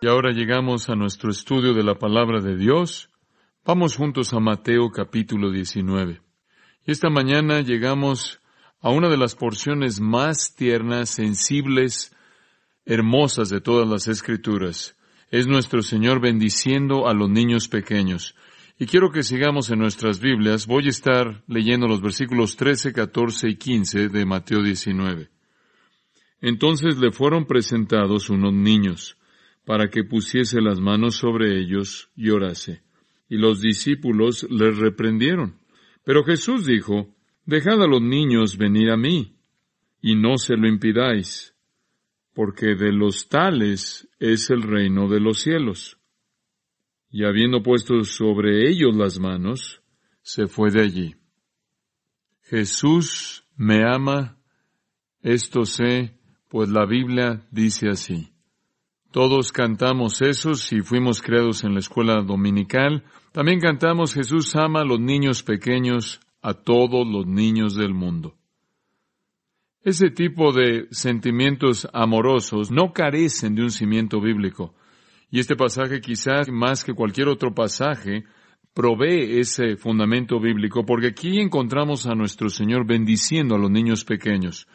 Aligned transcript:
Y 0.00 0.06
ahora 0.06 0.30
llegamos 0.30 0.88
a 0.88 0.94
nuestro 0.94 1.28
estudio 1.28 1.74
de 1.74 1.82
la 1.82 1.98
palabra 1.98 2.40
de 2.40 2.56
Dios. 2.56 3.10
Vamos 3.64 3.96
juntos 3.96 4.32
a 4.32 4.38
Mateo 4.38 4.92
capítulo 4.92 5.50
19. 5.50 6.20
Y 6.86 6.92
esta 6.92 7.10
mañana 7.10 7.62
llegamos 7.62 8.40
a 8.80 8.90
una 8.90 9.08
de 9.08 9.16
las 9.16 9.34
porciones 9.34 10.00
más 10.00 10.54
tiernas, 10.54 11.10
sensibles, 11.10 12.14
hermosas 12.86 13.48
de 13.48 13.60
todas 13.60 13.88
las 13.88 14.06
escrituras. 14.06 14.96
Es 15.32 15.48
nuestro 15.48 15.82
Señor 15.82 16.20
bendiciendo 16.20 17.08
a 17.08 17.12
los 17.12 17.28
niños 17.28 17.66
pequeños. 17.66 18.36
Y 18.78 18.86
quiero 18.86 19.10
que 19.10 19.24
sigamos 19.24 19.68
en 19.70 19.80
nuestras 19.80 20.20
Biblias. 20.20 20.68
Voy 20.68 20.86
a 20.86 20.90
estar 20.90 21.42
leyendo 21.48 21.88
los 21.88 22.00
versículos 22.00 22.54
13, 22.54 22.92
14 22.92 23.48
y 23.48 23.56
15 23.56 24.08
de 24.10 24.24
Mateo 24.24 24.62
19. 24.62 25.28
Entonces 26.40 26.98
le 26.98 27.10
fueron 27.10 27.46
presentados 27.46 28.30
unos 28.30 28.52
niños 28.52 29.18
para 29.68 29.90
que 29.90 30.02
pusiese 30.02 30.62
las 30.62 30.80
manos 30.80 31.16
sobre 31.16 31.60
ellos 31.60 32.10
y 32.16 32.30
orase. 32.30 32.80
Y 33.28 33.36
los 33.36 33.60
discípulos 33.60 34.46
les 34.48 34.78
reprendieron. 34.78 35.58
Pero 36.04 36.24
Jesús 36.24 36.64
dijo, 36.64 37.14
Dejad 37.44 37.82
a 37.82 37.86
los 37.86 38.00
niños 38.00 38.56
venir 38.56 38.88
a 38.88 38.96
mí, 38.96 39.36
y 40.00 40.14
no 40.16 40.38
se 40.38 40.56
lo 40.56 40.66
impidáis, 40.66 41.54
porque 42.32 42.76
de 42.76 42.92
los 42.94 43.28
tales 43.28 44.08
es 44.18 44.48
el 44.48 44.62
reino 44.62 45.06
de 45.06 45.20
los 45.20 45.40
cielos. 45.40 45.98
Y 47.10 47.24
habiendo 47.24 47.62
puesto 47.62 48.02
sobre 48.04 48.70
ellos 48.70 48.96
las 48.96 49.20
manos, 49.20 49.82
se 50.22 50.46
fue 50.46 50.70
de 50.70 50.80
allí. 50.80 51.14
Jesús 52.40 53.44
me 53.54 53.84
ama, 53.84 54.38
esto 55.20 55.66
sé, 55.66 56.18
pues 56.48 56.70
la 56.70 56.86
Biblia 56.86 57.46
dice 57.50 57.90
así. 57.90 58.32
Todos 59.10 59.52
cantamos 59.52 60.20
eso 60.20 60.54
si 60.54 60.82
fuimos 60.82 61.22
creados 61.22 61.64
en 61.64 61.72
la 61.72 61.80
escuela 61.80 62.22
dominical. 62.22 63.04
También 63.32 63.58
cantamos 63.58 64.12
Jesús 64.12 64.54
ama 64.54 64.82
a 64.82 64.84
los 64.84 65.00
niños 65.00 65.42
pequeños, 65.42 66.20
a 66.42 66.52
todos 66.52 67.06
los 67.06 67.26
niños 67.26 67.74
del 67.74 67.94
mundo. 67.94 68.34
Ese 69.82 70.10
tipo 70.10 70.52
de 70.52 70.88
sentimientos 70.90 71.88
amorosos 71.94 72.70
no 72.70 72.92
carecen 72.92 73.54
de 73.54 73.62
un 73.62 73.70
cimiento 73.70 74.20
bíblico. 74.20 74.74
Y 75.30 75.40
este 75.40 75.56
pasaje 75.56 76.00
quizás 76.00 76.50
más 76.50 76.84
que 76.84 76.92
cualquier 76.92 77.28
otro 77.28 77.54
pasaje 77.54 78.24
provee 78.74 79.40
ese 79.40 79.76
fundamento 79.76 80.38
bíblico 80.38 80.84
porque 80.84 81.08
aquí 81.08 81.40
encontramos 81.40 82.06
a 82.06 82.14
nuestro 82.14 82.50
Señor 82.50 82.86
bendiciendo 82.86 83.54
a 83.54 83.58
los 83.58 83.70
niños 83.70 84.04
pequeños. 84.04 84.68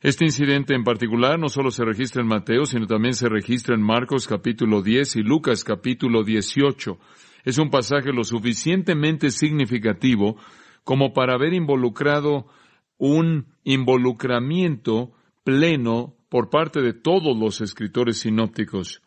Este 0.00 0.24
incidente 0.24 0.74
en 0.74 0.84
particular 0.84 1.40
no 1.40 1.48
solo 1.48 1.72
se 1.72 1.84
registra 1.84 2.22
en 2.22 2.28
Mateo, 2.28 2.66
sino 2.66 2.86
también 2.86 3.14
se 3.14 3.28
registra 3.28 3.74
en 3.74 3.82
Marcos 3.82 4.28
capítulo 4.28 4.80
10 4.80 5.16
y 5.16 5.22
Lucas 5.22 5.64
capítulo 5.64 6.22
18. 6.22 6.96
Es 7.44 7.58
un 7.58 7.68
pasaje 7.68 8.12
lo 8.12 8.22
suficientemente 8.22 9.30
significativo 9.30 10.36
como 10.84 11.12
para 11.12 11.34
haber 11.34 11.52
involucrado 11.52 12.46
un 12.96 13.46
involucramiento 13.64 15.14
pleno 15.42 16.14
por 16.28 16.48
parte 16.48 16.80
de 16.80 16.92
todos 16.92 17.36
los 17.36 17.60
escritores 17.60 18.18
sinópticos. 18.18 19.02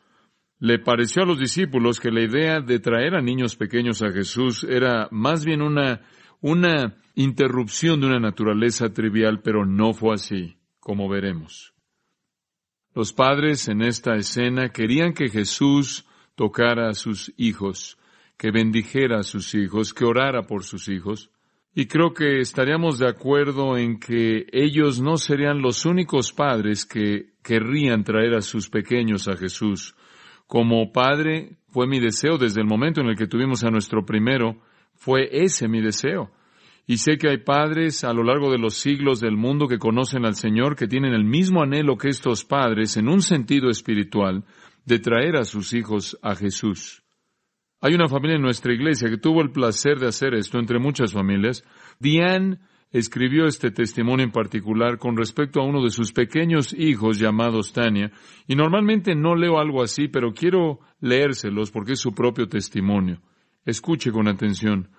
Le 0.60 0.78
pareció 0.78 1.24
a 1.24 1.26
los 1.26 1.40
discípulos 1.40 2.02
que 2.02 2.12
la 2.12 2.22
idea 2.22 2.60
de 2.60 2.80
traer 2.80 3.16
a 3.16 3.22
niños 3.22 3.56
pequeños 3.56 4.04
a 4.04 4.12
Jesús 4.12 4.66
era 4.70 5.08
más 5.10 5.46
bien 5.46 5.62
una, 5.62 6.02
una 6.42 6.98
interrupción 7.16 8.02
de 8.02 8.08
una 8.08 8.20
naturaleza 8.20 8.92
trivial, 8.92 9.40
pero 9.42 9.66
no 9.66 9.94
fue 9.94 10.16
así 10.16 10.58
como 10.82 11.08
veremos. 11.08 11.74
Los 12.94 13.14
padres 13.14 13.70
en 13.70 13.82
esta 13.82 14.16
escena 14.16 14.70
querían 14.70 15.14
que 15.14 15.30
Jesús 15.30 16.06
tocara 16.36 16.90
a 16.90 16.94
sus 16.94 17.34
hijos, 17.38 17.98
que 18.38 18.52
bendijera 18.52 19.20
a 19.20 19.24
sus 19.24 19.56
hijos, 19.56 19.94
que 19.94 20.04
orara 20.04 20.42
por 20.44 20.66
sus 20.66 20.90
hijos. 20.90 21.32
Y 21.74 21.86
creo 21.86 22.14
que 22.14 22.42
estaríamos 22.42 23.00
de 23.00 23.08
acuerdo 23.08 23.78
en 23.78 23.98
que 23.98 24.48
ellos 24.52 25.00
no 25.00 25.16
serían 25.16 25.62
los 25.62 25.86
únicos 25.86 26.34
padres 26.34 26.86
que 26.86 27.30
querrían 27.42 28.04
traer 28.04 28.34
a 28.34 28.42
sus 28.42 28.70
pequeños 28.70 29.30
a 29.30 29.38
Jesús. 29.38 29.96
Como 30.48 30.92
padre 30.92 31.58
fue 31.70 31.88
mi 31.88 32.02
deseo 32.02 32.38
desde 32.38 32.60
el 32.60 32.68
momento 32.68 33.00
en 33.00 33.08
el 33.08 33.16
que 33.16 33.28
tuvimos 33.28 33.64
a 33.64 33.70
nuestro 33.70 34.06
primero, 34.06 34.58
fue 34.96 35.30
ese 35.32 35.70
mi 35.70 35.80
deseo. 35.80 36.32
Y 36.92 36.98
sé 36.98 37.18
que 37.18 37.30
hay 37.30 37.38
padres 37.38 38.04
a 38.04 38.12
lo 38.12 38.22
largo 38.22 38.52
de 38.52 38.58
los 38.58 38.74
siglos 38.74 39.22
del 39.22 39.38
mundo 39.38 39.70
que 39.70 39.80
conocen 39.80 40.26
al 40.26 40.36
Señor, 40.36 40.76
que 40.76 40.90
tienen 40.90 41.14
el 41.14 41.24
mismo 41.24 41.64
anhelo 41.64 41.98
que 41.98 42.10
estos 42.10 42.44
padres, 42.44 42.98
en 42.98 43.08
un 43.08 43.22
sentido 43.22 43.70
espiritual, 43.70 44.44
de 44.86 45.00
traer 45.00 45.38
a 45.38 45.46
sus 45.46 45.74
hijos 45.74 46.20
a 46.22 46.36
Jesús. 46.36 47.02
Hay 47.80 47.94
una 47.94 48.10
familia 48.10 48.36
en 48.36 48.42
nuestra 48.42 48.74
iglesia 48.74 49.10
que 49.10 49.16
tuvo 49.16 49.42
el 49.42 49.54
placer 49.54 50.00
de 50.00 50.08
hacer 50.08 50.34
esto 50.34 50.60
entre 50.60 50.80
muchas 50.80 51.14
familias. 51.14 51.64
Diane 51.98 52.60
escribió 52.92 53.46
este 53.46 53.72
testimonio 53.72 54.26
en 54.26 54.34
particular 54.34 54.98
con 54.98 55.16
respecto 55.16 55.62
a 55.62 55.66
uno 55.66 55.82
de 55.82 55.92
sus 55.92 56.12
pequeños 56.12 56.76
hijos 56.78 57.18
llamados 57.18 57.72
Tania, 57.72 58.12
y 58.50 58.56
normalmente 58.58 59.16
no 59.16 59.38
leo 59.38 59.60
algo 59.60 59.82
así, 59.82 60.10
pero 60.10 60.34
quiero 60.34 60.82
leérselos 61.00 61.72
porque 61.72 61.94
es 61.94 62.02
su 62.02 62.14
propio 62.14 62.50
testimonio. 62.50 63.22
Escuche 63.64 64.12
con 64.12 64.28
atención. 64.28 64.90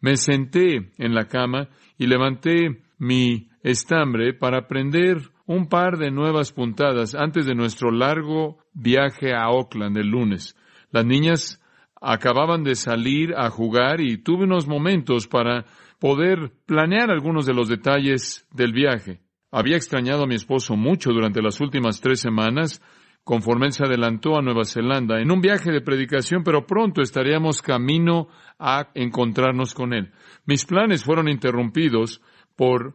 Me 0.00 0.16
senté 0.16 0.90
en 0.98 1.14
la 1.14 1.26
cama 1.26 1.68
y 1.98 2.06
levanté 2.06 2.82
mi 2.98 3.48
estambre 3.62 4.34
para 4.34 4.68
prender 4.68 5.18
un 5.46 5.68
par 5.68 5.98
de 5.98 6.10
nuevas 6.10 6.52
puntadas 6.52 7.14
antes 7.14 7.46
de 7.46 7.54
nuestro 7.54 7.90
largo 7.90 8.58
viaje 8.74 9.34
a 9.34 9.48
Oakland 9.50 9.96
el 9.96 10.08
lunes. 10.08 10.56
Las 10.90 11.04
niñas 11.04 11.60
acababan 12.00 12.62
de 12.62 12.74
salir 12.74 13.34
a 13.34 13.50
jugar 13.50 14.00
y 14.00 14.18
tuve 14.18 14.44
unos 14.44 14.68
momentos 14.68 15.26
para 15.26 15.64
poder 15.98 16.52
planear 16.66 17.10
algunos 17.10 17.46
de 17.46 17.54
los 17.54 17.68
detalles 17.68 18.46
del 18.52 18.72
viaje. 18.72 19.20
Había 19.50 19.76
extrañado 19.76 20.24
a 20.24 20.26
mi 20.26 20.34
esposo 20.34 20.76
mucho 20.76 21.10
durante 21.10 21.42
las 21.42 21.60
últimas 21.60 22.00
tres 22.00 22.20
semanas, 22.20 22.82
conforme 23.28 23.70
se 23.72 23.84
adelantó 23.84 24.38
a 24.38 24.40
Nueva 24.40 24.64
Zelanda 24.64 25.20
en 25.20 25.30
un 25.30 25.42
viaje 25.42 25.70
de 25.70 25.82
predicación, 25.82 26.42
pero 26.42 26.64
pronto 26.64 27.02
estaríamos 27.02 27.60
camino 27.60 28.28
a 28.58 28.88
encontrarnos 28.94 29.74
con 29.74 29.92
él. 29.92 30.12
Mis 30.46 30.64
planes 30.64 31.04
fueron 31.04 31.28
interrumpidos 31.28 32.22
por 32.56 32.94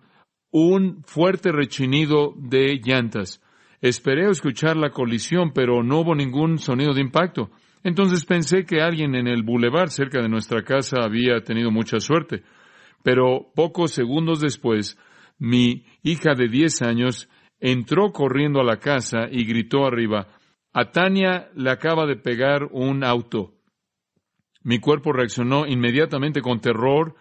un 0.50 1.04
fuerte 1.06 1.52
rechinido 1.52 2.34
de 2.36 2.82
llantas. 2.84 3.44
Esperé 3.80 4.28
escuchar 4.28 4.76
la 4.76 4.90
colisión, 4.90 5.52
pero 5.54 5.84
no 5.84 6.00
hubo 6.00 6.16
ningún 6.16 6.58
sonido 6.58 6.96
de 6.96 7.02
impacto. 7.02 7.52
Entonces 7.84 8.26
pensé 8.26 8.66
que 8.66 8.82
alguien 8.82 9.14
en 9.14 9.28
el 9.28 9.44
bulevar 9.44 9.92
cerca 9.92 10.20
de 10.20 10.30
nuestra 10.30 10.64
casa 10.64 11.04
había 11.04 11.44
tenido 11.44 11.70
mucha 11.70 12.00
suerte. 12.00 12.42
Pero 13.04 13.52
pocos 13.54 13.92
segundos 13.92 14.42
después, 14.42 14.98
mi 15.38 15.86
hija 16.02 16.34
de 16.36 16.48
diez 16.48 16.82
años 16.82 17.30
entró 17.64 18.12
corriendo 18.12 18.60
a 18.60 18.66
la 18.66 18.78
casa 18.78 19.30
y 19.32 19.46
gritó 19.46 19.86
arriba, 19.86 20.28
a 20.74 20.92
Tania 20.92 21.50
le 21.56 21.72
acaba 21.72 22.06
de 22.06 22.18
pegar 22.18 22.68
un 22.72 23.06
auto. 23.06 23.54
Mi 24.64 24.80
cuerpo 24.80 25.14
reaccionó 25.14 25.66
inmediatamente 25.66 26.42
con 26.42 26.60
terror. 26.60 27.16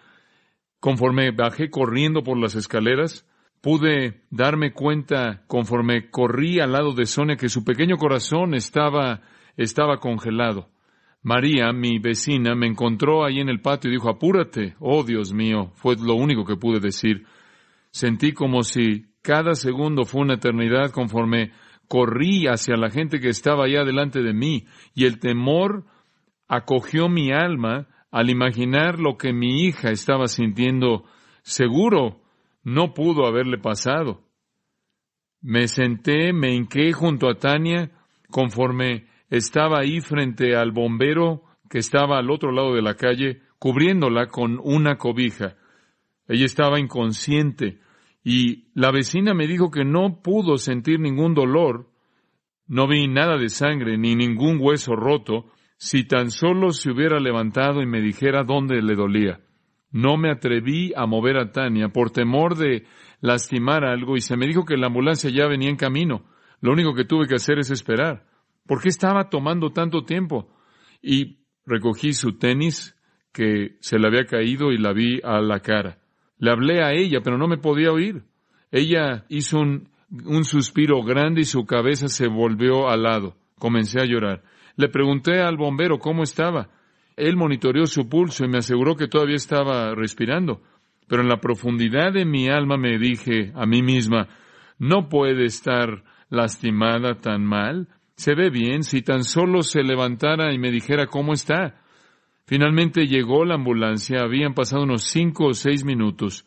Conforme 0.81 1.31
bajé 1.31 1.71
corriendo 1.71 2.25
por 2.25 2.39
las 2.39 2.57
escaleras, 2.57 3.25
pude 3.61 4.23
darme 4.31 4.73
cuenta, 4.73 5.45
conforme 5.47 6.11
corrí 6.11 6.59
al 6.59 6.73
lado 6.73 6.93
de 6.93 7.07
Sonia, 7.07 7.37
que 7.37 7.49
su 7.49 7.65
pequeño 7.65 7.97
corazón 7.97 8.55
estaba, 8.55 9.21
estaba 9.57 9.99
congelado. 9.99 10.71
María, 11.23 11.73
mi 11.73 12.01
vecina, 12.01 12.57
me 12.57 12.67
encontró 12.67 13.25
ahí 13.25 13.39
en 13.39 13.49
el 13.49 13.61
patio 13.61 13.91
y 13.91 13.95
dijo, 13.95 14.11
apúrate. 14.11 14.75
Oh, 14.81 15.05
Dios 15.05 15.33
mío, 15.33 15.71
fue 15.77 15.95
lo 15.95 16.15
único 16.15 16.45
que 16.45 16.57
pude 16.57 16.81
decir. 16.81 17.27
Sentí 17.93 18.33
como 18.33 18.65
si 18.65 19.12
cada 19.23 19.55
segundo 19.55 20.05
fue 20.05 20.23
una 20.23 20.35
eternidad 20.35 20.91
conforme 20.91 21.53
corrí 21.89 22.47
hacia 22.47 22.77
la 22.77 22.91
gente 22.91 23.21
que 23.21 23.29
estaba 23.29 23.65
allá 23.65 23.85
delante 23.85 24.23
de 24.23 24.35
mí 24.35 24.67
y 24.95 25.05
el 25.05 25.21
temor 25.21 25.85
acogió 26.49 27.09
mi 27.09 27.31
alma 27.33 27.89
al 28.11 28.31
imaginar 28.31 28.99
lo 28.99 29.17
que 29.17 29.33
mi 29.33 29.63
hija 29.63 29.91
estaba 29.91 30.27
sintiendo. 30.27 31.05
Seguro 31.43 32.21
no 32.63 32.95
pudo 32.95 33.27
haberle 33.27 33.59
pasado. 33.59 34.25
Me 35.41 35.69
senté, 35.69 36.33
me 36.33 36.55
hinqué 36.55 36.93
junto 36.93 37.29
a 37.29 37.35
Tania 37.35 37.91
conforme 38.31 39.07
estaba 39.31 39.81
ahí 39.81 40.01
frente 40.01 40.57
al 40.57 40.73
bombero 40.73 41.43
que 41.71 41.79
estaba 41.79 42.19
al 42.19 42.31
otro 42.31 42.53
lado 42.53 42.75
de 42.75 42.83
la 42.83 42.95
calle, 42.95 43.41
cubriéndola 43.59 44.27
con 44.27 44.61
una 44.63 44.99
cobija. 44.99 45.57
Ella 46.29 46.45
estaba 46.45 46.79
inconsciente 46.79 47.81
y 48.25 48.69
la 48.75 48.91
vecina 48.93 49.35
me 49.35 49.47
dijo 49.47 49.71
que 49.71 49.85
no 49.85 50.23
pudo 50.23 50.57
sentir 50.57 51.01
ningún 51.01 51.35
dolor, 51.35 51.91
no 52.67 52.87
vi 52.87 53.09
nada 53.09 53.37
de 53.37 53.49
sangre 53.49 53.99
ni 53.99 54.15
ningún 54.15 54.59
hueso 54.61 54.95
roto, 54.95 55.47
si 55.77 56.05
tan 56.05 56.31
solo 56.31 56.71
se 56.71 56.91
hubiera 56.91 57.19
levantado 57.19 57.83
y 57.83 57.87
me 57.87 58.01
dijera 58.01 58.45
dónde 58.45 58.81
le 58.81 58.95
dolía. 58.95 59.41
No 59.91 60.17
me 60.17 60.31
atreví 60.31 60.93
a 60.97 61.07
mover 61.07 61.37
a 61.37 61.51
Tania 61.51 61.89
por 61.89 62.11
temor 62.11 62.57
de 62.57 62.87
lastimar 63.21 63.85
algo 63.85 64.17
y 64.17 64.21
se 64.21 64.37
me 64.37 64.47
dijo 64.47 64.65
que 64.65 64.77
la 64.77 64.87
ambulancia 64.87 65.29
ya 65.29 65.47
venía 65.47 65.69
en 65.69 65.77
camino. 65.77 66.25
Lo 66.61 66.73
único 66.73 66.95
que 66.95 67.05
tuve 67.05 67.27
que 67.27 67.35
hacer 67.35 67.59
es 67.59 67.71
esperar. 67.71 68.25
¿Por 68.67 68.81
qué 68.81 68.89
estaba 68.89 69.29
tomando 69.29 69.73
tanto 69.73 70.05
tiempo? 70.05 70.49
Y 71.03 71.41
recogí 71.67 72.13
su 72.13 72.39
tenis 72.39 72.97
que 73.33 73.77
se 73.81 73.99
le 73.99 74.07
había 74.07 74.25
caído 74.25 74.71
y 74.71 74.79
la 74.79 74.93
vi 74.93 75.21
a 75.25 75.41
la 75.41 75.61
cara. 75.61 76.02
Le 76.43 76.51
hablé 76.51 76.83
a 76.83 76.91
ella, 76.91 77.21
pero 77.23 77.39
no 77.39 77.47
me 77.47 77.57
podía 77.57 77.93
oír. 77.93 78.25
Ella 78.73 79.25
hizo 79.29 79.61
un, 79.61 79.89
un 80.25 80.45
suspiro 80.45 81.01
grande 81.05 81.43
y 81.43 81.45
su 81.45 81.65
cabeza 81.67 82.09
se 82.09 82.27
volvió 82.27 82.89
al 82.89 83.05
lado. 83.05 83.37
Comencé 83.61 84.01
a 84.01 84.07
llorar. 84.07 84.43
Le 84.75 84.89
pregunté 84.89 85.41
al 85.41 85.57
bombero 85.57 86.01
cómo 86.01 86.25
estaba. 86.25 86.69
Él 87.15 87.37
monitoreó 87.37 87.87
su 87.87 88.09
pulso 88.09 88.45
y 88.45 88.49
me 88.49 88.59
aseguró 88.59 88.97
que 88.97 89.07
todavía 89.07 89.37
estaba 89.37 89.95
respirando. 89.95 90.63
Pero 91.07 91.23
en 91.23 91.29
la 91.29 91.41
profundidad 91.41 92.13
de 92.13 92.25
mi 92.25 92.49
alma 92.49 92.77
me 92.77 92.99
dije 92.99 93.53
a 93.55 93.65
mí 93.65 93.81
misma, 93.81 94.27
no 94.81 95.09
puede 95.09 95.45
estar 95.45 96.03
lastimada 96.29 97.21
tan 97.21 97.45
mal. 97.45 97.87
Se 98.17 98.35
ve 98.35 98.51
bien 98.51 98.83
si 98.83 99.03
tan 99.03 99.23
solo 99.23 99.63
se 99.63 99.85
levantara 99.85 100.53
y 100.53 100.59
me 100.59 100.73
dijera 100.73 101.07
cómo 101.07 101.35
está. 101.35 101.82
Finalmente 102.53 103.07
llegó 103.07 103.47
la 103.47 103.55
ambulancia, 103.55 104.21
habían 104.21 104.53
pasado 104.53 104.83
unos 104.83 105.05
cinco 105.05 105.47
o 105.47 105.55
seis 105.55 105.87
minutos. 105.87 106.45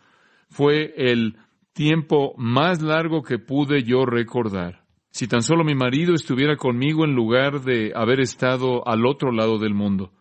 Fue 0.52 0.94
el 0.96 1.36
tiempo 1.74 2.36
más 2.38 2.84
largo 2.84 3.24
que 3.24 3.40
pude 3.40 3.82
yo 3.82 4.06
recordar. 4.06 4.84
Si 5.10 5.28
tan 5.28 5.42
solo 5.42 5.64
mi 5.64 5.74
marido 5.74 6.14
estuviera 6.14 6.58
conmigo 6.58 7.06
en 7.06 7.16
lugar 7.16 7.62
de 7.62 7.92
haber 7.96 8.20
estado 8.20 8.88
al 8.88 9.04
otro 9.08 9.32
lado 9.32 9.58
del 9.58 9.74
mundo. 9.74 10.12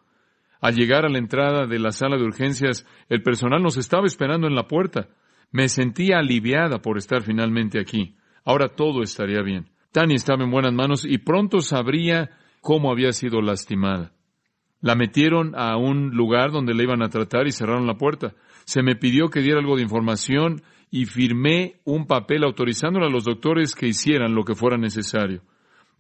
Al 0.58 0.74
llegar 0.74 1.04
a 1.04 1.10
la 1.10 1.18
entrada 1.18 1.66
de 1.66 1.78
la 1.78 1.92
sala 1.92 2.16
de 2.16 2.24
urgencias, 2.24 2.86
el 3.10 3.22
personal 3.22 3.62
nos 3.62 3.76
estaba 3.76 4.06
esperando 4.06 4.46
en 4.46 4.54
la 4.54 4.66
puerta. 4.66 5.10
Me 5.50 5.68
sentía 5.68 6.16
aliviada 6.16 6.80
por 6.80 6.96
estar 6.96 7.20
finalmente 7.20 7.78
aquí. 7.78 8.16
Ahora 8.42 8.70
todo 8.70 9.02
estaría 9.02 9.42
bien. 9.42 9.68
Tania 9.92 10.16
estaba 10.16 10.44
en 10.44 10.50
buenas 10.50 10.72
manos 10.72 11.04
y 11.04 11.18
pronto 11.18 11.60
sabría 11.60 12.30
cómo 12.62 12.90
había 12.90 13.12
sido 13.12 13.42
lastimada. 13.42 14.13
La 14.84 14.94
metieron 14.94 15.54
a 15.56 15.78
un 15.78 16.10
lugar 16.10 16.52
donde 16.52 16.74
la 16.74 16.82
iban 16.82 17.02
a 17.02 17.08
tratar 17.08 17.46
y 17.46 17.52
cerraron 17.52 17.86
la 17.86 17.96
puerta. 17.96 18.34
Se 18.66 18.82
me 18.82 18.96
pidió 18.96 19.30
que 19.30 19.40
diera 19.40 19.58
algo 19.58 19.76
de 19.76 19.82
información 19.82 20.60
y 20.90 21.06
firmé 21.06 21.80
un 21.86 22.06
papel 22.06 22.44
autorizándole 22.44 23.06
a 23.06 23.08
los 23.08 23.24
doctores 23.24 23.74
que 23.74 23.86
hicieran 23.86 24.34
lo 24.34 24.44
que 24.44 24.54
fuera 24.54 24.76
necesario. 24.76 25.40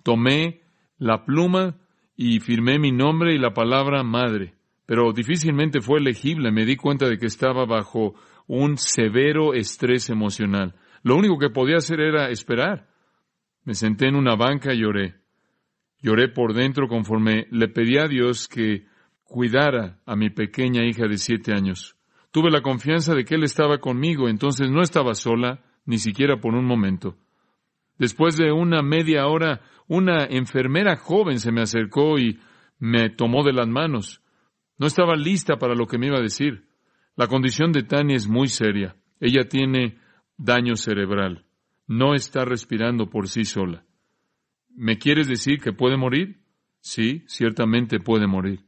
Tomé 0.02 0.60
la 0.98 1.24
pluma 1.24 1.78
y 2.14 2.40
firmé 2.40 2.78
mi 2.78 2.92
nombre 2.92 3.34
y 3.34 3.38
la 3.38 3.54
palabra 3.54 4.02
madre, 4.02 4.52
pero 4.84 5.14
difícilmente 5.14 5.80
fue 5.80 6.02
legible. 6.02 6.52
Me 6.52 6.66
di 6.66 6.76
cuenta 6.76 7.08
de 7.08 7.16
que 7.16 7.24
estaba 7.24 7.64
bajo 7.64 8.12
un 8.48 8.76
severo 8.76 9.54
estrés 9.54 10.10
emocional. 10.10 10.74
Lo 11.02 11.16
único 11.16 11.38
que 11.38 11.48
podía 11.48 11.78
hacer 11.78 12.00
era 12.00 12.28
esperar. 12.28 12.86
Me 13.64 13.72
senté 13.72 14.08
en 14.08 14.16
una 14.16 14.36
banca 14.36 14.74
y 14.74 14.80
lloré. 14.82 15.23
Lloré 16.04 16.28
por 16.28 16.52
dentro 16.52 16.86
conforme 16.86 17.46
le 17.50 17.68
pedí 17.68 17.96
a 17.96 18.06
Dios 18.06 18.46
que 18.46 18.84
cuidara 19.22 20.00
a 20.04 20.14
mi 20.16 20.28
pequeña 20.28 20.84
hija 20.84 21.08
de 21.08 21.16
siete 21.16 21.54
años. 21.54 21.96
Tuve 22.30 22.50
la 22.50 22.60
confianza 22.60 23.14
de 23.14 23.24
que 23.24 23.36
Él 23.36 23.42
estaba 23.42 23.78
conmigo, 23.78 24.28
entonces 24.28 24.70
no 24.70 24.82
estaba 24.82 25.14
sola, 25.14 25.62
ni 25.86 25.96
siquiera 25.96 26.36
por 26.36 26.54
un 26.54 26.66
momento. 26.66 27.16
Después 27.98 28.36
de 28.36 28.52
una 28.52 28.82
media 28.82 29.26
hora 29.28 29.62
una 29.88 30.26
enfermera 30.26 30.96
joven 30.96 31.38
se 31.38 31.52
me 31.52 31.62
acercó 31.62 32.18
y 32.18 32.38
me 32.78 33.08
tomó 33.08 33.42
de 33.42 33.54
las 33.54 33.66
manos. 33.66 34.20
No 34.76 34.86
estaba 34.86 35.16
lista 35.16 35.56
para 35.56 35.74
lo 35.74 35.86
que 35.86 35.96
me 35.96 36.08
iba 36.08 36.18
a 36.18 36.22
decir. 36.22 36.66
La 37.16 37.28
condición 37.28 37.72
de 37.72 37.82
Tania 37.82 38.16
es 38.16 38.28
muy 38.28 38.48
seria. 38.48 38.94
Ella 39.20 39.48
tiene 39.48 39.96
daño 40.36 40.76
cerebral. 40.76 41.46
No 41.86 42.12
está 42.12 42.44
respirando 42.44 43.08
por 43.08 43.26
sí 43.26 43.46
sola. 43.46 43.86
¿Me 44.74 44.98
quieres 44.98 45.28
decir 45.28 45.60
que 45.60 45.72
puede 45.72 45.96
morir? 45.96 46.40
Sí, 46.80 47.24
ciertamente 47.26 48.00
puede 48.00 48.26
morir. 48.26 48.60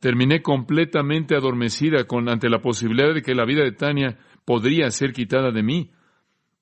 Terminé 0.00 0.42
completamente 0.42 1.34
adormecida 1.34 2.04
con 2.04 2.28
ante 2.28 2.48
la 2.48 2.60
posibilidad 2.60 3.12
de 3.12 3.22
que 3.22 3.34
la 3.34 3.44
vida 3.44 3.64
de 3.64 3.72
Tania 3.72 4.18
podría 4.44 4.90
ser 4.90 5.12
quitada 5.12 5.50
de 5.50 5.62
mí 5.62 5.90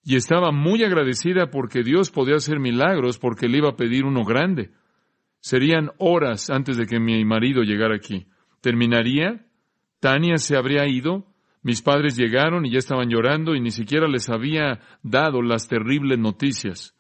y 0.03 0.17
estaba 0.17 0.53
muy 0.53 0.85
agradecida 0.85 1.51
porque 1.51 1.83
Dios 1.83 2.11
podía 2.11 2.37
hacer 2.37 2.61
milagros 2.61 3.19
porque 3.19 3.49
le 3.49 3.59
iba 3.59 3.71
a 3.71 3.77
pedir 3.77 4.05
uno 4.05 4.25
grande. 4.25 4.71
Serían 5.41 5.91
horas 5.99 6.49
antes 6.49 6.77
de 6.77 6.87
que 6.87 6.99
mi 6.99 7.25
marido 7.25 7.63
llegara 7.63 7.97
aquí. 7.97 8.27
Terminaría, 8.61 9.45
Tania 10.01 10.39
se 10.39 10.57
habría 10.57 10.87
ido, 10.89 11.27
mis 11.63 11.83
padres 11.83 12.17
llegaron 12.17 12.65
y 12.65 12.71
ya 12.71 12.79
estaban 12.79 13.11
llorando 13.11 13.55
y 13.55 13.61
ni 13.61 13.71
siquiera 13.71 14.09
les 14.09 14.31
había 14.31 14.81
dado 15.03 15.43
las 15.43 15.69
terribles 15.69 16.19
noticias. 16.19 16.96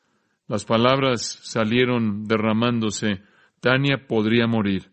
Las 0.48 0.64
palabras 0.64 1.40
salieron 1.42 2.24
derramándose. 2.24 3.22
Tania 3.60 4.06
podría 4.06 4.46
morir. 4.46 4.90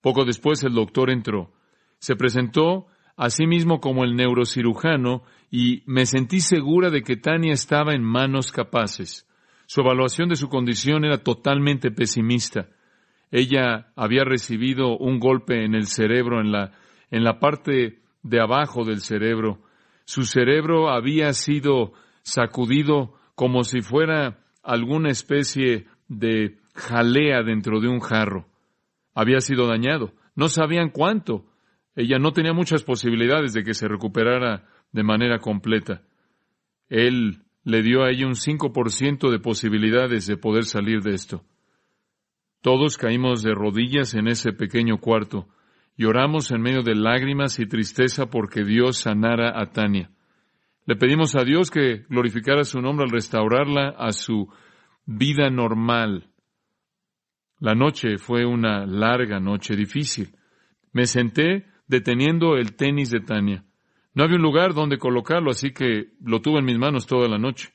Poco 0.00 0.24
después 0.24 0.62
el 0.64 0.74
doctor 0.74 1.10
entró. 1.10 1.52
Se 1.98 2.16
presentó 2.16 2.86
a 3.16 3.28
sí 3.28 3.46
mismo 3.46 3.80
como 3.80 4.04
el 4.04 4.16
neurocirujano 4.16 5.22
y 5.50 5.82
me 5.84 6.06
sentí 6.06 6.40
segura 6.40 6.88
de 6.88 7.02
que 7.02 7.16
Tania 7.16 7.52
estaba 7.52 7.92
en 7.92 8.02
manos 8.02 8.52
capaces. 8.52 9.28
Su 9.66 9.82
evaluación 9.82 10.30
de 10.30 10.36
su 10.36 10.48
condición 10.48 11.04
era 11.04 11.18
totalmente 11.18 11.90
pesimista. 11.90 12.68
Ella 13.30 13.92
había 13.94 14.24
recibido 14.24 14.96
un 14.96 15.20
golpe 15.20 15.64
en 15.64 15.74
el 15.74 15.86
cerebro, 15.86 16.40
en 16.40 16.50
la, 16.50 16.72
en 17.10 17.22
la 17.22 17.38
parte 17.38 18.00
de 18.22 18.40
abajo 18.40 18.84
del 18.84 19.00
cerebro. 19.00 19.60
Su 20.06 20.24
cerebro 20.24 20.90
había 20.90 21.32
sido 21.34 21.92
sacudido 22.22 23.19
como 23.40 23.64
si 23.64 23.80
fuera 23.80 24.36
alguna 24.62 25.08
especie 25.08 25.86
de 26.08 26.58
jalea 26.74 27.42
dentro 27.42 27.80
de 27.80 27.88
un 27.88 28.00
jarro. 28.00 28.46
Había 29.14 29.40
sido 29.40 29.66
dañado. 29.66 30.12
No 30.34 30.48
sabían 30.48 30.90
cuánto. 30.90 31.46
Ella 31.96 32.18
no 32.18 32.32
tenía 32.32 32.52
muchas 32.52 32.82
posibilidades 32.82 33.54
de 33.54 33.64
que 33.64 33.72
se 33.72 33.88
recuperara 33.88 34.68
de 34.92 35.02
manera 35.04 35.38
completa. 35.38 36.02
Él 36.90 37.38
le 37.64 37.80
dio 37.80 38.02
a 38.02 38.10
ella 38.10 38.26
un 38.26 38.34
5% 38.34 39.30
de 39.30 39.38
posibilidades 39.38 40.26
de 40.26 40.36
poder 40.36 40.64
salir 40.64 41.00
de 41.00 41.14
esto. 41.14 41.42
Todos 42.60 42.98
caímos 42.98 43.42
de 43.42 43.54
rodillas 43.54 44.12
en 44.12 44.28
ese 44.28 44.52
pequeño 44.52 44.98
cuarto 44.98 45.48
y 45.96 46.04
oramos 46.04 46.50
en 46.50 46.60
medio 46.60 46.82
de 46.82 46.94
lágrimas 46.94 47.58
y 47.58 47.64
tristeza 47.64 48.26
porque 48.26 48.64
Dios 48.64 48.98
sanara 48.98 49.58
a 49.58 49.72
Tania. 49.72 50.10
Le 50.90 50.96
pedimos 50.96 51.36
a 51.36 51.44
Dios 51.44 51.70
que 51.70 52.04
glorificara 52.08 52.64
su 52.64 52.80
nombre 52.80 53.04
al 53.04 53.12
restaurarla 53.12 53.90
a 53.96 54.10
su 54.10 54.52
vida 55.06 55.48
normal. 55.48 56.26
La 57.60 57.76
noche 57.76 58.18
fue 58.18 58.44
una 58.44 58.86
larga 58.86 59.38
noche 59.38 59.76
difícil. 59.76 60.30
Me 60.92 61.06
senté 61.06 61.66
deteniendo 61.86 62.56
el 62.56 62.74
tenis 62.74 63.08
de 63.10 63.20
Tania. 63.20 63.64
No 64.14 64.24
había 64.24 64.34
un 64.34 64.42
lugar 64.42 64.74
donde 64.74 64.98
colocarlo, 64.98 65.52
así 65.52 65.70
que 65.70 66.08
lo 66.24 66.40
tuve 66.40 66.58
en 66.58 66.64
mis 66.64 66.78
manos 66.78 67.06
toda 67.06 67.28
la 67.28 67.38
noche. 67.38 67.68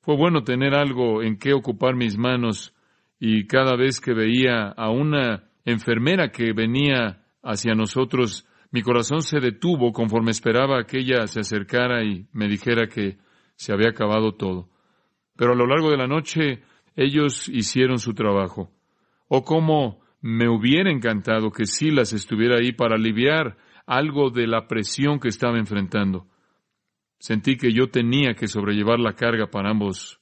Fue 0.00 0.16
bueno 0.16 0.42
tener 0.42 0.74
algo 0.74 1.22
en 1.22 1.38
que 1.38 1.52
ocupar 1.52 1.94
mis 1.94 2.18
manos 2.18 2.74
y 3.20 3.46
cada 3.46 3.76
vez 3.76 4.00
que 4.00 4.12
veía 4.12 4.70
a 4.70 4.90
una 4.90 5.44
enfermera 5.64 6.32
que 6.32 6.52
venía 6.52 7.22
hacia 7.44 7.76
nosotros, 7.76 8.44
mi 8.74 8.82
corazón 8.82 9.22
se 9.22 9.38
detuvo 9.38 9.92
conforme 9.92 10.32
esperaba 10.32 10.82
que 10.82 10.98
ella 10.98 11.28
se 11.28 11.38
acercara 11.38 12.02
y 12.02 12.26
me 12.32 12.48
dijera 12.48 12.88
que 12.88 13.18
se 13.54 13.72
había 13.72 13.90
acabado 13.90 14.34
todo. 14.34 14.68
Pero 15.36 15.52
a 15.52 15.54
lo 15.54 15.64
largo 15.64 15.92
de 15.92 15.96
la 15.96 16.08
noche 16.08 16.64
ellos 16.96 17.48
hicieron 17.48 18.00
su 18.00 18.14
trabajo. 18.14 18.72
O 19.28 19.38
oh, 19.38 19.42
cómo 19.44 20.00
me 20.22 20.48
hubiera 20.48 20.90
encantado 20.90 21.52
que 21.52 21.66
Silas 21.66 22.12
estuviera 22.12 22.56
ahí 22.56 22.72
para 22.72 22.96
aliviar 22.96 23.56
algo 23.86 24.30
de 24.30 24.48
la 24.48 24.66
presión 24.66 25.20
que 25.20 25.28
estaba 25.28 25.56
enfrentando. 25.56 26.26
Sentí 27.20 27.56
que 27.56 27.72
yo 27.72 27.90
tenía 27.90 28.34
que 28.34 28.48
sobrellevar 28.48 28.98
la 28.98 29.12
carga 29.12 29.52
para 29.52 29.70
ambos. 29.70 30.18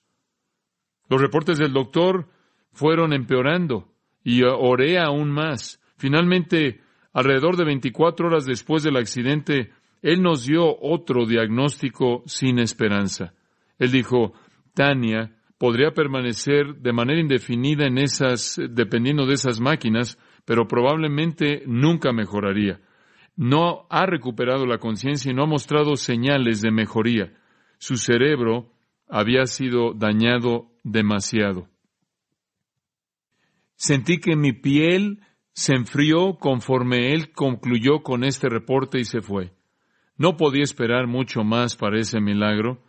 Los 1.09 1.23
reportes 1.23 1.56
del 1.56 1.73
doctor 1.73 2.28
fueron 2.71 3.14
empeorando 3.14 3.94
y 4.23 4.42
oré 4.42 4.99
aún 4.99 5.30
más. 5.30 5.80
Finalmente, 5.97 6.81
alrededor 7.12 7.57
de 7.57 7.64
24 7.64 8.26
horas 8.26 8.47
después 8.47 8.83
del 8.83 8.97
accidente, 8.97 9.71
él 10.02 10.23
nos 10.23 10.47
dio 10.47 10.64
otro 10.81 11.26
diagnóstico 11.26 12.23
sin 12.26 12.59
esperanza. 12.59 13.35
Él 13.78 13.90
dijo, 13.90 14.33
Tania 14.75 15.37
podría 15.59 15.92
permanecer 15.92 16.75
de 16.76 16.92
manera 16.92 17.21
indefinida 17.21 17.87
en 17.87 17.99
esas, 17.99 18.61
dependiendo 18.71 19.26
de 19.26 19.35
esas 19.35 19.61
máquinas, 19.61 20.19
pero 20.45 20.66
probablemente 20.66 21.62
nunca 21.66 22.12
mejoraría. 22.12 22.81
No 23.37 23.87
ha 23.88 24.04
recuperado 24.07 24.66
la 24.66 24.78
conciencia 24.78 25.31
y 25.31 25.35
no 25.35 25.45
ha 25.45 25.47
mostrado 25.47 25.97
señales 25.97 26.61
de 26.62 26.71
mejoría. 26.71 27.33
Su 27.78 27.97
cerebro 27.97 28.73
había 29.09 29.47
sido 29.47 29.95
dañado 29.95 30.73
demasiado. 30.83 31.69
Sentí 33.76 34.19
que 34.19 34.37
mi 34.37 34.52
piel 34.52 35.21
se 35.54 35.75
enfrió 35.75 36.35
conforme 36.38 37.12
él 37.12 37.32
concluyó 37.32 38.02
con 38.02 38.25
este 38.25 38.49
reporte 38.49 38.99
y 38.99 39.04
se 39.04 39.21
fue. 39.21 39.52
No 40.16 40.37
podía 40.37 40.62
esperar 40.62 41.06
mucho 41.06 41.44
más 41.44 41.76
para 41.76 41.99
ese 41.99 42.21
milagro. 42.21 42.82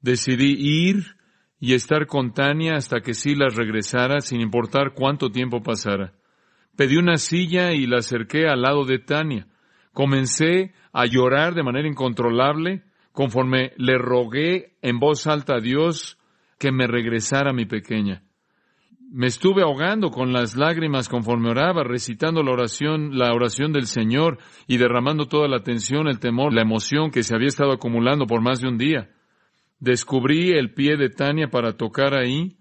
Decidí 0.00 0.56
ir 0.58 1.16
y 1.60 1.74
estar 1.74 2.06
con 2.06 2.32
Tania 2.34 2.74
hasta 2.74 3.00
que 3.00 3.14
Silas 3.14 3.54
regresara, 3.54 4.20
sin 4.20 4.40
importar 4.40 4.94
cuánto 4.94 5.30
tiempo 5.30 5.62
pasara. 5.62 6.12
Pedí 6.76 6.96
una 6.96 7.16
silla 7.16 7.72
y 7.72 7.86
la 7.86 7.98
acerqué 7.98 8.48
al 8.48 8.62
lado 8.62 8.84
de 8.84 8.98
Tania. 8.98 9.46
Comencé 9.92 10.72
a 10.92 11.06
llorar 11.06 11.54
de 11.54 11.62
manera 11.62 11.86
incontrolable 11.86 12.82
conforme 13.12 13.72
le 13.76 13.98
rogué 13.98 14.76
en 14.82 14.98
voz 14.98 15.26
alta 15.26 15.56
a 15.56 15.60
Dios 15.60 16.18
que 16.58 16.72
me 16.72 16.86
regresara 16.86 17.52
mi 17.52 17.66
pequeña. 17.66 18.24
Me 19.14 19.26
estuve 19.26 19.60
ahogando 19.60 20.10
con 20.10 20.32
las 20.32 20.56
lágrimas 20.56 21.06
conforme 21.06 21.50
oraba, 21.50 21.84
recitando 21.84 22.42
la 22.42 22.52
oración, 22.52 23.18
la 23.18 23.34
oración 23.34 23.70
del 23.70 23.84
Señor 23.84 24.38
y 24.66 24.78
derramando 24.78 25.26
toda 25.26 25.48
la 25.48 25.62
tensión, 25.62 26.08
el 26.08 26.18
temor, 26.18 26.54
la 26.54 26.62
emoción 26.62 27.10
que 27.10 27.22
se 27.22 27.34
había 27.34 27.48
estado 27.48 27.72
acumulando 27.72 28.26
por 28.26 28.40
más 28.40 28.62
de 28.62 28.68
un 28.68 28.78
día. 28.78 29.10
Descubrí 29.78 30.52
el 30.52 30.72
pie 30.72 30.96
de 30.96 31.10
Tania 31.10 31.48
para 31.48 31.76
tocar 31.76 32.14
ahí 32.14 32.56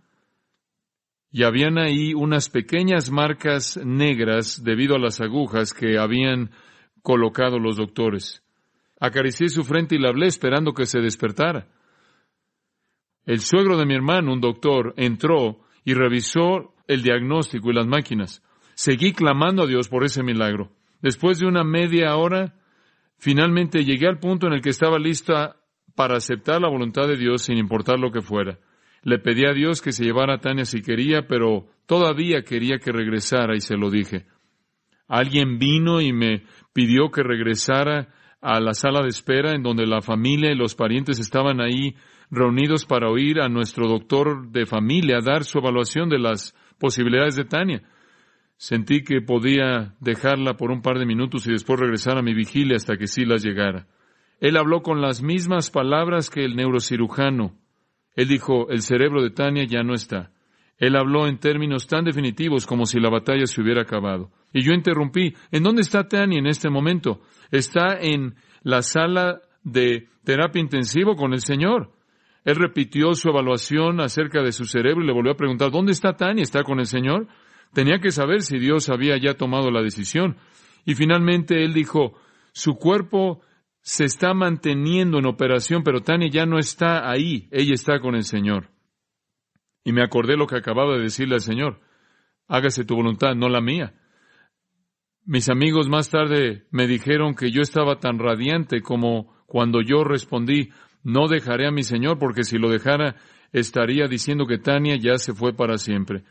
y 1.31 1.43
habían 1.43 1.77
ahí 1.77 2.13
unas 2.13 2.49
pequeñas 2.49 3.09
marcas 3.09 3.79
negras 3.81 4.61
debido 4.61 4.95
a 4.95 4.99
las 4.99 5.21
agujas 5.21 5.73
que 5.73 5.97
habían 5.97 6.51
colocado 7.01 7.59
los 7.59 7.77
doctores. 7.77 8.43
Acaricié 8.99 9.47
su 9.47 9.63
frente 9.63 9.95
y 9.95 9.99
la 9.99 10.09
hablé 10.09 10.27
esperando 10.27 10.73
que 10.73 10.85
se 10.85 10.99
despertara. 10.99 11.69
El 13.25 13.39
suegro 13.39 13.77
de 13.77 13.85
mi 13.85 13.93
hermano, 13.93 14.33
un 14.33 14.41
doctor, 14.41 14.93
entró 14.97 15.61
y 15.83 15.93
revisó 15.93 16.73
el 16.87 17.03
diagnóstico 17.03 17.71
y 17.71 17.73
las 17.73 17.87
máquinas. 17.87 18.43
Seguí 18.73 19.13
clamando 19.13 19.63
a 19.63 19.67
Dios 19.67 19.89
por 19.89 20.03
ese 20.03 20.23
milagro. 20.23 20.71
Después 21.01 21.39
de 21.39 21.47
una 21.47 21.63
media 21.63 22.15
hora, 22.15 22.55
finalmente 23.17 23.83
llegué 23.83 24.07
al 24.07 24.19
punto 24.19 24.47
en 24.47 24.53
el 24.53 24.61
que 24.61 24.69
estaba 24.69 24.99
lista 24.99 25.57
para 25.95 26.17
aceptar 26.17 26.61
la 26.61 26.69
voluntad 26.69 27.07
de 27.07 27.17
Dios 27.17 27.43
sin 27.43 27.57
importar 27.57 27.99
lo 27.99 28.11
que 28.11 28.21
fuera. 28.21 28.59
Le 29.03 29.17
pedí 29.17 29.45
a 29.45 29.53
Dios 29.53 29.81
que 29.81 29.91
se 29.91 30.03
llevara 30.03 30.35
a 30.35 30.39
Tania 30.39 30.65
si 30.65 30.81
quería, 30.81 31.27
pero 31.27 31.67
todavía 31.87 32.43
quería 32.43 32.77
que 32.77 32.91
regresara 32.91 33.55
y 33.55 33.61
se 33.61 33.75
lo 33.75 33.89
dije. 33.89 34.25
Alguien 35.07 35.57
vino 35.57 36.01
y 36.01 36.13
me 36.13 36.43
pidió 36.71 37.09
que 37.09 37.23
regresara 37.23 38.13
a 38.41 38.59
la 38.59 38.73
sala 38.73 39.01
de 39.01 39.09
espera 39.09 39.51
en 39.51 39.63
donde 39.63 39.85
la 39.85 40.01
familia 40.01 40.51
y 40.51 40.55
los 40.55 40.75
parientes 40.75 41.19
estaban 41.19 41.59
ahí 41.61 41.95
reunidos 42.31 42.85
para 42.85 43.09
oír 43.09 43.41
a 43.41 43.49
nuestro 43.49 43.87
doctor 43.87 44.49
de 44.49 44.65
familia 44.65 45.19
dar 45.21 45.43
su 45.43 45.59
evaluación 45.59 46.09
de 46.09 46.17
las 46.17 46.55
posibilidades 46.79 47.35
de 47.35 47.45
Tania. 47.45 47.83
Sentí 48.55 49.03
que 49.03 49.21
podía 49.21 49.95
dejarla 49.99 50.55
por 50.55 50.71
un 50.71 50.81
par 50.81 50.97
de 50.97 51.05
minutos 51.05 51.45
y 51.47 51.51
después 51.51 51.79
regresar 51.79 52.17
a 52.17 52.21
mi 52.21 52.33
vigilia 52.33 52.77
hasta 52.77 52.95
que 52.95 53.07
Silas 53.07 53.43
llegara. 53.43 53.87
Él 54.39 54.57
habló 54.57 54.81
con 54.81 55.01
las 55.01 55.21
mismas 55.21 55.69
palabras 55.69 56.29
que 56.29 56.45
el 56.45 56.55
neurocirujano. 56.55 57.55
Él 58.15 58.27
dijo, 58.27 58.69
el 58.69 58.81
cerebro 58.81 59.21
de 59.21 59.31
Tania 59.31 59.65
ya 59.65 59.83
no 59.83 59.93
está. 59.93 60.31
Él 60.77 60.95
habló 60.95 61.27
en 61.27 61.37
términos 61.37 61.87
tan 61.87 62.03
definitivos 62.05 62.65
como 62.65 62.85
si 62.85 62.99
la 62.99 63.09
batalla 63.09 63.45
se 63.45 63.61
hubiera 63.61 63.83
acabado. 63.83 64.31
Y 64.51 64.63
yo 64.63 64.73
interrumpí, 64.73 65.35
¿en 65.51 65.63
dónde 65.63 65.81
está 65.81 66.07
Tania 66.07 66.39
en 66.39 66.47
este 66.47 66.69
momento? 66.69 67.21
Está 67.51 67.99
en 67.99 68.35
la 68.63 68.81
sala 68.81 69.41
de 69.63 70.07
terapia 70.23 70.59
intensivo 70.61 71.15
con 71.15 71.33
el 71.33 71.41
Señor. 71.41 71.91
Él 72.43 72.55
repitió 72.55 73.13
su 73.13 73.29
evaluación 73.29 73.99
acerca 73.99 74.41
de 74.41 74.51
su 74.51 74.65
cerebro 74.65 75.03
y 75.03 75.07
le 75.07 75.13
volvió 75.13 75.33
a 75.33 75.37
preguntar, 75.37 75.71
¿dónde 75.71 75.91
está 75.91 76.15
Tania? 76.15 76.43
¿Está 76.43 76.63
con 76.63 76.79
el 76.79 76.87
Señor? 76.87 77.27
Tenía 77.73 77.99
que 77.99 78.11
saber 78.11 78.41
si 78.41 78.57
Dios 78.57 78.89
había 78.89 79.17
ya 79.17 79.35
tomado 79.35 79.69
la 79.71 79.81
decisión. 79.81 80.37
Y 80.85 80.95
finalmente 80.95 81.63
él 81.63 81.73
dijo, 81.73 82.17
su 82.51 82.75
cuerpo 82.75 83.41
se 83.81 84.05
está 84.05 84.33
manteniendo 84.33 85.19
en 85.19 85.25
operación, 85.25 85.83
pero 85.83 86.01
Tania 86.01 86.29
ya 86.29 86.45
no 86.45 86.57
está 86.57 87.09
ahí, 87.09 87.47
ella 87.51 87.73
está 87.73 87.99
con 87.99 88.15
el 88.15 88.23
Señor. 88.23 88.69
Y 89.83 89.93
me 89.93 90.03
acordé 90.03 90.37
lo 90.37 90.47
que 90.47 90.57
acababa 90.57 90.95
de 90.95 91.03
decirle 91.03 91.35
al 91.35 91.41
Señor, 91.41 91.79
hágase 92.47 92.85
tu 92.85 92.95
voluntad, 92.95 93.35
no 93.35 93.49
la 93.49 93.61
mía. 93.61 93.93
Mis 95.23 95.49
amigos 95.49 95.87
más 95.87 96.09
tarde 96.09 96.65
me 96.71 96.87
dijeron 96.87 97.35
que 97.35 97.51
yo 97.51 97.61
estaba 97.61 97.99
tan 97.99 98.19
radiante 98.19 98.81
como 98.81 99.35
cuando 99.45 99.81
yo 99.81 100.03
respondí, 100.03 100.69
no 101.03 101.27
dejaré 101.27 101.67
a 101.67 101.71
mi 101.71 101.83
Señor, 101.83 102.19
porque 102.19 102.43
si 102.43 102.57
lo 102.57 102.69
dejara, 102.69 103.15
estaría 103.51 104.07
diciendo 104.07 104.45
que 104.45 104.57
Tania 104.57 104.95
ya 104.97 105.17
se 105.17 105.33
fue 105.33 105.53
para 105.53 105.77
siempre. 105.77 106.23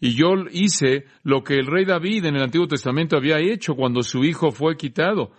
Y 0.00 0.14
yo 0.14 0.28
hice 0.52 1.06
lo 1.24 1.42
que 1.42 1.54
el 1.54 1.66
rey 1.66 1.84
David 1.84 2.26
en 2.26 2.36
el 2.36 2.42
Antiguo 2.42 2.68
Testamento 2.68 3.16
había 3.16 3.38
hecho 3.38 3.74
cuando 3.74 4.02
su 4.02 4.24
hijo 4.24 4.50
fue 4.50 4.76
quitado. 4.76 5.32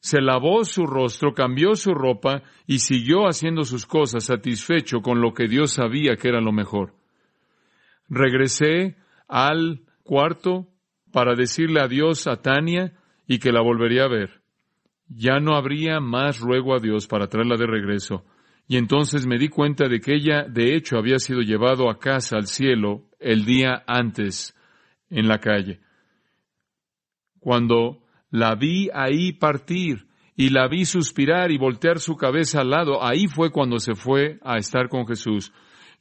Se 0.00 0.20
lavó 0.20 0.64
su 0.64 0.86
rostro, 0.86 1.34
cambió 1.34 1.74
su 1.74 1.92
ropa 1.92 2.42
y 2.66 2.78
siguió 2.78 3.26
haciendo 3.26 3.64
sus 3.64 3.86
cosas 3.86 4.24
satisfecho 4.24 5.00
con 5.00 5.20
lo 5.20 5.34
que 5.34 5.48
Dios 5.48 5.72
sabía 5.72 6.14
que 6.14 6.28
era 6.28 6.40
lo 6.40 6.52
mejor. 6.52 6.94
Regresé 8.08 8.96
al 9.26 9.80
cuarto 10.04 10.68
para 11.12 11.34
decirle 11.34 11.80
adiós 11.80 12.28
a 12.28 12.36
Tania 12.36 12.92
y 13.26 13.40
que 13.40 13.50
la 13.50 13.60
volvería 13.60 14.04
a 14.04 14.08
ver 14.08 14.37
ya 15.08 15.40
no 15.40 15.56
habría 15.56 16.00
más 16.00 16.40
ruego 16.40 16.74
a 16.74 16.80
Dios 16.80 17.06
para 17.06 17.28
traerla 17.28 17.56
de 17.56 17.66
regreso. 17.66 18.24
Y 18.66 18.76
entonces 18.76 19.26
me 19.26 19.38
di 19.38 19.48
cuenta 19.48 19.88
de 19.88 20.00
que 20.00 20.14
ella, 20.14 20.44
de 20.48 20.76
hecho, 20.76 20.98
había 20.98 21.18
sido 21.18 21.40
llevado 21.40 21.90
a 21.90 21.98
casa 21.98 22.36
al 22.36 22.46
cielo 22.46 23.04
el 23.18 23.44
día 23.44 23.82
antes 23.86 24.54
en 25.08 25.26
la 25.26 25.38
calle. 25.38 25.80
Cuando 27.40 28.02
la 28.30 28.54
vi 28.54 28.90
ahí 28.92 29.32
partir 29.32 30.06
y 30.36 30.50
la 30.50 30.68
vi 30.68 30.84
suspirar 30.84 31.50
y 31.50 31.56
voltear 31.56 31.98
su 31.98 32.16
cabeza 32.16 32.60
al 32.60 32.70
lado, 32.70 33.02
ahí 33.02 33.26
fue 33.26 33.50
cuando 33.50 33.78
se 33.78 33.94
fue 33.94 34.38
a 34.42 34.58
estar 34.58 34.88
con 34.88 35.06
Jesús. 35.06 35.52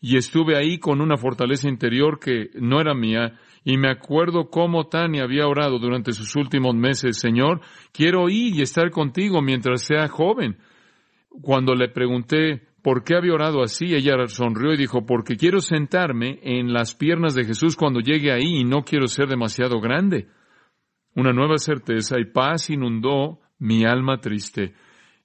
Y 0.01 0.17
estuve 0.17 0.57
ahí 0.57 0.77
con 0.77 0.99
una 0.99 1.15
fortaleza 1.17 1.69
interior 1.69 2.19
que 2.19 2.49
no 2.55 2.81
era 2.81 2.93
mía, 2.93 3.39
y 3.67 3.75
me 3.75 3.89
acuerdo 3.89 4.49
cómo 4.49 4.87
Tania 4.87 5.23
había 5.23 5.45
orado 5.45 5.77
durante 5.77 6.13
sus 6.13 6.37
últimos 6.37 6.73
meses, 6.73 7.19
Señor, 7.19 7.59
quiero 7.91 8.29
ir 8.29 8.55
y 8.55 8.61
estar 8.61 8.89
contigo 8.91 9.41
mientras 9.41 9.81
sea 9.81 10.07
joven. 10.07 10.55
Cuando 11.41 11.75
le 11.75 11.89
pregunté 11.89 12.61
por 12.81 13.03
qué 13.03 13.15
había 13.15 13.33
orado 13.33 13.61
así, 13.61 13.93
ella 13.93 14.25
sonrió 14.27 14.71
y 14.71 14.77
dijo, 14.77 15.05
porque 15.05 15.35
quiero 15.35 15.59
sentarme 15.59 16.39
en 16.43 16.71
las 16.71 16.95
piernas 16.95 17.35
de 17.35 17.43
Jesús 17.43 17.75
cuando 17.75 17.99
llegue 17.99 18.31
ahí 18.31 18.61
y 18.61 18.63
no 18.63 18.83
quiero 18.83 19.07
ser 19.07 19.27
demasiado 19.27 19.81
grande. 19.81 20.29
Una 21.13 21.33
nueva 21.33 21.57
certeza 21.57 22.17
y 22.21 22.23
paz 22.23 22.69
inundó 22.69 23.41
mi 23.59 23.83
alma 23.83 24.21
triste 24.21 24.75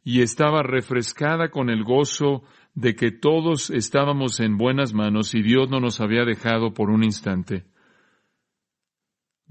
y 0.03 0.21
estaba 0.21 0.65
refrescada 0.65 1.51
con 1.51 1.71
el 1.71 1.85
gozo 1.85 2.43
de 2.75 2.97
que 2.97 3.13
todos 3.13 3.71
estábamos 3.71 4.41
en 4.41 4.59
buenas 4.59 4.95
manos 4.95 5.33
y 5.37 5.43
Dios 5.43 5.71
no 5.71 5.79
nos 5.79 6.01
había 6.01 6.25
dejado 6.25 6.75
por 6.75 6.91
un 6.91 7.05
instante. 7.05 7.67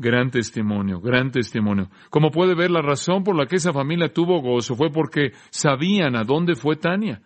Gran 0.01 0.31
testimonio, 0.31 1.00
gran 1.00 1.29
testimonio. 1.29 1.91
Como 2.10 2.31
puede 2.31 2.55
ver, 2.55 2.72
la 2.72 2.81
razón 2.81 3.24
por 3.24 3.36
la 3.36 3.46
que 3.46 3.58
esa 3.58 3.72
familia 3.72 4.12
tuvo 4.12 4.41
gozo 4.41 4.75
fue 4.75 4.89
porque 4.89 5.34
sabían 5.51 6.15
a 6.15 6.24
dónde 6.24 6.55
fue 6.55 6.75
Tania. 6.75 7.22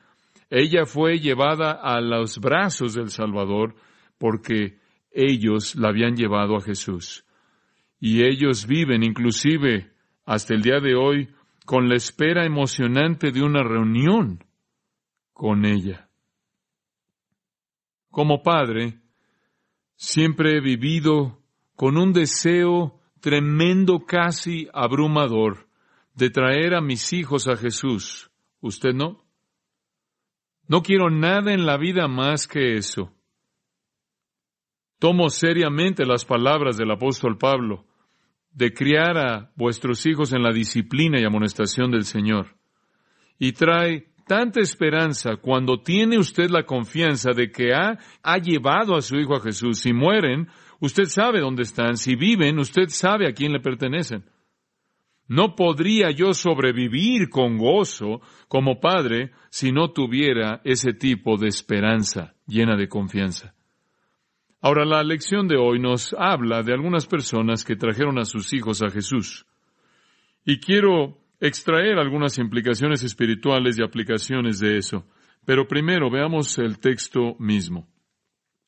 Ella 0.49 0.85
fue 0.85 1.19
llevada 1.19 1.71
a 1.71 2.01
los 2.01 2.37
brazos 2.39 2.93
del 2.93 3.11
Salvador 3.11 3.75
porque 4.17 4.77
ellos 5.09 5.77
la 5.77 5.87
habían 5.87 6.17
llevado 6.17 6.57
a 6.57 6.61
Jesús. 6.61 7.25
Y 7.97 8.25
ellos 8.25 8.67
viven 8.67 9.03
inclusive 9.03 9.93
hasta 10.25 10.53
el 10.53 10.61
día 10.61 10.81
de 10.81 10.95
hoy 10.95 11.29
con 11.65 11.87
la 11.87 11.95
espera 11.95 12.45
emocionante 12.45 13.31
de 13.31 13.41
una 13.41 13.63
reunión 13.63 14.43
con 15.31 15.63
ella. 15.63 16.09
Como 18.09 18.43
padre, 18.43 18.99
siempre 19.95 20.57
he 20.57 20.59
vivido 20.59 21.44
con 21.75 21.97
un 21.97 22.13
deseo 22.13 22.99
tremendo, 23.19 24.05
casi 24.05 24.67
abrumador, 24.73 25.67
de 26.13 26.29
traer 26.29 26.75
a 26.75 26.81
mis 26.81 27.11
hijos 27.13 27.47
a 27.47 27.57
Jesús. 27.57 28.29
¿Usted 28.61 28.93
no? 28.93 29.23
No 30.67 30.81
quiero 30.81 31.09
nada 31.09 31.53
en 31.53 31.65
la 31.65 31.77
vida 31.77 32.07
más 32.07 32.47
que 32.47 32.75
eso. 32.75 33.11
Tomo 34.99 35.29
seriamente 35.29 36.05
las 36.05 36.25
palabras 36.25 36.77
del 36.77 36.91
apóstol 36.91 37.37
Pablo 37.37 37.85
de 38.51 38.73
criar 38.73 39.17
a 39.17 39.51
vuestros 39.55 40.05
hijos 40.05 40.31
en 40.31 40.41
la 40.41 40.53
disciplina 40.53 41.19
y 41.19 41.25
amonestación 41.25 41.91
del 41.91 42.05
Señor. 42.05 42.55
Y 43.37 43.51
trae 43.51 44.07
tanta 44.25 44.61
esperanza 44.61 45.35
cuando 45.35 45.81
tiene 45.81 46.17
usted 46.17 46.49
la 46.49 46.63
confianza 46.63 47.31
de 47.31 47.51
que 47.51 47.73
ha, 47.73 47.97
llevado 48.37 48.95
a 48.95 49.01
su 49.01 49.17
hijo 49.17 49.35
a 49.35 49.41
Jesús. 49.41 49.79
Si 49.79 49.93
mueren, 49.93 50.47
usted 50.85 51.05
sabe 51.05 51.39
dónde 51.39 51.63
están. 51.63 51.97
Si 51.97 52.15
viven, 52.15 52.59
usted 52.59 52.87
sabe 52.89 53.27
a 53.27 53.33
quién 53.33 53.51
le 53.51 53.59
pertenecen. 53.59 54.23
No 55.27 55.55
podría 55.55 56.11
yo 56.11 56.33
sobrevivir 56.33 57.29
con 57.29 57.57
gozo 57.57 58.21
como 58.47 58.79
padre 58.79 59.31
si 59.49 59.71
no 59.71 59.91
tuviera 59.91 60.61
ese 60.63 60.93
tipo 60.93 61.37
de 61.37 61.47
esperanza 61.47 62.35
llena 62.45 62.75
de 62.75 62.87
confianza. 62.87 63.55
Ahora, 64.61 64.85
la 64.85 65.03
lección 65.03 65.47
de 65.47 65.57
hoy 65.57 65.79
nos 65.79 66.15
habla 66.17 66.63
de 66.63 66.73
algunas 66.73 67.05
personas 67.05 67.63
que 67.63 67.75
trajeron 67.75 68.19
a 68.19 68.25
sus 68.25 68.53
hijos 68.53 68.81
a 68.81 68.89
Jesús. 68.89 69.45
Y 70.43 70.59
quiero 70.59 71.17
extraer 71.39 71.97
algunas 71.97 72.37
implicaciones 72.37 73.03
espirituales 73.03 73.77
y 73.77 73.83
aplicaciones 73.83 74.59
de 74.59 74.77
eso. 74.77 75.05
Pero 75.45 75.67
primero 75.67 76.09
veamos 76.09 76.57
el 76.57 76.79
texto 76.79 77.35
mismo. 77.39 77.87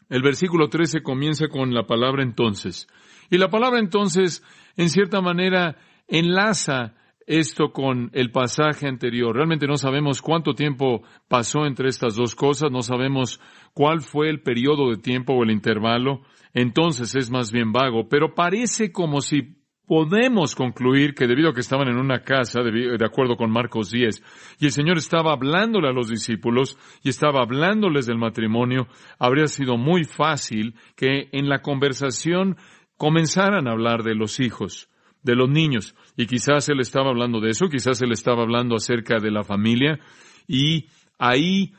El 0.10 0.22
versículo 0.22 0.70
13 0.70 1.02
comienza 1.02 1.48
con 1.48 1.74
la 1.74 1.86
palabra 1.86 2.24
entonces. 2.24 2.88
Y 3.30 3.38
la 3.38 3.50
palabra 3.50 3.80
entonces, 3.80 4.44
en 4.78 4.90
cierta 4.90 5.22
manera, 5.22 5.78
enlaza 6.08 6.94
esto 7.26 7.74
con 7.74 8.10
el 8.14 8.32
pasaje 8.32 8.88
anterior. 8.88 9.36
Realmente 9.36 9.68
no 9.68 9.76
sabemos 9.76 10.22
cuánto 10.22 10.56
tiempo 10.56 11.04
pasó 11.28 11.66
entre 11.66 11.90
estas 11.90 12.16
dos 12.16 12.36
cosas, 12.36 12.72
no 12.72 12.82
sabemos 12.82 13.42
cuál 13.74 14.00
fue 14.00 14.30
el 14.30 14.42
periodo 14.42 14.90
de 14.90 14.98
tiempo 14.98 15.34
o 15.34 15.44
el 15.44 15.52
intervalo, 15.52 16.22
entonces 16.54 17.14
es 17.16 17.30
más 17.30 17.52
bien 17.52 17.74
vago, 17.74 18.08
pero 18.08 18.34
parece 18.34 18.94
como 18.94 19.20
si 19.20 19.57
podemos 19.88 20.54
concluir 20.54 21.16
que 21.16 21.28
debido 21.28 21.50
a 21.50 21.54
que 21.54 21.62
estaban 21.62 21.88
en 21.88 21.98
una 21.98 22.20
casa, 22.20 22.62
de 22.62 23.06
acuerdo 23.06 23.38
con 23.38 23.50
Marcos 23.50 23.90
10, 23.90 24.22
y 24.60 24.66
el 24.66 24.72
Señor 24.72 24.98
estaba 24.98 25.32
hablándole 25.32 25.88
a 25.88 25.94
los 25.94 26.10
discípulos 26.10 26.78
y 27.04 27.10
estaba 27.10 27.42
hablándoles 27.42 28.06
del 28.06 28.18
matrimonio, 28.18 28.88
habría 29.18 29.48
sido 29.48 29.78
muy 29.78 30.04
fácil 30.04 30.76
que 30.96 31.30
en 31.32 31.48
la 31.48 31.62
conversación 31.62 32.58
comenzaran 32.98 33.68
a 33.68 33.72
hablar 33.72 34.04
de 34.04 34.14
los 34.14 34.40
hijos 34.42 34.90
de 35.24 35.36
los 35.36 35.50
niños. 35.50 35.96
Y 36.16 36.26
quizás 36.26 36.68
él 36.70 36.80
estaba 36.80 37.10
hablando 37.10 37.40
de 37.40 37.52
eso, 37.52 37.70
quizás 37.70 38.02
él 38.02 38.12
estaba 38.12 38.44
hablando 38.44 38.76
acerca 38.76 39.20
de 39.20 39.32
la 39.32 39.44
familia. 39.44 40.00
Y 40.48 40.88
ahí, 41.20 41.74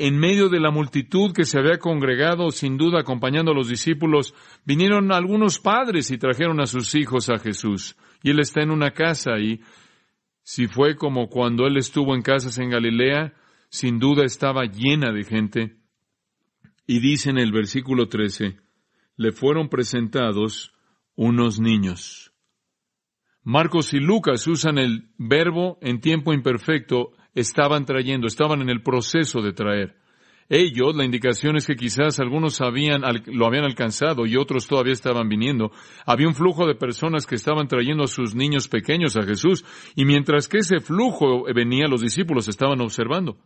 en 0.00 0.18
medio 0.18 0.48
de 0.48 0.60
la 0.60 0.70
multitud 0.70 1.34
que 1.34 1.44
se 1.44 1.58
había 1.58 1.78
congregado, 1.78 2.50
sin 2.52 2.78
duda 2.78 3.00
acompañando 3.00 3.52
a 3.52 3.54
los 3.54 3.68
discípulos, 3.68 4.34
vinieron 4.64 5.12
algunos 5.12 5.58
padres 5.58 6.10
y 6.10 6.16
trajeron 6.16 6.58
a 6.58 6.66
sus 6.66 6.94
hijos 6.94 7.28
a 7.28 7.38
Jesús. 7.38 7.98
Y 8.22 8.30
él 8.30 8.40
está 8.40 8.62
en 8.62 8.70
una 8.70 8.92
casa 8.92 9.38
y 9.38 9.60
si 10.42 10.68
fue 10.68 10.96
como 10.96 11.28
cuando 11.28 11.66
él 11.66 11.76
estuvo 11.76 12.14
en 12.14 12.22
casas 12.22 12.56
en 12.58 12.70
Galilea, 12.70 13.34
sin 13.68 13.98
duda 13.98 14.24
estaba 14.24 14.64
llena 14.64 15.12
de 15.12 15.24
gente. 15.24 15.76
Y 16.86 17.00
dice 17.00 17.28
en 17.28 17.36
el 17.36 17.52
versículo 17.52 18.08
13, 18.08 18.56
le 19.16 19.32
fueron 19.32 19.68
presentados 19.68 20.72
unos 21.14 21.60
niños. 21.60 22.32
Marcos 23.42 23.92
y 23.92 24.00
Lucas 24.00 24.46
usan 24.46 24.78
el 24.78 25.10
verbo 25.18 25.78
en 25.82 26.00
tiempo 26.00 26.32
imperfecto, 26.32 27.12
estaban 27.34 27.84
trayendo, 27.84 28.26
estaban 28.26 28.60
en 28.62 28.70
el 28.70 28.82
proceso 28.82 29.40
de 29.40 29.52
traer. 29.52 29.96
Ellos, 30.52 30.96
la 30.96 31.04
indicación 31.04 31.56
es 31.56 31.64
que 31.64 31.76
quizás 31.76 32.18
algunos 32.18 32.60
habían, 32.60 33.02
lo 33.26 33.46
habían 33.46 33.64
alcanzado 33.64 34.26
y 34.26 34.36
otros 34.36 34.66
todavía 34.66 34.92
estaban 34.92 35.28
viniendo. 35.28 35.70
Había 36.04 36.26
un 36.26 36.34
flujo 36.34 36.66
de 36.66 36.74
personas 36.74 37.24
que 37.24 37.36
estaban 37.36 37.68
trayendo 37.68 38.02
a 38.02 38.08
sus 38.08 38.34
niños 38.34 38.66
pequeños 38.66 39.16
a 39.16 39.22
Jesús 39.22 39.64
y 39.94 40.04
mientras 40.04 40.48
que 40.48 40.58
ese 40.58 40.80
flujo 40.80 41.44
venía, 41.54 41.86
los 41.86 42.00
discípulos 42.00 42.48
estaban 42.48 42.80
observando. 42.80 43.38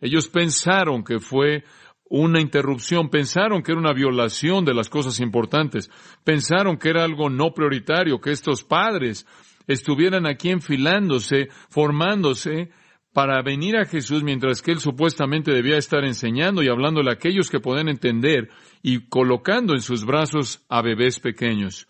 Ellos 0.00 0.28
pensaron 0.28 1.02
que 1.02 1.18
fue 1.18 1.64
una 2.08 2.40
interrupción, 2.40 3.08
pensaron 3.08 3.62
que 3.62 3.72
era 3.72 3.80
una 3.80 3.92
violación 3.92 4.64
de 4.64 4.74
las 4.74 4.88
cosas 4.88 5.18
importantes, 5.18 5.90
pensaron 6.22 6.76
que 6.76 6.90
era 6.90 7.02
algo 7.02 7.28
no 7.28 7.54
prioritario, 7.54 8.20
que 8.20 8.30
estos 8.30 8.62
padres 8.62 9.26
estuvieran 9.66 10.26
aquí 10.26 10.50
enfilándose, 10.50 11.48
formándose, 11.68 12.70
para 13.12 13.42
venir 13.42 13.76
a 13.76 13.84
Jesús 13.84 14.22
mientras 14.22 14.62
que 14.62 14.72
él 14.72 14.80
supuestamente 14.80 15.52
debía 15.52 15.76
estar 15.76 16.04
enseñando 16.04 16.62
y 16.62 16.68
hablándole 16.68 17.10
a 17.10 17.14
aquellos 17.14 17.50
que 17.50 17.60
pueden 17.60 17.88
entender 17.88 18.48
y 18.82 19.06
colocando 19.08 19.74
en 19.74 19.82
sus 19.82 20.04
brazos 20.04 20.64
a 20.68 20.80
bebés 20.80 21.20
pequeños. 21.20 21.88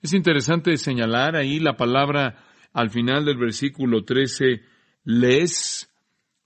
Es 0.00 0.12
interesante 0.12 0.76
señalar 0.76 1.34
ahí 1.34 1.58
la 1.58 1.76
palabra 1.76 2.44
al 2.72 2.90
final 2.90 3.24
del 3.24 3.36
versículo 3.36 4.04
13, 4.04 4.62
les, 5.04 5.90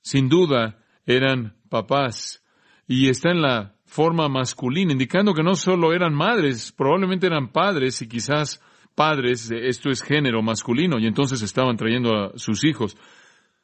sin 0.01 0.29
duda, 0.29 0.79
eran 1.05 1.57
papás 1.69 2.45
y 2.87 3.09
está 3.09 3.31
en 3.31 3.43
la 3.43 3.75
forma 3.85 4.29
masculina, 4.29 4.93
indicando 4.93 5.35
que 5.35 5.43
no 5.43 5.55
solo 5.55 5.93
eran 5.93 6.15
madres, 6.15 6.73
probablemente 6.73 7.27
eran 7.27 7.51
padres 7.53 8.01
y 8.03 8.09
quizás 8.09 8.63
padres, 8.99 9.49
esto 9.53 9.91
es 9.91 10.03
género 10.03 10.43
masculino, 10.43 10.99
y 10.99 11.07
entonces 11.07 11.41
estaban 11.41 11.77
trayendo 11.77 12.11
a 12.17 12.33
sus 12.37 12.65
hijos. 12.65 12.97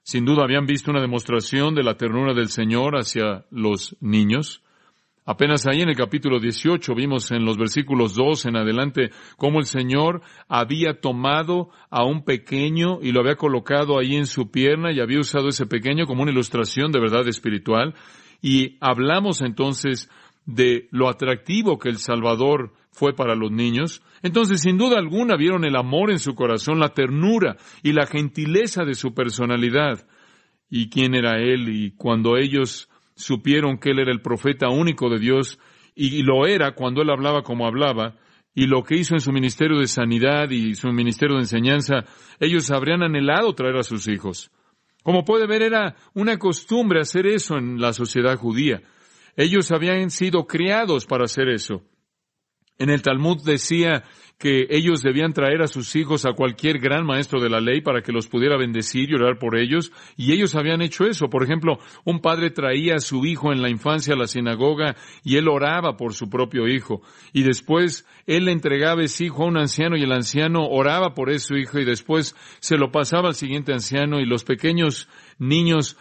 Sin 0.05 0.25
duda 0.25 0.45
habían 0.45 0.65
visto 0.65 0.93
una 0.93 1.01
demostración 1.01 1.75
de 1.75 1.83
la 1.83 1.97
ternura 1.97 2.35
del 2.35 2.51
Señor 2.51 2.95
hacia 2.95 3.45
los 3.51 3.97
niños. 4.01 4.63
Apenas 5.27 5.67
ahí 5.67 5.81
en 5.81 5.89
el 5.89 5.97
capítulo 5.97 6.39
18 6.39 6.95
vimos 6.95 7.33
en 7.33 7.45
los 7.45 7.59
versículos 7.59 8.15
2 8.15 8.47
en 8.47 8.57
adelante 8.57 9.11
cómo 9.37 9.59
el 9.59 9.65
Señor 9.65 10.23
había 10.49 11.01
tomado 11.01 11.71
a 11.91 12.05
un 12.05 12.25
pequeño 12.25 13.01
y 13.03 13.11
lo 13.11 13.21
había 13.21 13.35
colocado 13.35 13.99
ahí 13.99 14.15
en 14.15 14.27
su 14.27 14.53
pierna 14.53 14.93
y 14.93 15.01
había 15.01 15.19
usado 15.19 15.49
ese 15.49 15.67
pequeño 15.67 16.07
como 16.07 16.23
una 16.23 16.31
ilustración 16.31 16.93
de 16.93 17.01
verdad 17.01 17.27
espiritual. 17.27 17.95
Y 18.41 18.77
hablamos 18.81 19.41
entonces 19.41 20.09
de 20.47 20.87
lo 20.93 21.09
atractivo 21.09 21.81
que 21.81 21.89
el 21.89 21.99
Salvador 21.99 22.73
fue 22.95 23.15
para 23.15 23.35
los 23.35 23.51
niños. 23.51 24.03
Entonces, 24.23 24.63
sin 24.63 24.79
duda 24.79 24.99
alguna, 24.99 25.37
vieron 25.37 25.65
el 25.65 25.77
amor 25.77 26.11
en 26.11 26.19
su 26.19 26.35
corazón, 26.35 26.79
la 26.79 26.95
ternura 26.95 27.57
y 27.83 27.93
la 27.93 28.07
gentileza 28.07 28.85
de 28.85 28.95
su 28.95 29.13
personalidad. 29.13 30.07
Y 30.71 30.89
quién 30.89 31.15
era 31.15 31.39
Él. 31.39 31.69
Y 31.69 31.91
cuando 31.91 32.37
ellos 32.37 32.89
supieron 33.17 33.79
que 33.79 33.91
Él 33.91 33.99
era 33.99 34.13
el 34.13 34.23
profeta 34.23 34.71
único 34.71 35.11
de 35.11 35.19
Dios, 35.19 35.59
y 35.95 36.23
lo 36.23 36.47
era 36.47 36.75
cuando 36.75 37.03
Él 37.03 37.11
hablaba 37.11 37.43
como 37.43 37.67
hablaba, 37.67 38.17
y 38.55 38.67
lo 38.67 38.85
que 38.85 38.97
hizo 38.97 39.15
en 39.15 39.21
su 39.21 39.33
ministerio 39.33 39.79
de 39.79 39.89
sanidad 39.89 40.51
y 40.51 40.75
su 40.75 40.89
ministerio 40.89 41.37
de 41.37 41.43
enseñanza, 41.43 42.05
ellos 42.39 42.71
habrían 42.71 43.03
anhelado 43.03 43.53
traer 43.55 43.77
a 43.77 43.83
sus 43.83 44.07
hijos. 44.07 44.51
Como 45.03 45.25
puede 45.25 45.47
ver, 45.47 45.63
era 45.63 45.97
una 46.15 46.39
costumbre 46.39 47.01
hacer 47.01 47.27
eso 47.27 47.59
en 47.59 47.81
la 47.81 47.93
sociedad 47.93 48.37
judía. 48.37 48.81
Ellos 49.37 49.73
habían 49.73 50.11
sido 50.11 50.47
criados 50.47 51.05
para 51.05 51.25
hacer 51.25 51.49
eso. 51.49 51.83
En 52.79 52.91
el 52.91 53.03
Talmud 53.03 53.43
decía 53.45 54.03
que 54.39 54.67
ellos 54.69 55.01
debían 55.01 55.33
traer 55.33 55.63
a 55.63 55.69
sus 55.69 55.95
hijos 55.95 56.27
a 56.27 56.33
cualquier 56.33 56.79
gran 56.79 57.07
maestro 57.07 57.41
de 57.41 57.49
la 57.49 57.61
ley 57.61 57.81
para 57.81 58.03
que 58.03 58.13
los 58.13 58.27
pudiera 58.27 58.57
bendecir 58.57 59.09
y 59.09 59.15
orar 59.15 59.39
por 59.39 59.57
ellos, 59.57 59.93
y 60.17 60.33
ellos 60.33 60.55
habían 60.57 60.83
hecho 60.83 61.07
eso. 61.07 61.31
Por 61.31 61.45
ejemplo, 61.45 61.79
un 62.05 62.21
padre 62.21 62.51
traía 62.51 62.97
a 62.97 63.01
su 63.01 63.25
hijo 63.25 63.53
en 63.53 63.63
la 63.63 63.71
infancia 63.71 64.15
a 64.15 64.19
la 64.19 64.27
sinagoga 64.27 64.97
y 65.23 65.37
él 65.37 65.49
oraba 65.49 65.97
por 65.97 66.15
su 66.15 66.29
propio 66.29 66.67
hijo, 66.67 67.01
y 67.33 67.43
después 67.43 68.07
él 68.27 68.47
le 68.47 68.53
entregaba 68.53 69.03
ese 69.05 69.27
hijo 69.27 69.45
a 69.45 69.47
un 69.47 69.57
anciano 69.57 69.97
y 69.97 70.03
el 70.03 70.13
anciano 70.13 70.67
oraba 70.67 71.15
por 71.15 71.31
ese 71.31 71.57
hijo 71.59 71.79
y 71.79 71.85
después 71.85 72.35
se 72.59 72.77
lo 72.77 72.91
pasaba 72.91 73.29
al 73.29 73.35
siguiente 73.35 73.73
anciano 73.73 74.21
y 74.21 74.27
los 74.27 74.45
pequeños 74.45 75.09
niños 75.39 75.97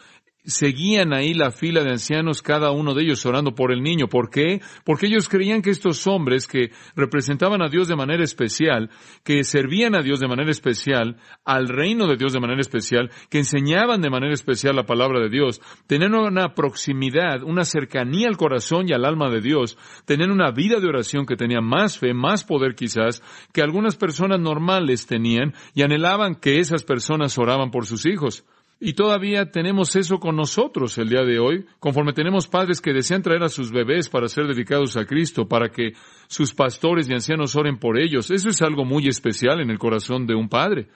seguían 0.46 1.14
ahí 1.14 1.34
la 1.34 1.52
fila 1.52 1.84
de 1.84 1.92
ancianos, 1.92 2.42
cada 2.42 2.72
uno 2.72 2.94
de 2.94 3.04
ellos 3.04 3.26
orando 3.26 3.56
por 3.56 3.72
el 3.72 3.82
niño. 3.82 4.08
¿Por 4.08 4.30
qué? 4.30 4.62
Porque 4.84 5.08
ellos 5.08 5.30
creían 5.30 5.62
que 5.62 5.70
estos 5.70 6.06
hombres 6.08 6.48
que 6.48 6.72
representaban 6.96 7.62
a 7.62 7.70
Dios 7.70 7.88
de 7.88 7.96
manera 7.96 8.24
especial, 8.24 8.90
que 9.24 9.44
servían 9.44 9.96
a 9.96 10.02
Dios 10.02 10.20
de 10.20 10.28
manera 10.28 10.52
especial, 10.52 11.18
al 11.46 11.70
reino 11.70 12.08
de 12.08 12.18
Dios 12.18 12.34
de 12.34 12.40
manera 12.40 12.62
especial, 12.62 13.10
que 13.30 13.40
enseñaban 13.40 14.02
de 14.02 14.10
manera 14.10 14.34
especial 14.34 14.76
la 14.76 14.86
palabra 14.86 15.20
de 15.20 15.30
Dios, 15.30 15.62
tenían 15.88 16.16
una 16.16 16.54
proximidad, 16.54 17.44
una 17.44 17.64
cercanía 17.64 18.28
al 18.28 18.38
corazón 18.38 18.88
y 18.90 18.94
al 18.94 19.06
alma 19.06 19.30
de 19.30 19.42
Dios, 19.42 19.78
tenían 20.06 20.32
una 20.32 20.52
vida 20.52 20.80
de 20.80 20.88
oración 20.88 21.26
que 21.26 21.36
tenía 21.36 21.62
más 21.62 21.98
fe, 21.98 22.14
más 22.14 22.44
poder 22.44 22.76
quizás, 22.76 23.24
que 23.54 23.62
algunas 23.62 23.96
personas 23.96 24.40
normales 24.40 25.08
tenían 25.08 25.54
y 25.74 25.84
anhelaban 25.84 26.36
que 26.36 26.60
esas 26.60 26.84
personas 26.84 27.38
oraban 27.38 27.72
por 27.72 27.86
sus 27.86 28.06
hijos. 28.06 28.46
Y 28.86 28.96
todavía 28.96 29.50
tenemos 29.50 29.96
eso 29.96 30.20
con 30.20 30.36
nosotros 30.36 30.98
el 30.98 31.08
día 31.08 31.24
de 31.24 31.40
hoy, 31.40 31.66
conforme 31.80 32.12
tenemos 32.12 32.50
padres 32.50 32.82
que 32.82 32.92
desean 32.92 33.22
traer 33.22 33.42
a 33.42 33.48
sus 33.48 33.72
bebés 33.72 34.10
para 34.10 34.28
ser 34.28 34.46
dedicados 34.46 34.98
a 34.98 35.06
Cristo, 35.06 35.48
para 35.48 35.70
que 35.70 35.94
sus 36.28 36.54
pastores 36.54 37.08
y 37.08 37.14
ancianos 37.14 37.56
oren 37.56 37.78
por 37.78 37.98
ellos. 37.98 38.30
Eso 38.30 38.50
es 38.50 38.62
algo 38.62 38.84
muy 38.84 39.08
especial 39.08 39.62
en 39.62 39.70
el 39.70 39.80
corazón 39.80 40.28
de 40.28 40.36
un 40.36 40.50
padre. 40.50 40.90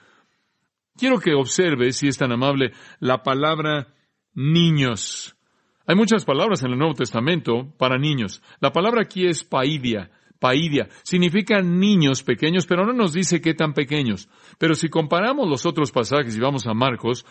Quiero 0.98 1.18
que 1.18 1.32
observe, 1.32 1.92
si 1.92 2.08
es 2.08 2.18
tan 2.18 2.30
amable, 2.30 2.72
la 3.00 3.22
palabra 3.22 3.94
niños. 4.34 5.34
Hay 5.86 5.96
muchas 5.96 6.26
palabras 6.26 6.62
en 6.62 6.72
el 6.72 6.78
Nuevo 6.78 6.92
Testamento 6.92 7.72
para 7.78 7.96
niños. 7.96 8.42
La 8.60 8.70
palabra 8.70 9.00
aquí 9.00 9.26
es 9.26 9.44
paidia. 9.44 10.10
Paidia 10.38 10.88
significa 11.02 11.60
niños 11.62 12.22
pequeños, 12.22 12.66
pero 12.66 12.86
no 12.86 12.92
nos 12.92 13.12
dice 13.12 13.40
qué 13.40 13.54
tan 13.54 13.72
pequeños. 13.72 14.28
Pero 14.58 14.74
si 14.74 14.88
comparamos 14.88 15.48
los 15.48 15.66
otros 15.66 15.90
pasajes 15.90 16.36
y 16.36 16.40
vamos 16.40 16.66
a 16.66 16.74
Marcos, 16.74 17.26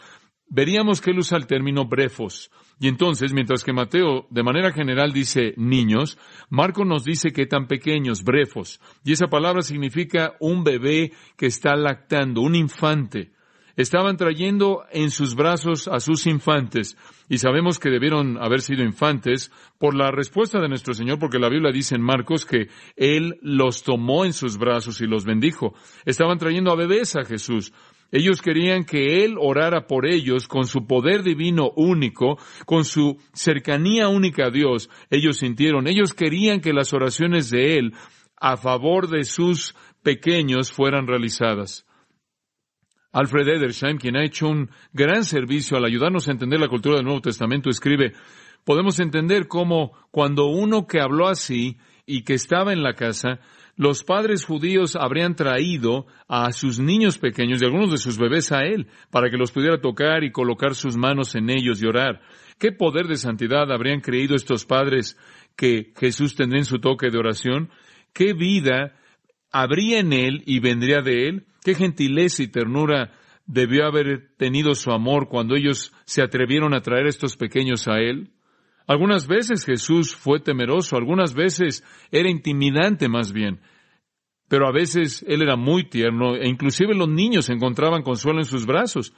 veríamos 0.50 1.02
que 1.02 1.12
él 1.12 1.20
usa 1.20 1.38
el 1.38 1.48
término 1.48 1.86
brefos. 1.86 2.52
Y 2.80 2.88
entonces, 2.88 3.34
mientras 3.34 3.64
que 3.64 3.74
Mateo 3.74 4.28
de 4.30 4.44
manera 4.44 4.72
general 4.72 5.12
dice 5.12 5.54
niños, 5.58 6.18
Marco 6.50 6.86
nos 6.86 7.04
dice 7.04 7.32
que 7.32 7.48
tan 7.48 7.68
pequeños, 7.68 8.24
brefos. 8.24 8.80
Y 9.04 9.14
esa 9.14 9.28
palabra 9.28 9.62
significa 9.62 10.36
un 10.40 10.64
bebé 10.64 11.12
que 11.38 11.48
está 11.48 11.76
lactando, 11.76 12.42
un 12.42 12.56
infante. 12.56 13.32
Estaban 13.78 14.18
trayendo 14.18 14.86
en 14.92 15.12
sus 15.12 15.36
brazos 15.36 15.88
a 15.88 16.00
sus 16.00 16.26
infantes. 16.26 16.98
Y 17.30 17.38
sabemos 17.38 17.78
que 17.78 17.92
debieron 17.92 18.38
haber 18.44 18.62
sido 18.62 18.84
infantes 18.84 19.52
por 19.78 19.94
la 19.94 20.10
respuesta 20.10 20.60
de 20.60 20.68
nuestro 20.68 20.96
Señor, 20.96 21.20
porque 21.20 21.38
la 21.38 21.50
Biblia 21.50 21.72
dice 21.72 21.94
en 21.94 22.02
Marcos 22.02 22.46
que 22.46 22.70
Él 22.96 23.38
los 23.42 23.84
tomó 23.84 24.26
en 24.26 24.34
sus 24.34 24.58
brazos 24.58 25.00
y 25.02 25.06
los 25.06 25.26
bendijo. 25.26 25.76
Estaban 26.06 26.40
trayendo 26.40 26.72
a 26.72 26.76
bebés 26.76 27.16
a 27.16 27.24
Jesús. 27.24 27.72
Ellos 28.12 28.42
querían 28.42 28.86
que 28.86 29.26
Él 29.26 29.36
orara 29.40 29.86
por 29.88 30.06
ellos 30.06 30.48
con 30.48 30.66
su 30.66 30.88
poder 30.88 31.24
divino 31.24 31.72
único, 31.76 32.38
con 32.66 32.86
su 32.86 33.18
cercanía 33.34 34.08
única 34.08 34.48
a 34.48 34.52
Dios. 34.52 34.90
Ellos 35.10 35.38
sintieron, 35.38 35.88
ellos 35.88 36.14
querían 36.14 36.62
que 36.62 36.74
las 36.74 36.94
oraciones 36.94 37.50
de 37.50 37.78
Él 37.78 37.94
a 38.40 38.56
favor 38.56 39.10
de 39.10 39.24
sus 39.24 39.76
pequeños 40.04 40.72
fueran 40.72 41.08
realizadas. 41.08 41.86
Alfred 43.12 43.48
Edersheim, 43.48 43.98
quien 43.98 44.16
ha 44.16 44.24
hecho 44.24 44.48
un 44.48 44.70
gran 44.94 45.24
servicio 45.24 45.76
al 45.76 45.86
ayudarnos 45.86 46.28
a 46.28 46.32
entender 46.32 46.60
la 46.60 46.68
cultura 46.68 46.98
del 46.98 47.06
Nuevo 47.06 47.22
Testamento, 47.22 47.70
escribe, 47.70 48.14
podemos 48.64 49.00
entender 49.00 49.48
cómo 49.48 49.94
cuando 50.12 50.46
uno 50.46 50.88
que 50.88 51.02
habló 51.02 51.28
así 51.28 51.78
y 52.06 52.24
que 52.24 52.36
estaba 52.36 52.74
en 52.74 52.84
la 52.84 52.94
casa 52.94 53.40
los 53.78 54.04
padres 54.04 54.44
judíos 54.44 54.96
habrían 54.96 55.36
traído 55.36 56.08
a 56.28 56.52
sus 56.52 56.80
niños 56.80 57.20
pequeños 57.20 57.62
y 57.62 57.66
algunos 57.66 57.92
de 57.92 57.98
sus 57.98 58.18
bebés 58.18 58.52
a 58.52 58.64
él 58.64 58.88
para 59.12 59.30
que 59.30 59.38
los 59.38 59.52
pudiera 59.52 59.80
tocar 59.80 60.24
y 60.24 60.32
colocar 60.32 60.74
sus 60.74 60.98
manos 60.98 61.36
en 61.36 61.52
ellos 61.52 61.82
y 61.82 61.86
orar. 61.86 62.20
¿Qué 62.58 62.72
poder 62.72 63.06
de 63.06 63.18
santidad 63.18 63.72
habrían 63.72 64.02
creído 64.02 64.36
estos 64.36 64.66
padres 64.66 65.16
que 65.56 65.94
Jesús 65.96 66.36
tendría 66.36 66.62
en 66.62 66.66
su 66.66 66.80
toque 66.80 67.12
de 67.12 67.20
oración? 67.20 67.70
¿Qué 68.14 68.34
vida 68.34 68.96
habría 69.52 70.00
en 70.00 70.12
él 70.12 70.42
y 70.48 70.60
vendría 70.60 71.02
de 71.02 71.28
él? 71.28 71.46
¿Qué 71.64 71.76
gentileza 71.76 72.42
y 72.42 72.48
ternura 72.48 73.14
debió 73.46 73.86
haber 73.86 74.36
tenido 74.38 74.74
su 74.74 74.92
amor 74.92 75.30
cuando 75.30 75.56
ellos 75.56 75.94
se 76.06 76.24
atrevieron 76.24 76.74
a 76.74 76.82
traer 76.82 77.06
estos 77.06 77.38
pequeños 77.38 77.88
a 77.88 78.00
él? 78.00 78.32
Algunas 78.88 79.28
veces 79.28 79.66
Jesús 79.66 80.16
fue 80.16 80.40
temeroso, 80.40 80.96
algunas 80.96 81.34
veces 81.34 81.84
era 82.10 82.30
intimidante 82.30 83.10
más 83.10 83.34
bien, 83.34 83.60
pero 84.48 84.66
a 84.66 84.72
veces 84.72 85.26
Él 85.28 85.42
era 85.42 85.58
muy 85.58 85.90
tierno 85.90 86.36
e 86.36 86.48
inclusive 86.48 86.96
los 86.96 87.10
niños 87.10 87.50
encontraban 87.50 88.02
consuelo 88.02 88.40
en 88.40 88.46
sus 88.46 88.66
brazos. 88.66 89.14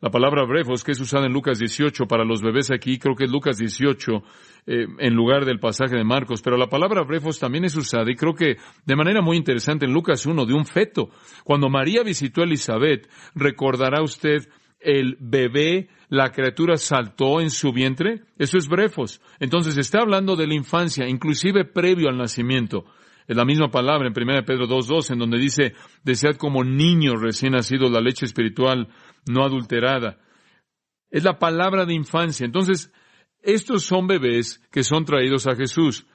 La 0.00 0.10
palabra 0.10 0.44
brefos, 0.44 0.82
que 0.82 0.92
es 0.92 1.00
usada 1.00 1.26
en 1.26 1.32
Lucas 1.32 1.60
18 1.60 2.06
para 2.06 2.24
los 2.24 2.42
bebés 2.42 2.72
aquí, 2.72 2.98
creo 2.98 3.14
que 3.14 3.24
es 3.24 3.30
Lucas 3.30 3.56
18 3.58 4.22
eh, 4.66 4.86
en 4.98 5.14
lugar 5.14 5.44
del 5.44 5.60
pasaje 5.60 5.96
de 5.96 6.02
Marcos, 6.02 6.42
pero 6.42 6.56
la 6.56 6.68
palabra 6.68 7.04
brefos 7.04 7.38
también 7.38 7.64
es 7.64 7.76
usada 7.76 8.10
y 8.10 8.16
creo 8.16 8.34
que 8.34 8.56
de 8.84 8.96
manera 8.96 9.20
muy 9.20 9.36
interesante 9.36 9.84
en 9.84 9.92
Lucas 9.92 10.26
1 10.26 10.44
de 10.44 10.54
un 10.54 10.66
feto. 10.66 11.10
Cuando 11.44 11.68
María 11.68 12.02
visitó 12.02 12.40
a 12.40 12.44
Elizabeth, 12.44 13.08
recordará 13.36 14.02
usted 14.02 14.48
el 14.82 15.16
bebé, 15.20 15.88
la 16.08 16.30
criatura 16.30 16.76
saltó 16.76 17.40
en 17.40 17.50
su 17.50 17.72
vientre? 17.72 18.22
Eso 18.38 18.58
es 18.58 18.68
brefos. 18.68 19.20
Entonces 19.40 19.76
está 19.78 20.00
hablando 20.00 20.36
de 20.36 20.46
la 20.46 20.54
infancia, 20.54 21.08
inclusive 21.08 21.64
previo 21.64 22.08
al 22.08 22.18
nacimiento. 22.18 22.84
Es 23.26 23.36
la 23.36 23.44
misma 23.44 23.70
palabra 23.70 24.08
en 24.08 24.14
1 24.16 24.44
Pedro 24.44 24.66
2.2, 24.66 25.12
en 25.12 25.18
donde 25.18 25.38
dice, 25.38 25.74
desead 26.02 26.36
como 26.36 26.64
niños 26.64 27.20
recién 27.20 27.52
nacidos 27.52 27.90
la 27.90 28.00
leche 28.00 28.26
espiritual 28.26 28.88
no 29.26 29.44
adulterada. 29.44 30.18
Es 31.10 31.24
la 31.24 31.38
palabra 31.38 31.86
de 31.86 31.94
infancia. 31.94 32.44
Entonces, 32.44 32.92
estos 33.42 33.84
son 33.84 34.06
bebés 34.06 34.60
que 34.70 34.82
son 34.82 35.04
traídos 35.04 35.46
a 35.46 35.54
Jesús. 35.54 36.06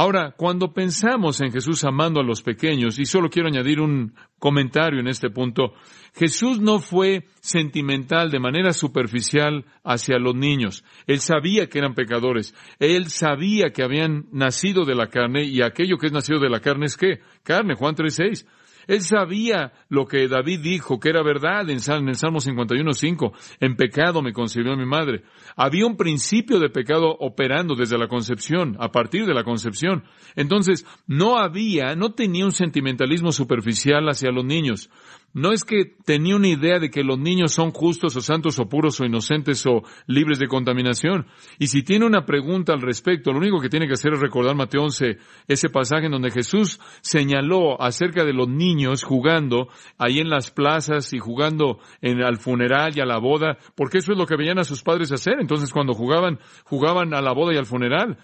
Ahora, 0.00 0.30
cuando 0.36 0.72
pensamos 0.72 1.40
en 1.40 1.50
Jesús 1.50 1.82
amando 1.82 2.20
a 2.20 2.22
los 2.22 2.40
pequeños, 2.40 3.00
y 3.00 3.04
solo 3.04 3.28
quiero 3.28 3.48
añadir 3.48 3.80
un 3.80 4.14
comentario 4.38 5.00
en 5.00 5.08
este 5.08 5.28
punto, 5.28 5.72
Jesús 6.14 6.60
no 6.60 6.78
fue 6.78 7.24
sentimental 7.40 8.30
de 8.30 8.38
manera 8.38 8.72
superficial 8.72 9.64
hacia 9.82 10.20
los 10.20 10.36
niños. 10.36 10.84
Él 11.08 11.18
sabía 11.18 11.66
que 11.66 11.80
eran 11.80 11.96
pecadores. 11.96 12.54
Él 12.78 13.08
sabía 13.08 13.70
que 13.70 13.82
habían 13.82 14.26
nacido 14.30 14.84
de 14.84 14.94
la 14.94 15.08
carne 15.08 15.42
y 15.42 15.62
aquello 15.62 15.98
que 15.98 16.06
es 16.06 16.12
nacido 16.12 16.38
de 16.38 16.48
la 16.48 16.60
carne 16.60 16.86
es 16.86 16.96
qué? 16.96 17.18
Carne, 17.42 17.74
Juan 17.74 17.96
3.6. 17.96 18.46
Él 18.88 19.02
sabía 19.02 19.72
lo 19.90 20.06
que 20.06 20.26
David 20.28 20.60
dijo, 20.60 20.98
que 20.98 21.10
era 21.10 21.22
verdad 21.22 21.68
en 21.68 21.76
el 21.76 21.80
Salmo 21.80 22.40
51.5. 22.40 23.32
En 23.60 23.76
pecado 23.76 24.22
me 24.22 24.32
concibió 24.32 24.74
mi 24.76 24.86
madre. 24.86 25.22
Había 25.56 25.86
un 25.86 25.96
principio 25.96 26.58
de 26.58 26.70
pecado 26.70 27.14
operando 27.20 27.76
desde 27.76 27.98
la 27.98 28.08
concepción, 28.08 28.76
a 28.80 28.90
partir 28.90 29.26
de 29.26 29.34
la 29.34 29.44
concepción. 29.44 30.04
Entonces, 30.36 30.86
no 31.06 31.36
había, 31.36 31.94
no 31.96 32.14
tenía 32.14 32.46
un 32.46 32.52
sentimentalismo 32.52 33.30
superficial 33.30 34.08
hacia 34.08 34.32
los 34.32 34.44
niños. 34.44 34.90
No 35.34 35.52
es 35.52 35.64
que 35.64 35.84
tenía 36.04 36.36
una 36.36 36.48
idea 36.48 36.78
de 36.78 36.90
que 36.90 37.04
los 37.04 37.18
niños 37.18 37.52
son 37.52 37.70
justos 37.70 38.16
o 38.16 38.20
santos 38.20 38.58
o 38.58 38.68
puros 38.68 38.98
o 39.00 39.04
inocentes 39.04 39.64
o 39.66 39.82
libres 40.06 40.38
de 40.38 40.48
contaminación. 40.48 41.26
Y 41.58 41.66
si 41.66 41.82
tiene 41.82 42.06
una 42.06 42.24
pregunta 42.24 42.72
al 42.72 42.80
respecto, 42.80 43.30
lo 43.30 43.38
único 43.38 43.60
que 43.60 43.68
tiene 43.68 43.86
que 43.86 43.92
hacer 43.92 44.14
es 44.14 44.20
recordar 44.20 44.56
Mateo 44.56 44.84
11, 44.84 45.18
ese 45.46 45.68
pasaje 45.68 46.06
en 46.06 46.12
donde 46.12 46.30
Jesús 46.30 46.80
señaló 47.02 47.80
acerca 47.80 48.24
de 48.24 48.32
los 48.32 48.48
niños 48.48 49.04
jugando 49.04 49.68
ahí 49.98 50.18
en 50.18 50.30
las 50.30 50.50
plazas 50.50 51.12
y 51.12 51.18
jugando 51.18 51.78
en, 52.00 52.22
al 52.22 52.38
funeral 52.38 52.96
y 52.96 53.00
a 53.00 53.06
la 53.06 53.18
boda, 53.18 53.58
porque 53.76 53.98
eso 53.98 54.12
es 54.12 54.18
lo 54.18 54.26
que 54.26 54.36
veían 54.36 54.58
a 54.58 54.64
sus 54.64 54.82
padres 54.82 55.12
hacer. 55.12 55.34
Entonces 55.40 55.72
cuando 55.72 55.92
jugaban, 55.92 56.38
jugaban 56.64 57.12
a 57.12 57.20
la 57.20 57.34
boda 57.34 57.52
y 57.52 57.58
al 57.58 57.66
funeral. 57.66 58.18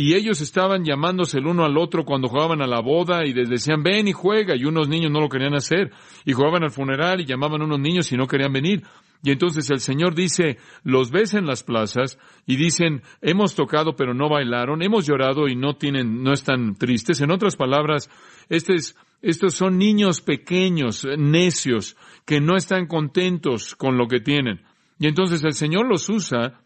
Y 0.00 0.14
ellos 0.14 0.40
estaban 0.40 0.84
llamándose 0.84 1.38
el 1.38 1.48
uno 1.48 1.64
al 1.64 1.76
otro 1.76 2.04
cuando 2.04 2.28
jugaban 2.28 2.62
a 2.62 2.68
la 2.68 2.80
boda 2.80 3.26
y 3.26 3.32
les 3.32 3.50
decían, 3.50 3.82
ven 3.82 4.06
y 4.06 4.12
juega, 4.12 4.54
y 4.54 4.64
unos 4.64 4.88
niños 4.88 5.10
no 5.10 5.18
lo 5.18 5.28
querían 5.28 5.56
hacer. 5.56 5.90
Y 6.24 6.34
jugaban 6.34 6.62
al 6.62 6.70
funeral 6.70 7.20
y 7.20 7.24
llamaban 7.24 7.62
a 7.62 7.64
unos 7.64 7.80
niños 7.80 8.12
y 8.12 8.16
no 8.16 8.28
querían 8.28 8.52
venir. 8.52 8.84
Y 9.24 9.32
entonces 9.32 9.68
el 9.70 9.80
Señor 9.80 10.14
dice, 10.14 10.58
los 10.84 11.10
ves 11.10 11.34
en 11.34 11.46
las 11.46 11.64
plazas 11.64 12.16
y 12.46 12.54
dicen, 12.54 13.02
hemos 13.22 13.56
tocado 13.56 13.96
pero 13.96 14.14
no 14.14 14.28
bailaron, 14.28 14.82
hemos 14.82 15.04
llorado 15.04 15.48
y 15.48 15.56
no 15.56 15.74
tienen, 15.74 16.22
no 16.22 16.32
están 16.32 16.76
tristes. 16.76 17.20
En 17.20 17.32
otras 17.32 17.56
palabras, 17.56 18.08
estos, 18.48 18.94
estos 19.20 19.54
son 19.54 19.78
niños 19.78 20.20
pequeños, 20.20 21.08
necios, 21.18 21.96
que 22.24 22.40
no 22.40 22.54
están 22.54 22.86
contentos 22.86 23.74
con 23.74 23.98
lo 23.98 24.06
que 24.06 24.20
tienen. 24.20 24.62
Y 25.00 25.08
entonces 25.08 25.42
el 25.42 25.54
Señor 25.54 25.88
los 25.88 26.08
usa 26.08 26.60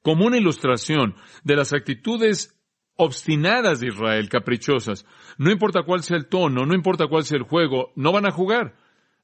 como 0.00 0.24
una 0.24 0.38
ilustración 0.38 1.14
de 1.44 1.56
las 1.56 1.74
actitudes 1.74 2.56
obstinadas 3.00 3.80
de 3.80 3.88
Israel, 3.88 4.28
caprichosas. 4.28 5.06
No 5.38 5.50
importa 5.50 5.82
cuál 5.82 6.02
sea 6.02 6.16
el 6.16 6.26
tono, 6.26 6.66
no 6.66 6.74
importa 6.74 7.06
cuál 7.06 7.24
sea 7.24 7.38
el 7.38 7.44
juego, 7.44 7.92
no 7.96 8.12
van 8.12 8.26
a 8.26 8.30
jugar. 8.30 8.74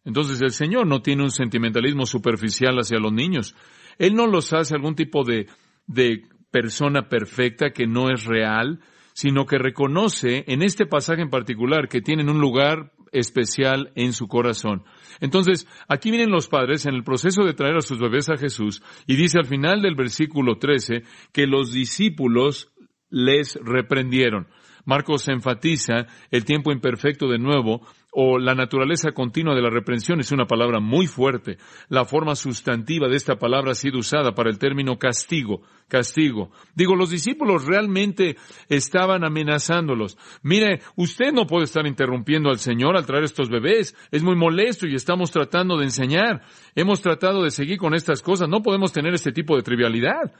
Entonces 0.04 0.40
el 0.40 0.52
Señor 0.52 0.86
no 0.86 1.02
tiene 1.02 1.24
un 1.24 1.30
sentimentalismo 1.30 2.06
superficial 2.06 2.76
hacia 2.78 2.98
los 2.98 3.12
niños. 3.12 3.54
Él 3.98 4.14
no 4.14 4.26
los 4.26 4.52
hace 4.52 4.74
algún 4.74 4.94
tipo 4.94 5.24
de, 5.24 5.46
de 5.86 6.22
persona 6.50 7.08
perfecta 7.08 7.70
que 7.70 7.86
no 7.86 8.10
es 8.10 8.24
real, 8.24 8.80
sino 9.12 9.46
que 9.46 9.58
reconoce 9.58 10.44
en 10.46 10.62
este 10.62 10.86
pasaje 10.86 11.22
en 11.22 11.30
particular 11.30 11.88
que 11.88 12.02
tienen 12.02 12.28
un 12.28 12.40
lugar 12.40 12.92
especial 13.12 13.92
en 13.94 14.12
su 14.12 14.28
corazón. 14.28 14.84
Entonces, 15.20 15.66
aquí 15.88 16.10
vienen 16.10 16.30
los 16.30 16.48
padres 16.48 16.86
en 16.86 16.94
el 16.94 17.04
proceso 17.04 17.42
de 17.44 17.54
traer 17.54 17.76
a 17.76 17.80
sus 17.80 17.98
bebés 17.98 18.28
a 18.28 18.36
Jesús 18.36 18.82
y 19.06 19.16
dice 19.16 19.38
al 19.38 19.46
final 19.46 19.80
del 19.82 19.94
versículo 19.94 20.58
13 20.58 21.02
que 21.32 21.46
los 21.46 21.72
discípulos 21.72 22.70
les 23.10 23.58
reprendieron. 23.62 24.46
Marcos 24.86 25.28
enfatiza 25.28 26.06
el 26.30 26.44
tiempo 26.44 26.70
imperfecto 26.70 27.28
de 27.28 27.38
nuevo 27.38 27.80
o 28.18 28.38
la 28.38 28.54
naturaleza 28.54 29.10
continua 29.12 29.54
de 29.54 29.60
la 29.60 29.68
reprensión 29.68 30.20
es 30.20 30.32
una 30.32 30.46
palabra 30.46 30.80
muy 30.80 31.06
fuerte. 31.06 31.58
La 31.88 32.06
forma 32.06 32.34
sustantiva 32.34 33.08
de 33.08 33.16
esta 33.16 33.36
palabra 33.36 33.72
ha 33.72 33.74
sido 33.74 33.98
usada 33.98 34.32
para 34.32 34.48
el 34.48 34.58
término 34.58 34.96
castigo, 34.96 35.60
castigo. 35.86 36.50
Digo, 36.74 36.96
los 36.96 37.10
discípulos 37.10 37.66
realmente 37.66 38.36
estaban 38.70 39.22
amenazándolos. 39.22 40.16
Mire, 40.42 40.80
usted 40.94 41.32
no 41.32 41.46
puede 41.46 41.64
estar 41.64 41.86
interrumpiendo 41.86 42.48
al 42.48 42.58
Señor 42.58 42.96
al 42.96 43.04
traer 43.04 43.24
estos 43.24 43.50
bebés. 43.50 43.94
Es 44.10 44.22
muy 44.22 44.36
molesto 44.36 44.86
y 44.86 44.94
estamos 44.94 45.30
tratando 45.30 45.76
de 45.76 45.84
enseñar. 45.84 46.42
Hemos 46.74 47.02
tratado 47.02 47.42
de 47.42 47.50
seguir 47.50 47.76
con 47.76 47.92
estas 47.92 48.22
cosas. 48.22 48.48
No 48.48 48.62
podemos 48.62 48.92
tener 48.92 49.12
este 49.12 49.32
tipo 49.32 49.56
de 49.56 49.62
trivialidad. 49.62 50.32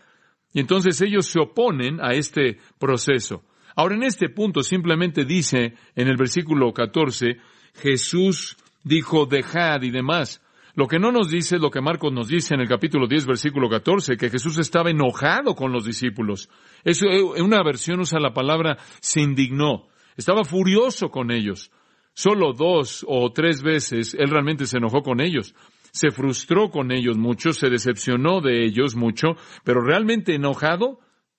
Y 0.57 0.61
entonces 0.61 1.03
ellos 1.03 1.27
se 1.27 1.39
oponen 1.39 2.01
a 2.03 2.13
este 2.13 2.57
proceso. 2.79 3.43
Ahora 3.75 3.95
en 3.95 4.05
este 4.05 4.31
punto 4.31 4.63
simplemente 4.63 5.27
dice 5.27 5.75
en 5.95 6.09
el 6.09 6.17
versículo 6.17 6.73
14, 6.73 7.37
Jesús 7.75 8.57
dijo, 8.83 9.27
dejad 9.27 9.83
y 9.83 9.91
demás. 9.91 10.41
Lo 10.75 10.87
que 10.87 10.99
no 10.99 11.13
nos 11.13 11.29
dice 11.29 11.57
es 11.57 11.61
lo 11.61 11.71
que 11.71 11.83
Marcos 11.83 12.11
nos 12.11 12.29
dice 12.29 12.55
en 12.55 12.63
el 12.63 12.69
capítulo 12.69 13.07
10, 13.07 13.27
versículo 13.27 13.69
14, 13.69 14.17
que 14.17 14.31
Jesús 14.31 14.57
estaba 14.57 14.89
enojado 14.89 15.55
con 15.55 15.73
los 15.73 15.85
discípulos. 15.85 16.49
Eso, 16.85 17.05
en 17.05 17.37
eh, 17.37 17.43
una 17.43 17.63
versión 17.63 18.01
usa 18.01 18.19
la 18.19 18.33
palabra 18.33 18.79
se 19.01 19.21
indignó. 19.21 19.89
Estaba 20.17 20.43
furioso 20.43 21.11
con 21.11 21.33
ellos. 21.33 21.71
Solo 22.15 22.55
dos 22.55 23.05
o 23.07 23.31
tres 23.31 23.63
veces 23.63 24.17
él 24.19 24.31
realmente 24.31 24.65
se 24.65 24.79
enojó 24.79 25.03
con 25.03 25.21
ellos. 25.21 25.55
Se 25.97 26.11
frustró 26.11 26.69
con 26.69 26.93
ellos 26.93 27.17
mucho, 27.17 27.55
se 27.55 27.71
decepcionó 27.71 28.43
de 28.43 28.67
ellos 28.67 28.95
mucho, 28.97 29.29
pero 29.65 29.81
realmente 29.81 30.35
enojado 30.35 30.99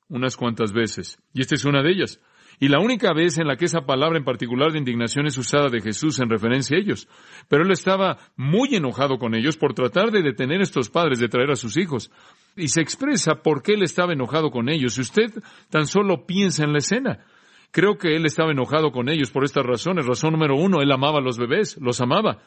unas 0.10 0.36
cuantas 0.36 0.74
veces. 0.74 1.20
Y 1.32 1.42
esta 1.42 1.54
es 1.54 1.64
una 1.64 1.84
de 1.84 1.92
ellas. 1.92 2.20
Y 2.60 2.70
la 2.70 2.80
única 2.80 3.14
vez 3.14 3.38
en 3.38 3.46
la 3.46 3.56
que 3.56 3.66
esa 3.66 3.82
palabra 3.82 4.18
en 4.18 4.26
particular 4.26 4.72
de 4.72 4.80
indignación 4.80 5.28
es 5.28 5.38
usada 5.38 5.70
de 5.70 5.80
Jesús 5.80 6.20
en 6.20 6.32
referencia 6.32 6.76
a 6.76 6.80
ellos. 6.80 7.08
Pero 7.48 7.66
él 7.66 7.72
estaba 7.72 8.18
muy 8.36 8.74
enojado 8.74 9.20
con 9.20 9.36
ellos 9.36 9.58
por 9.58 9.76
tratar 9.76 10.10
de 10.10 10.24
detener 10.24 10.62
a 10.62 10.64
estos 10.64 10.90
padres 10.90 11.20
de 11.20 11.30
traer 11.30 11.52
a 11.52 11.56
sus 11.56 11.78
hijos. 11.78 12.10
Y 12.56 12.70
se 12.70 12.82
expresa 12.82 13.44
por 13.44 13.62
qué 13.62 13.74
él 13.74 13.84
estaba 13.84 14.14
enojado 14.14 14.50
con 14.50 14.70
ellos. 14.70 14.96
Si 14.96 15.02
usted 15.02 15.32
tan 15.70 15.86
solo 15.86 16.26
piensa 16.26 16.64
en 16.64 16.72
la 16.72 16.80
escena. 16.80 17.20
Creo 17.70 18.00
que 18.00 18.16
él 18.16 18.26
estaba 18.26 18.54
enojado 18.54 18.92
con 18.92 19.08
ellos 19.08 19.30
por 19.30 19.44
estas 19.44 19.68
razones. 19.68 20.08
Razón 20.08 20.32
número 20.32 20.56
uno, 20.56 20.82
él 20.82 20.92
amaba 20.92 21.20
a 21.20 21.22
los 21.22 21.38
bebés, 21.38 21.78
los 21.80 22.02
amaba. 22.02 22.40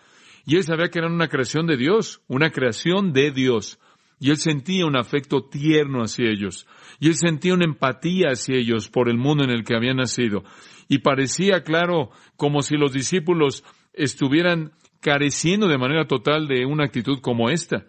Y 0.44 0.56
él 0.56 0.64
sabía 0.64 0.88
que 0.88 0.98
eran 0.98 1.12
una 1.12 1.28
creación 1.28 1.66
de 1.66 1.76
Dios, 1.76 2.22
una 2.28 2.50
creación 2.50 3.12
de 3.12 3.30
Dios. 3.30 3.78
Y 4.18 4.30
él 4.30 4.36
sentía 4.36 4.86
un 4.86 4.96
afecto 4.96 5.48
tierno 5.48 6.02
hacia 6.02 6.30
ellos. 6.30 6.66
Y 6.98 7.08
él 7.08 7.14
sentía 7.14 7.54
una 7.54 7.64
empatía 7.64 8.28
hacia 8.28 8.56
ellos 8.56 8.88
por 8.88 9.08
el 9.08 9.16
mundo 9.16 9.44
en 9.44 9.50
el 9.50 9.64
que 9.64 9.74
habían 9.74 9.96
nacido. 9.96 10.44
Y 10.88 10.98
parecía 10.98 11.62
claro 11.62 12.10
como 12.36 12.62
si 12.62 12.76
los 12.76 12.92
discípulos 12.92 13.64
estuvieran 13.92 14.72
careciendo 15.00 15.68
de 15.68 15.78
manera 15.78 16.06
total 16.06 16.46
de 16.48 16.66
una 16.66 16.84
actitud 16.84 17.20
como 17.20 17.48
esta. 17.48 17.86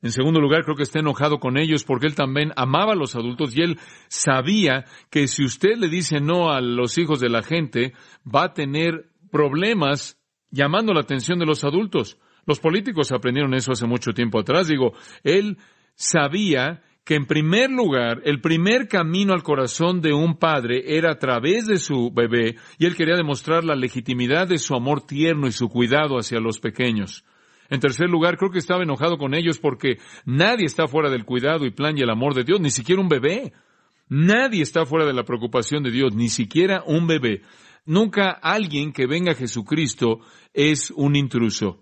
En 0.00 0.12
segundo 0.12 0.40
lugar, 0.40 0.62
creo 0.64 0.76
que 0.76 0.84
está 0.84 1.00
enojado 1.00 1.40
con 1.40 1.58
ellos 1.58 1.82
porque 1.82 2.06
él 2.06 2.14
también 2.14 2.52
amaba 2.54 2.92
a 2.92 2.96
los 2.96 3.16
adultos 3.16 3.56
y 3.56 3.62
él 3.62 3.80
sabía 4.08 4.84
que 5.10 5.26
si 5.26 5.44
usted 5.44 5.76
le 5.76 5.88
dice 5.88 6.20
no 6.20 6.52
a 6.52 6.60
los 6.60 6.96
hijos 6.98 7.18
de 7.18 7.28
la 7.28 7.42
gente, 7.42 7.94
va 8.24 8.44
a 8.44 8.52
tener 8.54 9.10
problemas 9.32 10.17
llamando 10.50 10.92
la 10.92 11.00
atención 11.00 11.38
de 11.38 11.46
los 11.46 11.64
adultos. 11.64 12.18
Los 12.46 12.60
políticos 12.60 13.12
aprendieron 13.12 13.54
eso 13.54 13.72
hace 13.72 13.86
mucho 13.86 14.12
tiempo 14.12 14.38
atrás. 14.38 14.68
Digo, 14.68 14.94
él 15.22 15.58
sabía 15.94 16.82
que 17.08 17.14
en 17.14 17.26
primer 17.26 17.70
lugar, 17.70 18.20
el 18.24 18.40
primer 18.42 18.86
camino 18.86 19.32
al 19.32 19.42
corazón 19.42 20.02
de 20.02 20.12
un 20.12 20.36
padre 20.36 20.96
era 20.98 21.12
a 21.12 21.18
través 21.18 21.66
de 21.66 21.78
su 21.78 22.10
bebé, 22.10 22.56
y 22.78 22.84
él 22.84 22.96
quería 22.96 23.16
demostrar 23.16 23.64
la 23.64 23.74
legitimidad 23.74 24.46
de 24.46 24.58
su 24.58 24.74
amor 24.74 25.06
tierno 25.06 25.46
y 25.46 25.52
su 25.52 25.70
cuidado 25.70 26.18
hacia 26.18 26.38
los 26.38 26.60
pequeños. 26.60 27.24
En 27.70 27.80
tercer 27.80 28.10
lugar, 28.10 28.36
creo 28.36 28.50
que 28.50 28.58
estaba 28.58 28.82
enojado 28.82 29.16
con 29.16 29.34
ellos 29.34 29.58
porque 29.58 29.96
nadie 30.26 30.66
está 30.66 30.86
fuera 30.86 31.08
del 31.10 31.24
cuidado 31.24 31.64
y 31.64 31.70
plan 31.70 31.96
y 31.96 32.02
el 32.02 32.10
amor 32.10 32.34
de 32.34 32.44
Dios, 32.44 32.60
ni 32.60 32.70
siquiera 32.70 33.00
un 33.00 33.08
bebé. 33.08 33.54
Nadie 34.10 34.62
está 34.62 34.84
fuera 34.84 35.06
de 35.06 35.12
la 35.12 35.24
preocupación 35.24 35.82
de 35.82 35.90
Dios, 35.90 36.14
ni 36.14 36.28
siquiera 36.28 36.82
un 36.86 37.06
bebé. 37.06 37.42
Nunca 37.88 38.32
alguien 38.42 38.92
que 38.92 39.06
venga 39.06 39.32
a 39.32 39.34
Jesucristo 39.34 40.20
es 40.52 40.90
un 40.90 41.16
intruso. 41.16 41.80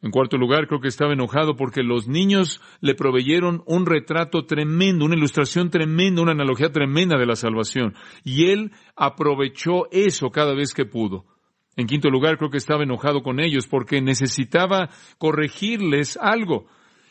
En 0.00 0.10
cuarto 0.10 0.36
lugar, 0.36 0.66
creo 0.66 0.80
que 0.80 0.88
estaba 0.88 1.12
enojado 1.12 1.54
porque 1.54 1.84
los 1.84 2.08
niños 2.08 2.60
le 2.80 2.96
proveyeron 2.96 3.62
un 3.66 3.86
retrato 3.86 4.46
tremendo, 4.46 5.04
una 5.04 5.14
ilustración 5.14 5.70
tremenda, 5.70 6.22
una 6.22 6.32
analogía 6.32 6.72
tremenda 6.72 7.16
de 7.18 7.26
la 7.26 7.36
salvación. 7.36 7.94
Y 8.24 8.46
él 8.50 8.72
aprovechó 8.96 9.88
eso 9.92 10.30
cada 10.30 10.54
vez 10.54 10.74
que 10.74 10.86
pudo. 10.86 11.24
En 11.76 11.86
quinto 11.86 12.10
lugar, 12.10 12.36
creo 12.36 12.50
que 12.50 12.58
estaba 12.58 12.82
enojado 12.82 13.22
con 13.22 13.38
ellos 13.38 13.68
porque 13.68 14.02
necesitaba 14.02 14.90
corregirles 15.18 16.18
algo. 16.20 16.66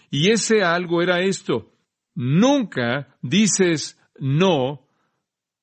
Y 0.09 0.31
ese 0.31 0.63
algo 0.63 1.01
era 1.01 1.21
esto. 1.21 1.71
Nunca 2.13 3.15
dices 3.21 3.97
no 4.19 4.81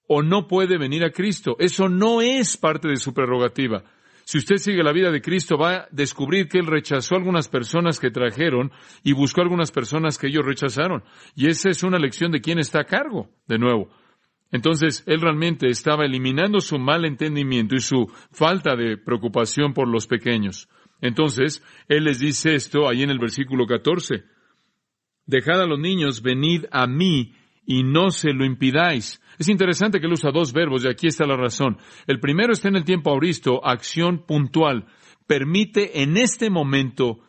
o 0.09 0.23
no 0.23 0.49
puede 0.49 0.79
venir 0.79 1.05
a 1.05 1.11
Cristo. 1.11 1.55
Eso 1.61 1.89
no 1.89 2.21
es 2.21 2.57
parte 2.57 2.89
de 2.89 2.97
su 2.97 3.15
prerrogativa. 3.15 3.85
Si 4.25 4.39
usted 4.39 4.57
sigue 4.57 4.83
la 4.83 4.93
vida 4.93 5.11
de 5.11 5.23
Cristo, 5.23 5.57
va 5.57 5.75
a 5.75 5.89
descubrir 5.91 6.49
que 6.49 6.59
Él 6.59 6.67
rechazó 6.67 7.15
a 7.15 7.19
algunas 7.19 7.49
personas 7.49 7.99
que 7.99 8.11
trajeron 8.11 8.73
y 9.03 9.13
buscó 9.13 9.41
a 9.41 9.45
algunas 9.45 9.71
personas 9.71 10.19
que 10.19 10.27
ellos 10.27 10.45
rechazaron. 10.45 11.03
Y 11.35 11.47
esa 11.47 11.71
es 11.71 11.83
una 11.83 11.99
lección 11.99 12.33
de 12.33 12.41
quién 12.41 12.59
está 12.59 12.81
a 12.81 12.85
cargo, 12.85 13.31
de 13.47 13.59
nuevo. 13.59 13.89
Entonces, 14.51 15.03
Él 15.07 15.21
realmente 15.21 15.69
estaba 15.69 16.05
eliminando 16.05 16.61
su 16.61 16.79
mal 16.79 17.05
entendimiento 17.05 17.75
y 17.75 17.81
su 17.81 18.11
falta 18.31 18.77
de 18.77 18.99
preocupación 18.99 19.73
por 19.73 19.89
los 19.89 20.07
pequeños. 20.07 20.69
Entonces, 21.01 21.63
Él 21.89 22.05
les 22.05 22.19
dice 22.19 22.55
esto 22.55 22.89
ahí 22.89 23.03
en 23.03 23.11
el 23.11 23.19
versículo 23.19 23.67
14. 23.67 24.25
Dejad 25.25 25.63
a 25.63 25.67
los 25.67 25.79
niños, 25.79 26.23
venid 26.23 26.65
a 26.71 26.87
mí 26.87 27.35
y 27.69 27.85
no 27.85 28.11
se 28.11 28.33
lo 28.33 28.45
impidáis 28.45 29.21
es 29.39 29.49
interesante 29.49 30.01
que 30.01 30.07
él 30.07 30.13
usa 30.13 30.33
dos 30.33 30.53
verbos 30.53 30.85
y 30.85 30.89
aquí 30.89 31.07
está 31.07 31.25
la 31.25 31.37
razón. 31.37 31.79
El 32.07 32.19
primero 32.19 32.53
está 32.53 32.69
en 32.69 32.77
el 32.77 32.85
tiempo 32.85 33.11
auristo, 33.11 33.65
acción 33.65 34.27
puntual. 34.27 34.87
Permite 35.27 36.03
en 36.03 36.17
este 36.17 36.51
momento 36.51 37.21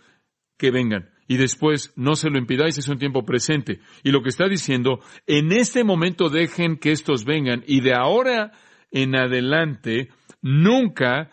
que 0.58 0.72
vengan. 0.72 1.12
Y 1.28 1.38
después, 1.38 1.94
no 1.96 2.16
se 2.16 2.32
lo 2.32 2.40
impidáis, 2.40 2.80
es 2.80 2.88
un 2.88 2.98
tiempo 2.98 3.24
presente. 3.24 3.82
Y 4.04 4.10
lo 4.10 4.24
que 4.24 4.30
está 4.30 4.48
diciendo, 4.48 5.02
en 5.28 5.52
este 5.52 5.84
momento 5.84 6.30
dejen 6.30 6.78
que 6.78 6.92
estos 6.92 7.24
vengan 7.24 7.64
y 7.68 7.82
de 7.82 7.94
ahora 7.94 8.52
en 8.90 9.16
adelante, 9.16 10.10
nunca 10.42 11.30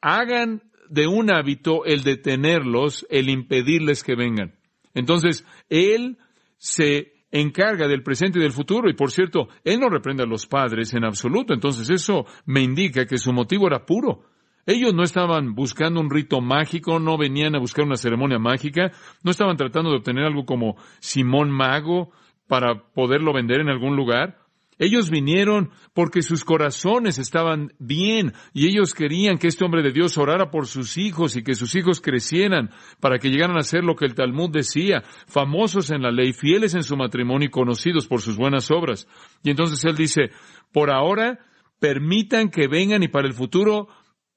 hagan 0.00 0.64
de 0.90 1.06
un 1.06 1.30
hábito 1.30 1.84
el 1.84 2.02
detenerlos, 2.02 3.06
el 3.08 3.28
impedirles 3.28 4.02
que 4.02 4.16
vengan. 4.16 4.56
Entonces, 4.94 5.46
él 5.68 6.18
se 6.56 7.17
encarga 7.30 7.86
del 7.88 8.02
presente 8.02 8.38
y 8.38 8.42
del 8.42 8.52
futuro. 8.52 8.88
Y 8.88 8.94
por 8.94 9.10
cierto, 9.10 9.48
él 9.64 9.80
no 9.80 9.88
reprende 9.88 10.22
a 10.22 10.26
los 10.26 10.46
padres 10.46 10.92
en 10.94 11.04
absoluto. 11.04 11.54
Entonces 11.54 11.90
eso 11.90 12.26
me 12.46 12.62
indica 12.62 13.06
que 13.06 13.18
su 13.18 13.32
motivo 13.32 13.66
era 13.66 13.84
puro. 13.84 14.24
Ellos 14.66 14.92
no 14.92 15.02
estaban 15.02 15.54
buscando 15.54 15.98
un 15.98 16.10
rito 16.10 16.42
mágico, 16.42 16.98
no 16.98 17.16
venían 17.16 17.54
a 17.54 17.58
buscar 17.58 17.86
una 17.86 17.96
ceremonia 17.96 18.38
mágica, 18.38 18.92
no 19.22 19.30
estaban 19.30 19.56
tratando 19.56 19.90
de 19.90 19.96
obtener 19.96 20.24
algo 20.24 20.44
como 20.44 20.76
Simón 21.00 21.50
Mago 21.50 22.10
para 22.48 22.82
poderlo 22.92 23.32
vender 23.32 23.60
en 23.60 23.70
algún 23.70 23.96
lugar. 23.96 24.36
Ellos 24.78 25.10
vinieron 25.10 25.70
porque 25.92 26.22
sus 26.22 26.44
corazones 26.44 27.18
estaban 27.18 27.72
bien 27.78 28.32
y 28.52 28.68
ellos 28.68 28.94
querían 28.94 29.38
que 29.38 29.48
este 29.48 29.64
hombre 29.64 29.82
de 29.82 29.92
Dios 29.92 30.16
orara 30.18 30.50
por 30.50 30.66
sus 30.66 30.96
hijos 30.96 31.36
y 31.36 31.42
que 31.42 31.54
sus 31.54 31.74
hijos 31.74 32.00
crecieran 32.00 32.70
para 33.00 33.18
que 33.18 33.28
llegaran 33.28 33.56
a 33.56 33.62
ser 33.62 33.82
lo 33.82 33.96
que 33.96 34.06
el 34.06 34.14
Talmud 34.14 34.50
decía, 34.50 35.02
famosos 35.26 35.90
en 35.90 36.02
la 36.02 36.12
ley, 36.12 36.32
fieles 36.32 36.74
en 36.74 36.84
su 36.84 36.96
matrimonio 36.96 37.48
y 37.48 37.50
conocidos 37.50 38.06
por 38.06 38.20
sus 38.20 38.36
buenas 38.36 38.70
obras. 38.70 39.08
Y 39.42 39.50
entonces 39.50 39.84
él 39.84 39.96
dice, 39.96 40.30
por 40.72 40.90
ahora 40.90 41.40
permitan 41.80 42.50
que 42.50 42.68
vengan 42.68 43.02
y 43.02 43.08
para 43.08 43.26
el 43.26 43.34
futuro 43.34 43.88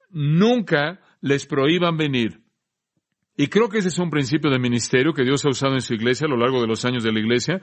nunca 0.10 1.02
les 1.22 1.46
prohíban 1.46 1.98
venir. 1.98 2.42
Y 3.38 3.48
creo 3.48 3.70
que 3.70 3.80
ese 3.80 3.88
es 3.88 3.98
un 4.00 4.10
principio 4.10 4.50
de 4.50 4.60
ministerio 4.60 5.14
que 5.14 5.24
Dios 5.24 5.46
ha 5.46 5.50
usado 5.50 5.74
en 5.74 5.82
su 5.82 5.94
iglesia 5.94 6.26
a 6.26 6.30
lo 6.30 6.38
largo 6.38 6.62
de 6.62 6.68
los 6.68 6.84
años 6.86 7.04
de 7.04 7.12
la 7.12 7.20
iglesia. 7.20 7.62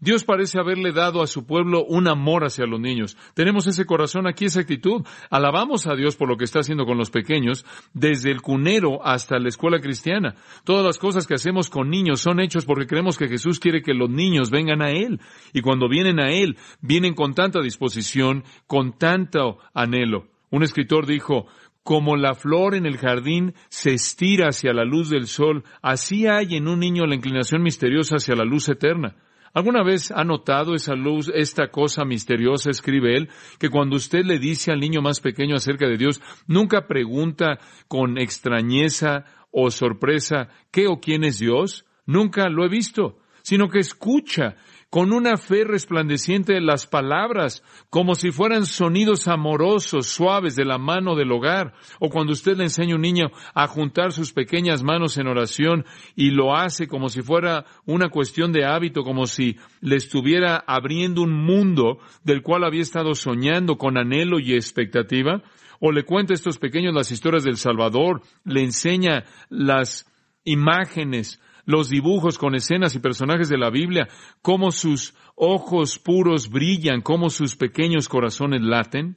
Dios 0.00 0.22
parece 0.22 0.60
haberle 0.60 0.92
dado 0.92 1.22
a 1.22 1.26
su 1.26 1.44
pueblo 1.44 1.84
un 1.84 2.06
amor 2.06 2.44
hacia 2.44 2.66
los 2.66 2.78
niños. 2.78 3.16
Tenemos 3.34 3.66
ese 3.66 3.84
corazón 3.84 4.28
aquí, 4.28 4.44
esa 4.44 4.60
actitud. 4.60 5.04
Alabamos 5.28 5.88
a 5.88 5.96
Dios 5.96 6.14
por 6.14 6.28
lo 6.28 6.36
que 6.36 6.44
está 6.44 6.60
haciendo 6.60 6.86
con 6.86 6.98
los 6.98 7.10
pequeños, 7.10 7.66
desde 7.94 8.30
el 8.30 8.40
cunero 8.40 9.04
hasta 9.04 9.40
la 9.40 9.48
escuela 9.48 9.80
cristiana. 9.80 10.36
Todas 10.62 10.86
las 10.86 10.98
cosas 10.98 11.26
que 11.26 11.34
hacemos 11.34 11.68
con 11.68 11.90
niños 11.90 12.20
son 12.20 12.38
hechos 12.38 12.64
porque 12.64 12.86
creemos 12.86 13.18
que 13.18 13.26
Jesús 13.26 13.58
quiere 13.58 13.82
que 13.82 13.92
los 13.92 14.08
niños 14.08 14.50
vengan 14.50 14.82
a 14.82 14.92
Él. 14.92 15.20
Y 15.52 15.62
cuando 15.62 15.88
vienen 15.88 16.20
a 16.20 16.30
Él, 16.30 16.58
vienen 16.80 17.14
con 17.14 17.34
tanta 17.34 17.60
disposición, 17.60 18.44
con 18.68 18.96
tanto 18.96 19.58
anhelo. 19.74 20.28
Un 20.50 20.62
escritor 20.62 21.06
dijo, 21.06 21.48
Como 21.82 22.16
la 22.16 22.36
flor 22.36 22.76
en 22.76 22.86
el 22.86 22.98
jardín 22.98 23.54
se 23.68 23.94
estira 23.94 24.50
hacia 24.50 24.72
la 24.72 24.84
luz 24.84 25.10
del 25.10 25.26
sol, 25.26 25.64
así 25.82 26.28
hay 26.28 26.54
en 26.54 26.68
un 26.68 26.78
niño 26.78 27.04
la 27.04 27.16
inclinación 27.16 27.64
misteriosa 27.64 28.16
hacia 28.16 28.36
la 28.36 28.44
luz 28.44 28.68
eterna. 28.68 29.16
¿Alguna 29.54 29.82
vez 29.82 30.10
ha 30.10 30.24
notado 30.24 30.74
esa 30.74 30.94
luz, 30.94 31.30
esta 31.34 31.70
cosa 31.70 32.04
misteriosa, 32.04 32.70
escribe 32.70 33.16
él, 33.16 33.28
que 33.58 33.70
cuando 33.70 33.96
usted 33.96 34.24
le 34.24 34.38
dice 34.38 34.70
al 34.70 34.80
niño 34.80 35.00
más 35.00 35.20
pequeño 35.20 35.56
acerca 35.56 35.86
de 35.86 35.96
Dios, 35.96 36.20
nunca 36.46 36.86
pregunta 36.86 37.58
con 37.88 38.18
extrañeza 38.18 39.24
o 39.50 39.70
sorpresa 39.70 40.48
qué 40.70 40.86
o 40.86 41.00
quién 41.00 41.24
es 41.24 41.38
Dios? 41.38 41.86
Nunca 42.06 42.48
lo 42.48 42.64
he 42.64 42.68
visto, 42.68 43.18
sino 43.42 43.68
que 43.68 43.78
escucha 43.78 44.56
con 44.90 45.12
una 45.12 45.36
fe 45.36 45.64
resplandeciente 45.64 46.60
las 46.60 46.86
palabras, 46.86 47.62
como 47.90 48.14
si 48.14 48.30
fueran 48.30 48.64
sonidos 48.64 49.28
amorosos, 49.28 50.06
suaves 50.06 50.56
de 50.56 50.64
la 50.64 50.78
mano 50.78 51.14
del 51.14 51.30
hogar, 51.30 51.74
o 52.00 52.08
cuando 52.08 52.32
usted 52.32 52.56
le 52.56 52.64
enseña 52.64 52.94
a 52.94 52.96
un 52.96 53.02
niño 53.02 53.26
a 53.54 53.66
juntar 53.66 54.12
sus 54.12 54.32
pequeñas 54.32 54.82
manos 54.82 55.18
en 55.18 55.26
oración 55.26 55.84
y 56.16 56.30
lo 56.30 56.56
hace 56.56 56.88
como 56.88 57.10
si 57.10 57.20
fuera 57.20 57.66
una 57.84 58.08
cuestión 58.08 58.52
de 58.52 58.64
hábito, 58.64 59.02
como 59.02 59.26
si 59.26 59.56
le 59.80 59.96
estuviera 59.96 60.64
abriendo 60.66 61.22
un 61.22 61.32
mundo 61.32 61.98
del 62.24 62.42
cual 62.42 62.64
había 62.64 62.82
estado 62.82 63.14
soñando 63.14 63.76
con 63.76 63.98
anhelo 63.98 64.38
y 64.38 64.54
expectativa, 64.54 65.42
o 65.80 65.92
le 65.92 66.04
cuenta 66.04 66.32
a 66.32 66.34
estos 66.34 66.58
pequeños 66.58 66.94
las 66.94 67.12
historias 67.12 67.44
del 67.44 67.56
Salvador, 67.56 68.22
le 68.44 68.62
enseña 68.62 69.24
las 69.50 70.10
imágenes, 70.44 71.40
los 71.68 71.90
dibujos 71.90 72.38
con 72.38 72.54
escenas 72.54 72.94
y 72.94 72.98
personajes 72.98 73.50
de 73.50 73.58
la 73.58 73.68
Biblia, 73.68 74.08
cómo 74.40 74.72
sus 74.72 75.14
ojos 75.36 75.98
puros 75.98 76.48
brillan, 76.48 77.02
cómo 77.02 77.28
sus 77.28 77.56
pequeños 77.56 78.08
corazones 78.08 78.62
laten? 78.62 79.16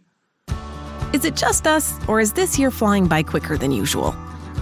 Is 1.13 1.25
it 1.25 1.35
just 1.35 1.65
us, 1.65 1.97
or 2.07 2.19
is 2.19 2.33
this 2.33 2.59
year 2.59 2.69
flying 2.69 3.07
by 3.07 3.23
quicker 3.23 3.57
than 3.57 3.71
usual? 3.71 4.13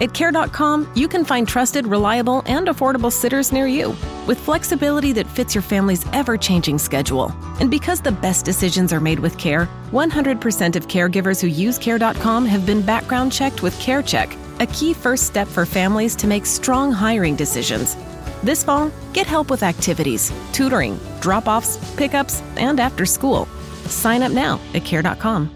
At 0.02 0.14
Care.com, 0.14 0.88
you 0.96 1.08
can 1.08 1.26
find 1.26 1.48
trusted, 1.48 1.86
reliable, 1.86 2.44
and 2.46 2.68
affordable 2.68 3.12
sitters 3.12 3.52
near 3.52 3.68
you 3.68 3.96
with 4.28 4.40
flexibility 4.40 5.12
that 5.14 5.28
fits 5.28 5.56
your 5.56 5.64
family's 5.64 6.06
ever 6.14 6.38
changing 6.38 6.78
schedule. 6.78 7.34
And 7.60 7.72
because 7.72 8.02
the 8.02 8.12
best 8.12 8.46
decisions 8.46 8.94
are 8.94 9.02
made 9.02 9.20
with 9.20 9.38
care, 9.38 9.68
100% 9.92 10.76
of 10.76 10.88
caregivers 10.88 11.42
who 11.42 11.48
use 11.48 11.80
Care.com 11.80 12.46
have 12.46 12.66
been 12.66 12.84
background 12.84 13.32
checked 13.32 13.64
with 13.64 13.74
CareCheck 13.80 14.38
a 14.60 14.68
key 14.68 14.94
first 14.94 15.28
step 15.28 15.48
for 15.48 15.66
families 15.66 16.16
to 16.18 16.28
make 16.28 16.46
strong 16.46 16.92
hiring 16.92 17.36
decisions. 17.36 17.96
This 18.44 18.64
fall, 18.64 18.92
get 19.14 19.28
help 19.28 19.50
with 19.52 19.64
activities, 19.64 20.32
tutoring, 20.54 21.00
drop 21.22 21.48
offs, 21.48 21.78
pickups, 21.96 22.42
and 22.58 22.80
after 22.80 23.06
school. 23.06 23.48
Sign 23.88 24.24
up 24.24 24.32
now 24.32 24.60
at 24.74 24.84
care.com. 24.84 25.50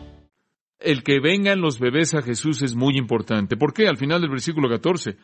El 0.79 1.01
que 1.03 1.21
vengan 1.21 1.61
los 1.61 1.79
bebés 1.79 2.13
a 2.13 2.21
Jesús 2.21 2.61
es 2.61 2.75
muy 2.75 2.97
importante. 2.97 3.55
¿Por 3.55 3.73
qué? 3.73 3.87
Al 3.87 3.95
final 3.95 4.19
del 4.19 4.29
versículo 4.29 4.67
14. 4.67 5.15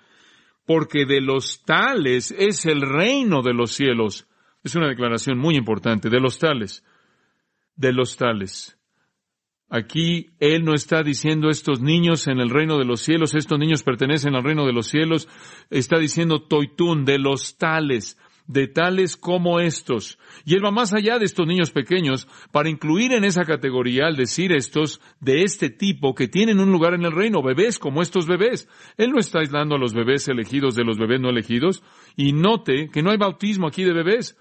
Porque 0.65 1.05
de 1.05 1.19
los 1.19 1.63
tales 1.65 2.31
es 2.31 2.65
el 2.65 2.81
reino 2.81 3.41
de 3.41 3.53
los 3.53 3.73
cielos. 3.73 4.25
Es 4.63 4.75
una 4.75 4.87
declaración 4.87 5.37
muy 5.37 5.57
importante. 5.57 6.09
De 6.09 6.21
los 6.21 6.39
tales. 6.39 6.85
De 7.75 7.91
los 7.91 8.15
tales. 8.15 8.78
Aquí 9.69 10.31
Él 10.39 10.65
no 10.65 10.73
está 10.73 11.03
diciendo 11.03 11.49
estos 11.49 11.79
niños 11.79 12.27
en 12.27 12.39
el 12.39 12.49
reino 12.49 12.79
de 12.79 12.85
los 12.85 13.01
cielos, 13.01 13.35
estos 13.35 13.59
niños 13.59 13.83
pertenecen 13.83 14.35
al 14.35 14.43
reino 14.43 14.65
de 14.65 14.73
los 14.73 14.87
cielos, 14.87 15.27
está 15.69 15.99
diciendo 15.99 16.41
toitún, 16.41 17.05
de 17.05 17.19
los 17.19 17.57
tales, 17.57 18.17
de 18.47 18.67
tales 18.67 19.15
como 19.15 19.59
estos. 19.59 20.17
Y 20.43 20.55
Él 20.55 20.65
va 20.65 20.71
más 20.71 20.91
allá 20.91 21.19
de 21.19 21.25
estos 21.25 21.45
niños 21.45 21.69
pequeños 21.69 22.27
para 22.51 22.67
incluir 22.67 23.11
en 23.11 23.23
esa 23.23 23.45
categoría, 23.45 24.07
al 24.07 24.15
decir 24.15 24.51
estos, 24.53 25.01
de 25.19 25.43
este 25.43 25.69
tipo 25.69 26.15
que 26.15 26.27
tienen 26.27 26.59
un 26.59 26.71
lugar 26.71 26.95
en 26.95 27.05
el 27.05 27.11
reino, 27.11 27.43
bebés 27.43 27.77
como 27.77 28.01
estos 28.01 28.25
bebés. 28.25 28.67
Él 28.97 29.11
no 29.11 29.19
está 29.19 29.39
aislando 29.39 29.75
a 29.75 29.79
los 29.79 29.93
bebés 29.93 30.27
elegidos 30.29 30.73
de 30.73 30.83
los 30.83 30.97
bebés 30.97 31.21
no 31.21 31.29
elegidos. 31.29 31.83
Y 32.15 32.33
note 32.33 32.89
que 32.91 33.03
no 33.03 33.11
hay 33.11 33.17
bautismo 33.17 33.67
aquí 33.67 33.83
de 33.83 33.93
bebés. 33.93 34.35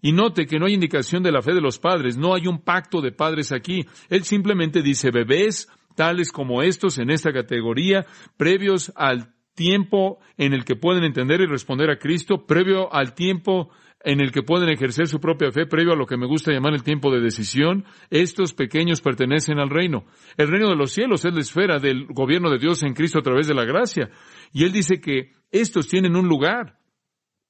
Y 0.00 0.12
note 0.12 0.46
que 0.46 0.58
no 0.58 0.66
hay 0.66 0.74
indicación 0.74 1.22
de 1.22 1.32
la 1.32 1.42
fe 1.42 1.54
de 1.54 1.60
los 1.60 1.78
padres, 1.78 2.16
no 2.16 2.34
hay 2.34 2.46
un 2.46 2.62
pacto 2.62 3.00
de 3.00 3.12
padres 3.12 3.52
aquí. 3.52 3.84
Él 4.08 4.24
simplemente 4.24 4.82
dice 4.82 5.10
bebés 5.10 5.68
tales 5.96 6.30
como 6.30 6.62
estos 6.62 6.98
en 6.98 7.10
esta 7.10 7.32
categoría, 7.32 8.06
previos 8.36 8.92
al 8.94 9.34
tiempo 9.54 10.20
en 10.36 10.52
el 10.52 10.64
que 10.64 10.76
pueden 10.76 11.02
entender 11.02 11.40
y 11.40 11.46
responder 11.46 11.90
a 11.90 11.98
Cristo, 11.98 12.46
previo 12.46 12.94
al 12.94 13.14
tiempo 13.14 13.70
en 14.04 14.20
el 14.20 14.30
que 14.30 14.44
pueden 14.44 14.68
ejercer 14.68 15.08
su 15.08 15.18
propia 15.18 15.50
fe, 15.50 15.66
previo 15.66 15.92
a 15.92 15.96
lo 15.96 16.06
que 16.06 16.16
me 16.16 16.28
gusta 16.28 16.52
llamar 16.52 16.74
el 16.74 16.84
tiempo 16.84 17.10
de 17.10 17.20
decisión, 17.20 17.84
estos 18.10 18.54
pequeños 18.54 19.00
pertenecen 19.00 19.58
al 19.58 19.70
reino. 19.70 20.04
El 20.36 20.48
reino 20.48 20.68
de 20.68 20.76
los 20.76 20.92
cielos 20.92 21.24
es 21.24 21.34
la 21.34 21.40
esfera 21.40 21.80
del 21.80 22.06
gobierno 22.06 22.48
de 22.50 22.58
Dios 22.58 22.84
en 22.84 22.94
Cristo 22.94 23.18
a 23.18 23.22
través 23.22 23.48
de 23.48 23.54
la 23.54 23.64
gracia. 23.64 24.08
Y 24.52 24.62
él 24.62 24.70
dice 24.70 25.00
que 25.00 25.32
estos 25.50 25.88
tienen 25.88 26.14
un 26.14 26.28
lugar. 26.28 26.78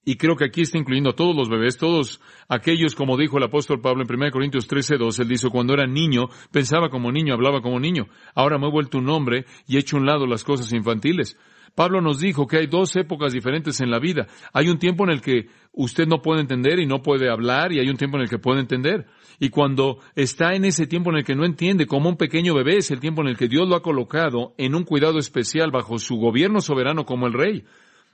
Y 0.09 0.16
creo 0.16 0.37
que 0.37 0.47
aquí 0.47 0.62
está 0.62 0.79
incluyendo 0.79 1.11
a 1.11 1.14
todos 1.14 1.37
los 1.37 1.51
bebés, 1.51 1.77
todos 1.77 2.18
aquellos, 2.49 2.94
como 2.94 3.18
dijo 3.18 3.37
el 3.37 3.44
apóstol 3.44 3.83
Pablo 3.83 4.03
en 4.03 4.11
1 4.11 4.31
Corintios 4.31 4.66
13, 4.66 4.97
2, 4.97 5.18
él 5.18 5.29
dice, 5.29 5.51
cuando 5.51 5.75
era 5.75 5.87
niño, 5.87 6.31
pensaba 6.51 6.88
como 6.88 7.12
niño, 7.12 7.35
hablaba 7.35 7.61
como 7.61 7.79
niño. 7.79 8.07
Ahora 8.35 8.57
me 8.57 8.68
he 8.68 8.71
vuelto 8.71 8.97
un 8.97 9.11
hombre 9.11 9.44
y 9.66 9.77
he 9.77 9.81
hecho 9.81 9.99
un 9.99 10.07
lado 10.07 10.27
las 10.27 10.44
cosas 10.44 10.73
infantiles. 10.73 11.37
Pablo 11.75 12.01
nos 12.01 12.21
dijo 12.21 12.47
que 12.47 12.57
hay 12.57 12.68
dos 12.68 12.97
épocas 12.97 13.35
diferentes 13.35 13.83
en 13.83 13.90
la 13.90 13.99
vida. 13.99 14.29
Hay 14.55 14.71
un 14.71 14.79
tiempo 14.79 15.05
en 15.05 15.11
el 15.11 15.21
que 15.21 15.49
usted 15.75 16.07
no 16.07 16.23
puede 16.23 16.40
entender 16.40 16.79
y 16.79 16.87
no 16.87 17.03
puede 17.03 17.31
hablar 17.31 17.75
y 17.75 17.79
hay 17.79 17.90
un 17.90 17.99
tiempo 17.99 18.16
en 18.16 18.23
el 18.23 18.31
que 18.31 18.38
puede 18.38 18.61
entender. 18.61 19.09
Y 19.38 19.51
cuando 19.51 19.99
está 20.14 20.55
en 20.55 20.64
ese 20.64 20.87
tiempo 20.87 21.11
en 21.11 21.18
el 21.18 21.25
que 21.25 21.37
no 21.37 21.44
entiende, 21.44 21.85
como 21.85 22.09
un 22.09 22.16
pequeño 22.16 22.55
bebé, 22.55 22.79
es 22.79 22.90
el 22.90 22.99
tiempo 22.99 23.21
en 23.21 23.29
el 23.29 23.37
que 23.37 23.47
Dios 23.47 23.68
lo 23.68 23.77
ha 23.77 23.83
colocado 23.83 24.55
en 24.57 24.75
un 24.75 24.85
cuidado 24.85 25.18
especial 25.18 25.71
bajo 25.71 25.99
su 25.99 26.16
gobierno 26.16 26.62
soberano 26.62 27.05
como 27.05 27.27
el 27.27 27.35
rey. 27.35 27.64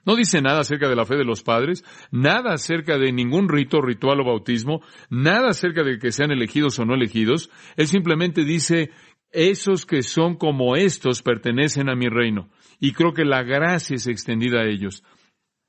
No 0.05 0.17
dice 0.17 0.43
nada 0.43 0.61
acerca 0.61 0.89
de 0.89 0.97
la 0.97 1.07
fe 1.07 1.17
de 1.17 1.25
los 1.25 1.43
padres, 1.43 1.85
nada 2.11 2.53
acerca 2.53 2.99
de 2.99 3.13
ningún 3.13 3.49
rito, 3.49 3.81
ritual 3.81 4.21
o 4.21 4.25
bautismo, 4.25 4.83
nada 5.09 5.49
acerca 5.51 5.83
de 5.83 5.99
que 5.99 6.13
sean 6.13 6.31
elegidos 6.31 6.79
o 6.79 6.85
no 6.85 6.95
elegidos. 6.95 7.51
Él 7.77 7.87
simplemente 7.87 8.45
dice, 8.45 8.91
esos 9.31 9.85
que 9.87 10.03
son 10.03 10.37
como 10.37 10.77
estos 10.77 11.23
pertenecen 11.23 11.89
a 11.89 11.97
mi 11.97 12.09
reino. 12.09 12.49
Y 12.81 12.93
creo 12.93 13.13
que 13.13 13.25
la 13.25 13.43
gracia 13.43 13.97
es 13.97 14.07
extendida 14.07 14.61
a 14.61 14.67
ellos. 14.67 15.03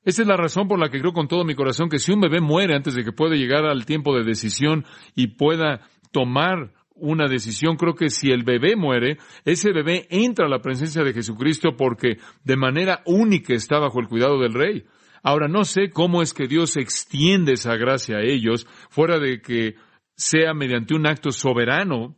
Esta 0.04 0.21
es 0.21 0.28
la 0.28 0.38
razón 0.38 0.67
por 0.67 0.80
la 0.80 0.89
que 0.89 1.00
creo 1.00 1.13
con 1.13 1.28
todo 1.28 1.43
mi 1.43 1.56
corazón 1.56 1.89
que 1.89 1.98
si 1.98 2.12
un 2.12 2.21
bebé 2.21 2.39
muere 2.39 2.76
antes 2.76 2.93
de 2.93 3.04
que 3.04 3.12
pueda 3.12 3.36
llegar 3.36 3.65
al 3.65 3.86
tiempo 3.88 4.15
de 4.15 4.24
decisión 4.24 4.86
y 5.15 5.28
pueda 5.28 5.82
tomar 6.12 6.74
una 6.95 7.27
decisión. 7.27 7.75
Creo 7.75 7.95
que 7.95 8.10
si 8.10 8.31
el 8.31 8.43
bebé 8.43 8.75
muere, 8.75 9.17
ese 9.43 9.71
bebé 9.71 10.08
entra 10.10 10.45
a 10.45 10.49
la 10.49 10.62
presencia 10.62 11.03
de 11.03 11.13
Jesucristo 11.13 11.75
porque 11.77 12.17
de 12.43 12.58
manera 12.58 13.01
única 13.05 13.53
está 13.53 13.79
bajo 13.79 13.99
el 13.99 14.08
cuidado 14.08 14.39
del 14.39 14.53
rey. 14.53 14.86
Ahora 15.23 15.47
no 15.47 15.63
sé 15.63 15.89
cómo 15.89 16.21
es 16.21 16.34
que 16.34 16.47
Dios 16.47 16.77
extiende 16.77 17.53
esa 17.53 17.75
gracia 17.75 18.17
a 18.17 18.23
ellos 18.23 18.67
fuera 18.89 19.19
de 19.19 19.41
que 19.41 19.75
sea 20.15 20.53
mediante 20.53 20.93
un 20.93 21.08
acto 21.08 21.31
soberano 21.31 22.15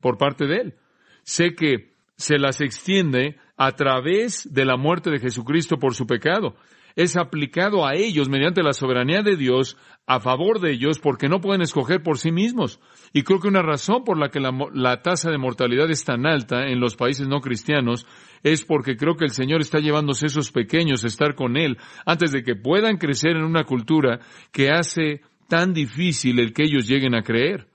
por 0.00 0.18
parte 0.18 0.46
de 0.46 0.56
Él. 0.56 0.74
Sé 1.22 1.54
que 1.54 1.92
se 2.16 2.38
las 2.38 2.60
extiende 2.60 3.36
a 3.56 3.72
través 3.72 4.52
de 4.52 4.64
la 4.64 4.76
muerte 4.76 5.10
de 5.10 5.20
Jesucristo 5.20 5.78
por 5.78 5.94
su 5.94 6.06
pecado 6.06 6.56
es 6.96 7.16
aplicado 7.16 7.86
a 7.86 7.94
ellos 7.94 8.28
mediante 8.28 8.62
la 8.62 8.72
soberanía 8.72 9.22
de 9.22 9.36
Dios 9.36 9.76
a 10.06 10.20
favor 10.20 10.60
de 10.60 10.72
ellos 10.72 10.98
porque 10.98 11.28
no 11.28 11.40
pueden 11.40 11.62
escoger 11.62 12.02
por 12.02 12.18
sí 12.18 12.32
mismos. 12.32 12.80
Y 13.12 13.22
creo 13.22 13.40
que 13.40 13.48
una 13.48 13.62
razón 13.62 14.04
por 14.04 14.18
la 14.18 14.30
que 14.30 14.40
la, 14.40 15.02
tasa 15.02 15.30
de 15.30 15.38
mortalidad 15.38 15.90
es 15.90 16.04
tan 16.04 16.26
alta 16.26 16.66
en 16.66 16.80
los 16.80 16.96
países 16.96 17.28
no 17.28 17.40
cristianos 17.40 18.06
es 18.42 18.64
porque 18.64 18.96
creo 18.96 19.16
que 19.16 19.24
el 19.24 19.30
Señor 19.30 19.60
está 19.60 19.78
llevándose 19.78 20.26
esos 20.26 20.50
pequeños 20.50 21.04
a 21.04 21.06
estar 21.06 21.34
con 21.34 21.56
Él 21.56 21.78
antes 22.04 22.32
de 22.32 22.42
que 22.42 22.56
puedan 22.56 22.96
crecer 22.96 23.36
en 23.36 23.44
una 23.44 23.64
cultura 23.64 24.20
que 24.52 24.70
hace 24.70 25.22
tan 25.48 25.72
difícil 25.72 26.40
el 26.40 26.52
que 26.52 26.64
ellos 26.64 26.88
lleguen 26.88 27.14
a 27.14 27.22
creer. 27.22 27.68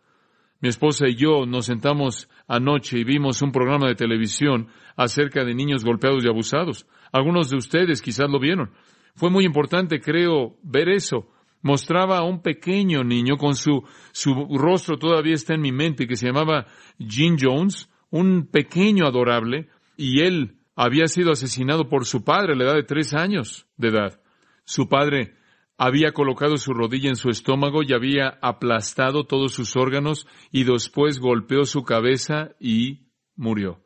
Mi 0.60 0.70
esposa 0.70 1.08
y 1.08 1.16
yo 1.16 1.46
nos 1.46 1.68
sentamos 1.68 2.28
anoche 2.48 2.98
y 2.98 3.04
vimos 3.04 3.42
un 3.44 3.52
programa 3.52 3.88
de 3.88 3.96
televisión 3.96 4.70
acerca 4.96 5.46
de 5.46 5.54
niños 5.54 5.86
golpeados 5.86 6.26
y 6.26 6.28
abusados. 6.28 6.88
Algunos 7.12 7.50
de 7.52 7.58
ustedes 7.58 8.02
quizás 8.02 8.30
lo 8.30 8.40
vieron. 8.40 8.72
Fue 9.18 9.32
muy 9.32 9.46
importante, 9.46 10.00
creo, 10.00 10.58
ver 10.62 10.90
eso. 10.90 11.28
Mostraba 11.64 12.20
a 12.20 12.24
un 12.24 12.44
pequeño 12.44 13.04
niño 13.04 13.36
con 13.38 13.56
su, 13.56 13.84
su 14.12 14.34
rostro 14.60 14.98
todavía 14.98 15.34
está 15.34 15.56
en 15.56 15.62
mi 15.62 15.72
mente, 15.72 16.08
que 16.08 16.16
se 16.16 16.28
llamaba 16.28 16.68
Jim 17.00 17.36
Jones, 17.40 17.90
un 18.12 18.46
pequeño 18.46 19.08
adorable, 19.08 19.70
y 19.98 20.22
él 20.22 20.60
había 20.76 21.08
sido 21.08 21.32
asesinado 21.32 21.90
por 21.90 22.06
su 22.06 22.24
padre 22.24 22.54
a 22.54 22.56
la 22.56 22.66
edad 22.66 22.76
de 22.76 22.84
tres 22.84 23.16
años 23.16 23.66
de 23.76 23.88
edad. 23.88 24.22
Su 24.66 24.88
padre 24.88 25.34
había 25.80 26.12
colocado 26.12 26.58
su 26.58 26.74
rodilla 26.74 27.10
en 27.10 27.16
su 27.16 27.30
estómago 27.30 27.82
y 27.82 27.94
había 27.94 28.38
aplastado 28.44 29.26
todos 29.26 29.52
sus 29.52 29.76
órganos 29.76 30.28
y 30.52 30.64
después 30.64 31.20
golpeó 31.20 31.66
su 31.66 31.84
cabeza 31.84 32.52
y 32.60 33.08
murió. 33.36 33.82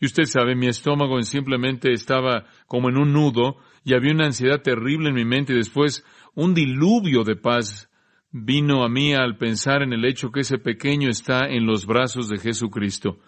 Y 0.00 0.06
usted 0.06 0.24
sabe, 0.24 0.54
mi 0.54 0.68
estómago 0.68 1.20
simplemente 1.22 1.90
estaba 1.92 2.44
como 2.68 2.88
en 2.88 2.96
un 2.96 3.12
nudo 3.12 3.56
y 3.88 3.94
había 3.94 4.12
una 4.12 4.26
ansiedad 4.26 4.60
terrible 4.60 5.08
en 5.08 5.14
mi 5.14 5.24
mente 5.24 5.54
y 5.54 5.56
después 5.56 6.04
un 6.34 6.52
diluvio 6.52 7.24
de 7.24 7.36
paz 7.36 7.90
vino 8.30 8.84
a 8.84 8.88
mí 8.90 9.14
al 9.14 9.38
pensar 9.38 9.80
en 9.80 9.94
el 9.94 10.04
hecho 10.04 10.30
que 10.30 10.40
ese 10.40 10.58
pequeño 10.58 11.08
está 11.08 11.48
en 11.48 11.64
los 11.64 11.86
brazos 11.86 12.28
de 12.28 12.36
Jesucristo. 12.36 13.18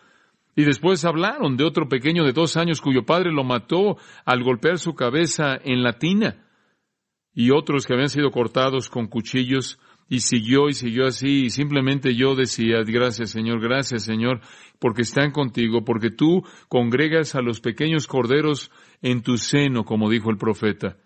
Y 0.55 0.65
después 0.65 1.07
hablaron 1.07 1.57
de 1.57 1.65
otro 1.65 1.89
pequeño 1.89 2.25
de 2.25 2.35
dos 2.35 2.59
años 2.59 2.83
cuyo 2.83 3.07
padre 3.07 3.33
lo 3.33 3.43
mató 3.43 3.97
al 4.27 4.43
golpear 4.43 4.79
su 4.79 4.93
cabeza 4.93 5.59
en 5.65 5.83
la 5.83 5.95
tina. 5.95 6.45
Y 7.33 7.53
otros 7.53 7.87
que 7.87 7.95
habían 7.95 8.11
sido 8.11 8.31
cortados 8.31 8.91
con 8.91 9.07
cuchillos 9.07 9.79
y 10.11 10.21
siguió 10.21 10.69
y 10.69 10.75
siguió 10.75 11.07
así 11.07 11.45
y 11.45 11.51
simplemente 11.51 12.15
yo 12.15 12.35
decía, 12.35 12.83
gracias 12.85 13.31
Señor, 13.31 13.61
gracias 13.63 14.03
Señor, 14.03 14.41
porque 14.79 15.03
están 15.03 15.31
contigo, 15.31 15.85
porque 15.85 16.11
tú 16.11 16.43
congregas 16.69 17.35
a 17.35 17.41
los 17.41 17.61
pequeños 17.61 18.07
corderos 18.07 18.71
en 19.03 19.23
tu 19.23 19.37
seno, 19.37 19.85
como 19.85 20.11
dijo 20.11 20.31
el 20.31 20.39
profeta. 20.39 20.97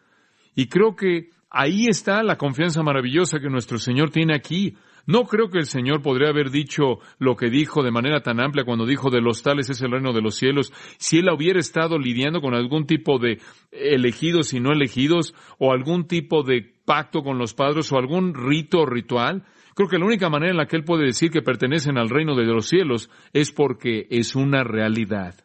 Y 0.54 0.68
creo 0.68 0.94
que 0.96 1.30
ahí 1.50 1.86
está 1.86 2.22
la 2.22 2.36
confianza 2.36 2.82
maravillosa 2.82 3.40
que 3.40 3.48
nuestro 3.48 3.78
Señor 3.78 4.10
tiene 4.10 4.34
aquí. 4.34 4.76
No 5.06 5.24
creo 5.24 5.50
que 5.50 5.58
el 5.58 5.66
Señor 5.66 6.00
podría 6.00 6.30
haber 6.30 6.50
dicho 6.50 6.98
lo 7.18 7.36
que 7.36 7.50
dijo 7.50 7.82
de 7.82 7.90
manera 7.90 8.22
tan 8.22 8.40
amplia 8.40 8.64
cuando 8.64 8.86
dijo 8.86 9.10
de 9.10 9.20
los 9.20 9.42
tales 9.42 9.68
es 9.68 9.82
el 9.82 9.90
reino 9.90 10.12
de 10.12 10.22
los 10.22 10.36
cielos, 10.36 10.72
si 10.96 11.18
él 11.18 11.28
hubiera 11.28 11.60
estado 11.60 11.98
lidiando 11.98 12.40
con 12.40 12.54
algún 12.54 12.86
tipo 12.86 13.18
de 13.18 13.38
elegidos 13.70 14.54
y 14.54 14.60
no 14.60 14.72
elegidos, 14.72 15.34
o 15.58 15.72
algún 15.72 16.06
tipo 16.06 16.42
de 16.42 16.62
pacto 16.86 17.22
con 17.22 17.38
los 17.38 17.52
padres, 17.52 17.92
o 17.92 17.98
algún 17.98 18.34
rito 18.34 18.80
o 18.80 18.86
ritual. 18.86 19.44
Creo 19.74 19.88
que 19.88 19.98
la 19.98 20.06
única 20.06 20.30
manera 20.30 20.52
en 20.52 20.56
la 20.56 20.66
que 20.66 20.76
él 20.76 20.84
puede 20.84 21.04
decir 21.04 21.30
que 21.30 21.42
pertenecen 21.42 21.98
al 21.98 22.08
reino 22.08 22.34
de 22.34 22.44
los 22.44 22.66
cielos 22.66 23.10
es 23.32 23.52
porque 23.52 24.06
es 24.08 24.34
una 24.34 24.64
realidad. 24.64 25.43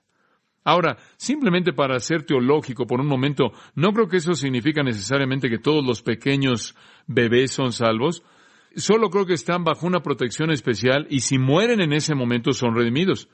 Ahora, 0.63 0.97
simplemente 1.17 1.73
para 1.73 1.99
ser 1.99 2.23
teológico 2.23 2.85
por 2.85 2.99
un 2.99 3.07
momento, 3.07 3.51
no 3.75 3.91
creo 3.93 4.07
que 4.07 4.17
eso 4.17 4.33
significa 4.33 4.83
necesariamente 4.83 5.49
que 5.49 5.57
todos 5.57 5.85
los 5.85 6.01
pequeños 6.01 6.75
bebés 7.07 7.51
son 7.51 7.71
salvos. 7.71 8.23
Solo 8.75 9.09
creo 9.09 9.25
que 9.25 9.33
están 9.33 9.63
bajo 9.63 9.87
una 9.87 10.01
protección 10.01 10.51
especial 10.51 11.07
y 11.09 11.21
si 11.21 11.37
mueren 11.37 11.81
en 11.81 11.93
ese 11.93 12.13
momento 12.13 12.51
son 12.51 12.75
redimidos. 12.75 13.29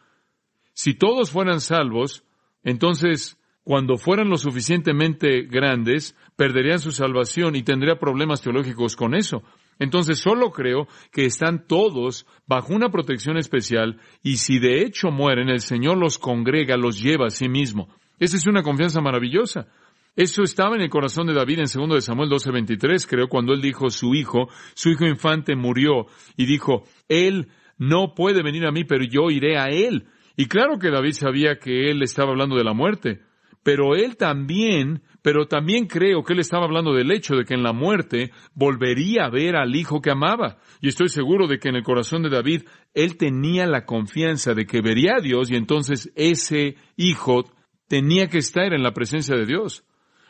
Si 0.73 0.93
todos 0.93 1.31
fueran 1.31 1.61
salvos, 1.61 2.23
entonces 2.63 3.37
cuando 3.65 3.97
fueran 3.97 4.29
lo 4.29 4.37
suficientemente 4.37 5.41
grandes, 5.41 6.15
perderían 6.35 6.79
su 6.79 6.91
salvación 6.91 7.55
y 7.55 7.63
tendría 7.63 7.97
problemas 7.97 8.41
teológicos 8.41 8.95
con 8.95 9.15
eso. 9.15 9.41
Entonces 9.79 10.19
solo 10.19 10.51
creo 10.51 10.87
que 11.11 11.25
están 11.25 11.67
todos 11.67 12.25
bajo 12.47 12.73
una 12.73 12.89
protección 12.89 13.37
especial 13.37 13.99
y 14.23 14.37
si 14.37 14.59
de 14.59 14.81
hecho 14.81 15.11
mueren, 15.11 15.49
el 15.49 15.61
Señor 15.61 15.97
los 15.97 16.17
congrega, 16.17 16.77
los 16.77 17.01
lleva 17.01 17.27
a 17.27 17.31
sí 17.31 17.49
mismo. 17.49 17.89
Esa 18.19 18.37
es 18.37 18.47
una 18.47 18.63
confianza 18.63 19.01
maravillosa. 19.01 19.67
Eso 20.15 20.43
estaba 20.43 20.75
en 20.75 20.81
el 20.81 20.89
corazón 20.89 21.27
de 21.27 21.33
David 21.33 21.59
en 21.59 21.65
2 21.65 21.95
de 21.95 22.01
Samuel 22.01 22.29
12:23, 22.29 23.05
creo, 23.05 23.27
cuando 23.27 23.53
él 23.53 23.61
dijo 23.61 23.89
su 23.89 24.15
hijo, 24.15 24.47
su 24.73 24.89
hijo 24.89 25.05
infante 25.05 25.55
murió 25.57 26.05
y 26.37 26.45
dijo, 26.45 26.83
él 27.09 27.49
no 27.77 28.13
puede 28.15 28.41
venir 28.41 28.65
a 28.65 28.71
mí, 28.71 28.85
pero 28.85 29.03
yo 29.03 29.29
iré 29.29 29.57
a 29.57 29.67
él. 29.67 30.07
Y 30.37 30.45
claro 30.45 30.79
que 30.79 30.89
David 30.89 31.11
sabía 31.11 31.59
que 31.59 31.91
él 31.91 32.01
estaba 32.01 32.31
hablando 32.31 32.55
de 32.55 32.63
la 32.63 32.73
muerte, 32.73 33.21
pero 33.63 33.95
él 33.95 34.15
también, 34.15 35.01
pero 35.25 35.47
también 35.47 35.87
creo 35.87 36.23
que 36.23 36.33
él 36.33 36.39
estaba 36.39 36.65
hablando 36.65 36.93
del 36.93 37.09
hecho 37.09 37.35
de 37.35 37.45
que 37.45 37.55
en 37.55 37.63
la 37.63 37.73
muerte 37.73 38.29
volvería 38.53 39.25
a 39.25 39.31
ver 39.31 39.55
al 39.55 39.75
hijo 39.75 39.99
que 39.99 40.11
amaba. 40.11 40.59
Y 40.81 40.87
estoy 40.87 41.09
seguro 41.09 41.47
de 41.47 41.57
que 41.57 41.67
en 41.67 41.75
el 41.75 41.83
corazón 41.83 42.21
de 42.21 42.29
David 42.29 42.65
él 42.93 43.17
tenía 43.17 43.65
la 43.65 43.85
confianza 43.85 44.53
de 44.53 44.67
que 44.67 44.83
vería 44.83 45.15
a 45.15 45.21
Dios 45.21 45.49
y 45.49 45.55
entonces 45.55 46.11
ese 46.15 46.75
hijo 46.95 47.45
tenía 47.87 48.27
que 48.27 48.37
estar 48.37 48.71
en 48.71 48.83
la 48.83 48.93
presencia 48.93 49.35
de 49.35 49.47
Dios. 49.47 49.83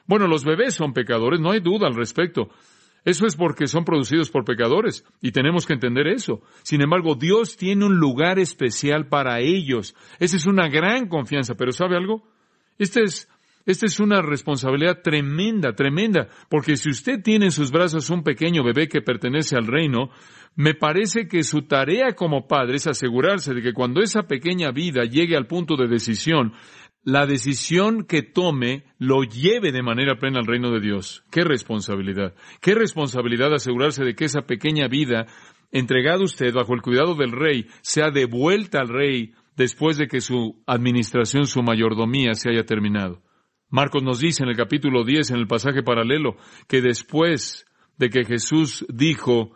Bueno, 0.05 0.27
los 0.27 0.45
bebés 0.45 0.75
son 0.75 0.93
pecadores, 0.93 1.41
no 1.41 1.51
hay 1.51 1.59
duda 1.59 1.87
al 1.87 1.95
respecto. 1.95 2.47
Eso 3.03 3.25
es 3.25 3.35
porque 3.35 3.67
son 3.67 3.83
producidos 3.83 4.29
por 4.29 4.45
pecadores 4.45 5.03
y 5.19 5.33
tenemos 5.33 5.65
que 5.65 5.73
entender 5.73 6.07
eso. 6.07 6.41
Sin 6.63 6.81
embargo, 6.81 7.15
Dios 7.15 7.57
tiene 7.57 7.85
un 7.85 7.97
lugar 7.97 8.39
especial 8.39 9.09
para 9.09 9.41
ellos. 9.41 9.93
Esa 10.19 10.37
es 10.37 10.45
una 10.45 10.69
gran 10.69 11.09
confianza, 11.09 11.55
pero 11.55 11.73
¿sabe 11.73 11.97
algo? 11.97 12.23
Esta 12.77 13.01
es, 13.01 13.29
esta 13.65 13.87
es 13.87 13.99
una 13.99 14.21
responsabilidad 14.21 15.01
tremenda, 15.01 15.73
tremenda, 15.73 16.27
porque 16.49 16.77
si 16.77 16.89
usted 16.89 17.21
tiene 17.23 17.45
en 17.45 17.51
sus 17.51 17.71
brazos 17.71 18.09
un 18.11 18.23
pequeño 18.23 18.63
bebé 18.63 18.87
que 18.87 19.01
pertenece 19.01 19.55
al 19.55 19.65
reino, 19.65 20.09
me 20.55 20.75
parece 20.75 21.27
que 21.27 21.43
su 21.43 21.63
tarea 21.63 22.13
como 22.13 22.47
padre 22.47 22.75
es 22.75 22.87
asegurarse 22.87 23.53
de 23.53 23.61
que 23.61 23.73
cuando 23.73 24.01
esa 24.01 24.23
pequeña 24.23 24.71
vida 24.71 25.03
llegue 25.03 25.35
al 25.35 25.47
punto 25.47 25.75
de 25.75 25.87
decisión, 25.87 26.53
la 27.03 27.25
decisión 27.25 28.05
que 28.05 28.21
tome 28.21 28.85
lo 28.99 29.23
lleve 29.23 29.71
de 29.71 29.83
manera 29.83 30.17
plena 30.17 30.39
al 30.39 30.47
reino 30.47 30.71
de 30.71 30.79
Dios. 30.79 31.23
Qué 31.31 31.43
responsabilidad. 31.43 32.33
Qué 32.61 32.73
responsabilidad 32.73 33.53
asegurarse 33.53 34.03
de 34.03 34.15
que 34.15 34.25
esa 34.25 34.41
pequeña 34.41 34.87
vida 34.87 35.25
entregada 35.71 36.19
a 36.19 36.23
usted 36.23 36.53
bajo 36.53 36.73
el 36.73 36.81
cuidado 36.81 37.15
del 37.15 37.31
rey 37.31 37.67
sea 37.81 38.09
devuelta 38.09 38.79
al 38.79 38.89
rey 38.89 39.33
después 39.55 39.97
de 39.97 40.07
que 40.07 40.21
su 40.21 40.63
administración, 40.65 41.47
su 41.47 41.61
mayordomía 41.63 42.33
se 42.33 42.49
haya 42.49 42.65
terminado. 42.65 43.24
Marcos 43.75 44.03
nos 44.03 44.19
dice 44.19 44.41
en 44.41 44.47
el 44.47 44.55
capítulo 44.55 45.03
10, 45.03 45.31
en 45.31 45.35
el 45.35 45.47
pasaje 45.47 45.83
paralelo, 45.83 46.37
que 46.65 46.79
después 46.79 47.65
de 47.97 48.09
que 48.09 48.23
Jesús 48.23 48.85
dijo, 48.87 49.51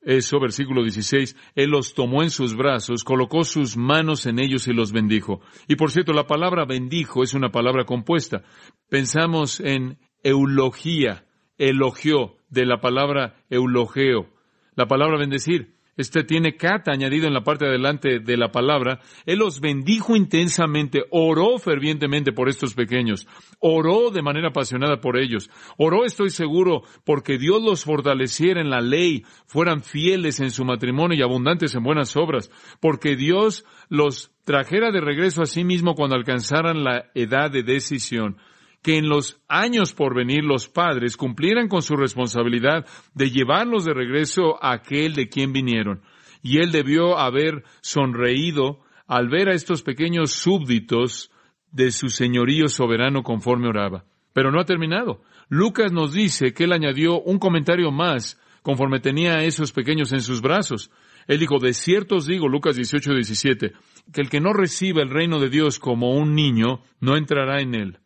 eso, 0.00 0.40
versículo 0.40 0.82
16, 0.82 1.36
Él 1.54 1.68
los 1.68 1.92
tomó 1.92 2.22
en 2.22 2.30
sus 2.30 2.56
brazos, 2.56 3.04
colocó 3.04 3.44
sus 3.44 3.76
manos 3.76 4.24
en 4.24 4.38
ellos 4.38 4.66
y 4.66 4.72
los 4.72 4.92
bendijo. 4.92 5.42
Y 5.68 5.76
por 5.76 5.90
cierto, 5.90 6.14
la 6.14 6.26
palabra 6.26 6.64
bendijo 6.64 7.22
es 7.22 7.34
una 7.34 7.50
palabra 7.50 7.84
compuesta. 7.84 8.44
Pensamos 8.88 9.60
en 9.60 9.98
eulogía, 10.22 11.26
elogió, 11.58 12.38
de 12.48 12.64
la 12.64 12.80
palabra 12.80 13.44
eulogeo, 13.50 14.30
la 14.74 14.86
palabra 14.86 15.18
bendecir. 15.18 15.73
Este 15.96 16.24
tiene 16.24 16.56
kata 16.56 16.90
añadido 16.90 17.26
en 17.26 17.34
la 17.34 17.44
parte 17.44 17.64
de 17.64 17.70
adelante 17.70 18.18
de 18.18 18.36
la 18.36 18.50
palabra. 18.50 19.00
Él 19.26 19.38
los 19.38 19.60
bendijo 19.60 20.16
intensamente, 20.16 21.04
oró 21.10 21.58
fervientemente 21.58 22.32
por 22.32 22.48
estos 22.48 22.74
pequeños, 22.74 23.28
oró 23.60 24.10
de 24.10 24.22
manera 24.22 24.48
apasionada 24.48 25.00
por 25.00 25.16
ellos. 25.16 25.50
Oró, 25.76 26.04
estoy 26.04 26.30
seguro, 26.30 26.82
porque 27.04 27.38
Dios 27.38 27.62
los 27.62 27.84
fortaleciera 27.84 28.60
en 28.60 28.70
la 28.70 28.80
ley, 28.80 29.24
fueran 29.46 29.82
fieles 29.82 30.40
en 30.40 30.50
su 30.50 30.64
matrimonio 30.64 31.16
y 31.16 31.22
abundantes 31.22 31.74
en 31.74 31.84
buenas 31.84 32.16
obras, 32.16 32.50
porque 32.80 33.14
Dios 33.14 33.64
los 33.88 34.32
trajera 34.44 34.90
de 34.90 35.00
regreso 35.00 35.42
a 35.42 35.46
sí 35.46 35.64
mismo 35.64 35.94
cuando 35.94 36.16
alcanzaran 36.16 36.82
la 36.82 37.06
edad 37.14 37.50
de 37.50 37.62
decisión 37.62 38.36
que 38.84 38.98
en 38.98 39.08
los 39.08 39.40
años 39.48 39.94
por 39.94 40.14
venir 40.14 40.44
los 40.44 40.68
padres 40.68 41.16
cumplieran 41.16 41.68
con 41.68 41.80
su 41.80 41.96
responsabilidad 41.96 42.86
de 43.14 43.30
llevarlos 43.30 43.86
de 43.86 43.94
regreso 43.94 44.62
a 44.62 44.74
aquel 44.74 45.14
de 45.14 45.30
quien 45.30 45.54
vinieron. 45.54 46.02
Y 46.42 46.58
él 46.58 46.70
debió 46.70 47.18
haber 47.18 47.64
sonreído 47.80 48.80
al 49.06 49.30
ver 49.30 49.48
a 49.48 49.54
estos 49.54 49.82
pequeños 49.82 50.32
súbditos 50.32 51.30
de 51.72 51.90
su 51.92 52.10
señorío 52.10 52.68
soberano 52.68 53.22
conforme 53.22 53.68
oraba. 53.68 54.04
Pero 54.34 54.52
no 54.52 54.60
ha 54.60 54.66
terminado. 54.66 55.22
Lucas 55.48 55.90
nos 55.90 56.12
dice 56.12 56.52
que 56.52 56.64
él 56.64 56.72
añadió 56.72 57.22
un 57.22 57.38
comentario 57.38 57.90
más 57.90 58.38
conforme 58.60 59.00
tenía 59.00 59.36
a 59.36 59.44
esos 59.44 59.72
pequeños 59.72 60.12
en 60.12 60.20
sus 60.20 60.42
brazos. 60.42 60.90
Él 61.26 61.38
dijo, 61.38 61.58
de 61.58 61.72
cierto 61.72 62.16
os 62.16 62.26
digo, 62.26 62.48
Lucas 62.48 62.76
18, 62.76 63.14
17, 63.14 63.72
que 64.12 64.20
el 64.20 64.28
que 64.28 64.40
no 64.40 64.52
reciba 64.52 65.00
el 65.00 65.08
reino 65.08 65.40
de 65.40 65.48
Dios 65.48 65.78
como 65.78 66.18
un 66.18 66.34
niño, 66.34 66.82
no 67.00 67.16
entrará 67.16 67.62
en 67.62 67.74
él. 67.74 67.98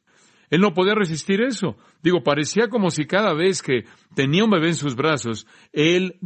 Él 0.51 0.61
no 0.61 0.75
podía 0.75 0.95
resistir 0.95 1.41
eso. 1.41 1.77
Digo, 2.03 2.23
parecía 2.23 2.69
como 2.69 2.91
si 2.91 3.07
cada 3.07 3.35
vez 3.35 3.63
que 3.63 3.85
tenía 4.15 4.45
un 4.45 4.51
bebé 4.51 4.69
en 4.69 4.75
sus 4.75 4.97
brazos, 4.97 5.47
él 5.73 6.19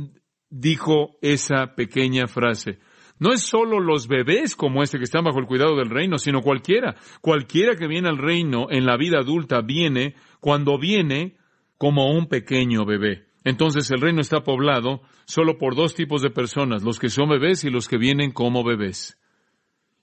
dijo 0.48 1.16
esa 1.22 1.74
pequeña 1.74 2.26
frase. 2.26 2.78
No 3.18 3.32
es 3.32 3.42
solo 3.42 3.78
los 3.78 4.08
bebés 4.08 4.56
como 4.56 4.82
este 4.82 4.98
que 4.98 5.04
están 5.04 5.24
bajo 5.24 5.38
el 5.38 5.46
cuidado 5.46 5.76
del 5.76 5.90
reino, 5.90 6.18
sino 6.18 6.40
cualquiera. 6.40 6.96
Cualquiera 7.20 7.76
que 7.76 7.86
viene 7.86 8.08
al 8.08 8.18
reino 8.18 8.66
en 8.70 8.84
la 8.84 8.96
vida 8.96 9.18
adulta 9.20 9.60
viene 9.60 10.16
cuando 10.40 10.78
viene 10.78 11.36
como 11.78 12.12
un 12.12 12.26
pequeño 12.26 12.84
bebé. 12.84 13.26
Entonces 13.44 13.90
el 13.90 14.00
reino 14.00 14.20
está 14.20 14.42
poblado 14.42 15.02
solo 15.24 15.58
por 15.58 15.74
dos 15.74 15.94
tipos 15.94 16.22
de 16.22 16.30
personas, 16.30 16.82
los 16.82 16.98
que 16.98 17.08
son 17.08 17.28
bebés 17.28 17.64
y 17.64 17.70
los 17.70 17.88
que 17.88 17.96
vienen 17.96 18.32
como 18.32 18.64
bebés. 18.64 19.18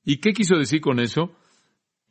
¿Y 0.04 0.18
qué 0.18 0.34
quiso 0.34 0.56
decir 0.56 0.82
con 0.82 1.00
eso? 1.00 1.36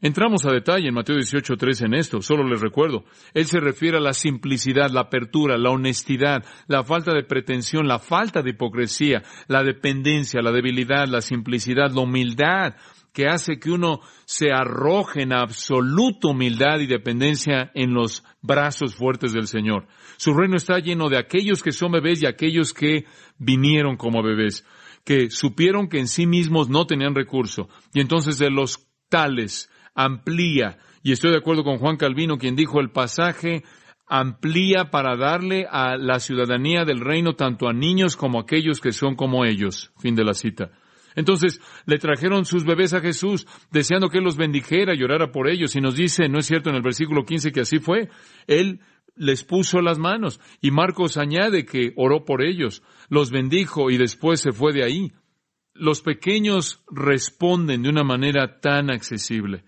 Entramos 0.01 0.47
a 0.47 0.53
detalle 0.53 0.87
en 0.87 0.95
Mateo 0.95 1.17
18.3 1.17 1.87
en 1.87 1.95
esto, 1.95 2.23
solo 2.23 2.45
les 2.49 2.61
recuerdo. 2.61 3.05
Él 3.35 3.47
se 3.47 3.59
refiere 3.59 3.97
a 3.97 4.01
la 4.01 4.13
simplicidad, 4.13 4.91
la 4.91 5.01
apertura, 5.01 5.59
la 5.59 5.71
honestidad, 5.71 6.45
la 6.69 6.85
falta 6.85 7.13
de 7.13 7.25
pretensión, 7.25 7.89
la 7.89 7.99
falta 7.99 8.41
de 8.41 8.51
hipocresía, 8.51 9.25
la 9.49 9.65
dependencia, 9.65 10.41
la 10.41 10.53
debilidad, 10.53 11.09
la 11.09 11.21
simplicidad, 11.21 11.91
la 11.91 12.03
humildad, 12.03 12.77
que 13.13 13.27
hace 13.27 13.59
que 13.59 13.73
uno 13.73 13.99
se 14.25 14.53
arroje 14.53 15.23
en 15.23 15.33
absoluta 15.33 16.29
humildad 16.29 16.79
y 16.79 16.87
dependencia 16.87 17.73
en 17.75 17.93
los 17.93 18.23
brazos 18.41 18.95
fuertes 18.95 19.33
del 19.33 19.49
Señor. 19.49 19.89
Su 20.17 20.33
reino 20.33 20.57
está 20.57 20.79
lleno 20.79 21.09
de 21.09 21.19
aquellos 21.19 21.61
que 21.61 21.73
son 21.73 21.91
bebés 21.91 22.23
y 22.23 22.27
aquellos 22.27 22.73
que 22.73 23.07
vinieron 23.37 23.97
como 23.97 24.23
bebés, 24.23 24.65
que 25.05 25.29
supieron 25.31 25.89
que 25.89 25.99
en 25.99 26.07
sí 26.07 26.29
mismos 26.29 26.69
no 26.69 26.87
tenían 26.87 27.17
recurso, 27.17 27.69
y 27.93 28.01
entonces 28.01 28.39
de 28.39 28.51
los 28.51 28.87
tales 29.09 29.69
amplía. 29.99 30.79
Y 31.03 31.11
estoy 31.11 31.33
de 31.33 31.39
acuerdo 31.39 31.65
con 31.65 31.79
Juan 31.79 31.97
Calvino, 31.97 32.39
quien 32.39 32.55
dijo 32.55 32.81
el 32.81 32.91
pasaje 32.91 33.65
amplía 34.07 34.91
para 34.91 35.17
darle 35.17 35.67
a 35.71 35.97
la 35.97 36.19
ciudadanía 36.21 36.85
del 36.85 37.01
reino 37.01 37.35
tanto 37.35 37.69
a 37.69 37.73
niños 37.73 38.17
como 38.17 38.39
a 38.39 38.43
aquellos 38.43 38.81
que 38.81 38.93
son 38.93 39.17
como 39.17 39.45
ellos. 39.45 39.93
Fin 39.99 40.15
de 40.15 40.25
la 40.25 40.35
cita. 40.35 40.71
Entonces 41.17 41.61
le 41.85 41.99
trajeron 41.99 42.45
sus 42.45 42.65
bebés 42.65 42.95
a 42.95 43.01
Jesús, 43.01 43.47
deseando 43.73 44.09
que 44.09 44.19
Él 44.19 44.25
los 44.25 44.37
bendijera 44.37 44.95
y 44.95 45.03
orara 45.03 45.33
por 45.33 45.49
ellos. 45.49 45.75
Y 45.75 45.81
nos 45.81 45.97
dice, 45.97 46.29
¿no 46.29 46.39
es 46.39 46.47
cierto 46.47 46.71
en 46.71 46.77
el 46.77 46.83
versículo 46.83 47.25
15 47.25 47.51
que 47.51 47.63
así 47.63 47.81
fue? 47.81 48.09
Él 48.47 48.81
les 49.17 49.43
puso 49.43 49.81
las 49.81 49.99
manos. 49.99 50.41
Y 50.61 50.71
Marcos 50.71 51.17
añade 51.17 51.67
que 51.67 51.93
oró 51.97 52.25
por 52.25 52.45
ellos, 52.45 52.85
los 53.09 53.33
bendijo 53.33 53.91
y 53.91 53.99
después 53.99 54.41
se 54.41 54.53
fue 54.53 54.73
de 54.73 54.85
ahí. 54.85 55.13
Los 55.75 56.03
pequeños 56.03 56.83
responden 56.89 57.83
de 57.83 57.89
una 57.89 58.05
manera 58.05 58.61
tan 58.61 58.91
accesible. 58.91 59.65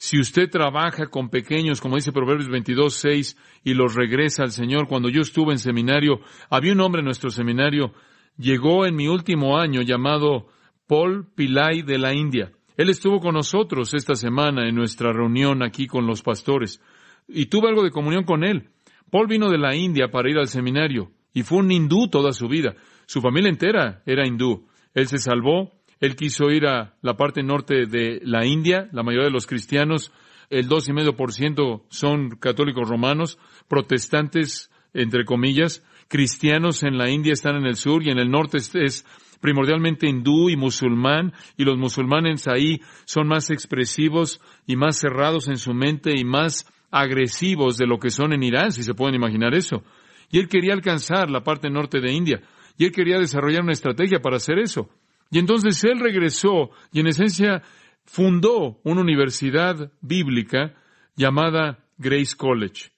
Si 0.00 0.20
usted 0.20 0.48
trabaja 0.48 1.08
con 1.08 1.28
pequeños, 1.28 1.80
como 1.80 1.96
dice 1.96 2.12
Proverbios 2.12 2.48
22, 2.48 2.94
6, 2.94 3.36
y 3.64 3.74
los 3.74 3.96
regresa 3.96 4.44
al 4.44 4.52
Señor, 4.52 4.86
cuando 4.86 5.08
yo 5.08 5.22
estuve 5.22 5.52
en 5.52 5.58
seminario, 5.58 6.20
había 6.48 6.72
un 6.72 6.80
hombre 6.80 7.00
en 7.00 7.06
nuestro 7.06 7.30
seminario, 7.30 7.92
llegó 8.36 8.86
en 8.86 8.94
mi 8.94 9.08
último 9.08 9.58
año 9.58 9.82
llamado 9.82 10.46
Paul 10.86 11.26
Pillai 11.34 11.82
de 11.82 11.98
la 11.98 12.14
India. 12.14 12.52
Él 12.76 12.90
estuvo 12.90 13.18
con 13.18 13.34
nosotros 13.34 13.92
esta 13.92 14.14
semana 14.14 14.68
en 14.68 14.76
nuestra 14.76 15.12
reunión 15.12 15.64
aquí 15.64 15.88
con 15.88 16.06
los 16.06 16.22
pastores, 16.22 16.80
y 17.26 17.46
tuve 17.46 17.68
algo 17.68 17.82
de 17.82 17.90
comunión 17.90 18.22
con 18.22 18.44
él. 18.44 18.70
Paul 19.10 19.26
vino 19.26 19.50
de 19.50 19.58
la 19.58 19.74
India 19.74 20.12
para 20.12 20.30
ir 20.30 20.38
al 20.38 20.46
seminario, 20.46 21.10
y 21.34 21.42
fue 21.42 21.58
un 21.58 21.72
hindú 21.72 22.08
toda 22.08 22.30
su 22.30 22.46
vida. 22.46 22.76
Su 23.06 23.20
familia 23.20 23.50
entera 23.50 24.02
era 24.06 24.24
hindú. 24.24 24.68
Él 24.94 25.08
se 25.08 25.18
salvó, 25.18 25.72
él 26.00 26.16
quiso 26.16 26.50
ir 26.50 26.66
a 26.66 26.94
la 27.02 27.16
parte 27.16 27.42
norte 27.42 27.86
de 27.86 28.20
la 28.22 28.46
India, 28.46 28.88
la 28.92 29.02
mayoría 29.02 29.26
de 29.26 29.32
los 29.32 29.46
cristianos, 29.46 30.12
el 30.50 30.68
dos 30.68 30.88
y 30.88 30.92
medio 30.92 31.14
por 31.14 31.32
ciento 31.32 31.84
son 31.88 32.30
católicos 32.30 32.88
romanos, 32.88 33.38
protestantes, 33.68 34.70
entre 34.94 35.24
comillas, 35.24 35.84
cristianos 36.08 36.82
en 36.82 36.96
la 36.96 37.10
India 37.10 37.32
están 37.32 37.56
en 37.56 37.66
el 37.66 37.76
sur 37.76 38.02
y 38.02 38.10
en 38.10 38.18
el 38.18 38.30
norte 38.30 38.58
es, 38.58 39.04
primordialmente 39.40 40.08
hindú 40.08 40.50
y 40.50 40.56
musulmán, 40.56 41.32
y 41.56 41.64
los 41.64 41.78
musulmanes 41.78 42.48
ahí 42.48 42.80
son 43.04 43.28
más 43.28 43.50
expresivos 43.50 44.40
y 44.66 44.76
más 44.76 44.98
cerrados 44.98 45.48
en 45.48 45.58
su 45.58 45.74
mente 45.74 46.12
y 46.16 46.24
más 46.24 46.66
agresivos 46.90 47.76
de 47.76 47.86
lo 47.86 47.98
que 47.98 48.10
son 48.10 48.32
en 48.32 48.42
Irán, 48.42 48.72
si 48.72 48.82
se 48.82 48.94
pueden 48.94 49.14
imaginar 49.14 49.54
eso. 49.54 49.84
Y 50.30 50.38
él 50.38 50.48
quería 50.48 50.72
alcanzar 50.72 51.30
la 51.30 51.42
parte 51.42 51.70
norte 51.70 52.00
de 52.00 52.12
India, 52.12 52.40
y 52.76 52.86
él 52.86 52.92
quería 52.92 53.18
desarrollar 53.18 53.62
una 53.62 53.72
estrategia 53.72 54.20
para 54.20 54.36
hacer 54.36 54.58
eso. 54.58 54.88
Y 55.30 55.38
entonces 55.38 55.82
él 55.84 56.00
regresó 56.00 56.70
y 56.92 57.00
en 57.00 57.08
esencia 57.08 57.62
fundó 58.04 58.80
una 58.84 59.02
universidad 59.02 59.92
bíblica 60.00 60.74
llamada 61.16 61.84
Grace 61.98 62.34
College. 62.36 62.90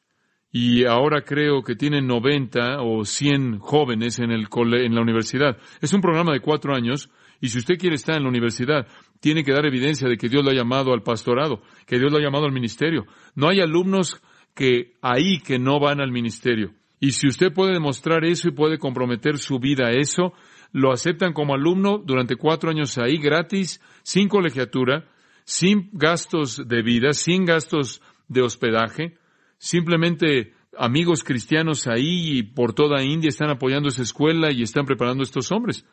Y 0.53 0.85
ahora 0.85 1.23
creo 1.23 1.63
que 1.63 1.77
tienen 1.77 2.07
90 2.07 2.83
o 2.83 3.05
100 3.05 3.59
jóvenes 3.59 4.19
en, 4.19 4.31
el 4.31 4.49
en 4.75 4.95
la 4.95 5.01
universidad. 5.01 5.59
Es 5.81 5.93
un 5.93 6.01
programa 6.01 6.33
de 6.33 6.41
cuatro 6.41 6.75
años 6.75 7.11
y 7.41 7.49
si 7.49 7.59
usted 7.59 7.79
quiere 7.79 7.97
estar 7.97 8.17
en 8.17 8.25
la 8.25 8.29
universidad, 8.29 8.87
tiene 9.21 9.45
que 9.45 9.53
dar 9.53 9.65
evidencia 9.65 10.09
de 10.09 10.17
que 10.17 10.29
Dios 10.29 10.45
lo 10.45 10.51
ha 10.51 10.55
llamado 10.55 10.93
al 10.93 11.03
pastorado, 11.03 11.63
que 11.87 11.99
Dios 11.99 12.13
lo 12.13 12.19
ha 12.19 12.23
llamado 12.23 12.47
al 12.47 12.53
ministerio. 12.53 13.07
No 13.35 13.49
hay 13.49 13.61
alumnos 13.61 14.21
que 14.55 14.95
ahí 15.01 15.39
que 15.41 15.59
no 15.59 15.81
van 15.81 16.01
al 16.01 16.11
ministerio. 16.11 16.73
Y 16.99 17.13
si 17.13 17.29
usted 17.29 17.53
puede 17.53 17.73
demostrar 17.73 18.25
eso 18.25 18.49
y 18.49 18.53
puede 18.53 18.79
comprometer 18.79 19.39
su 19.39 19.59
vida 19.59 19.87
a 19.87 19.93
eso, 19.93 20.35
lo 20.73 20.93
aceptan 20.93 21.33
como 21.33 21.55
alumno 21.55 21.99
durante 21.99 22.37
cuatro 22.37 22.71
años 22.71 22.99
ahí 22.99 23.17
gratis, 23.19 23.81
sin 24.03 24.29
colegiatura, 24.29 25.09
sin 25.45 25.91
gastos 25.93 26.69
de 26.69 26.83
vida, 26.83 27.13
sin 27.13 27.45
gastos 27.45 28.03
de 28.29 28.43
hospedaje, 28.43 29.19
simplemente 29.59 30.55
amigos 30.79 31.25
cristianos 31.25 31.87
ahí 31.87 32.39
y 32.39 32.43
por 32.43 32.73
toda 32.73 33.03
India 33.03 33.29
están 33.29 33.51
apoyando 33.51 33.89
esa 33.89 34.03
escuela 34.03 34.53
y 34.53 34.63
están 34.63 34.87
preparando 34.87 35.23
a 35.23 35.25
estos 35.25 35.51
hombres. 35.51 35.85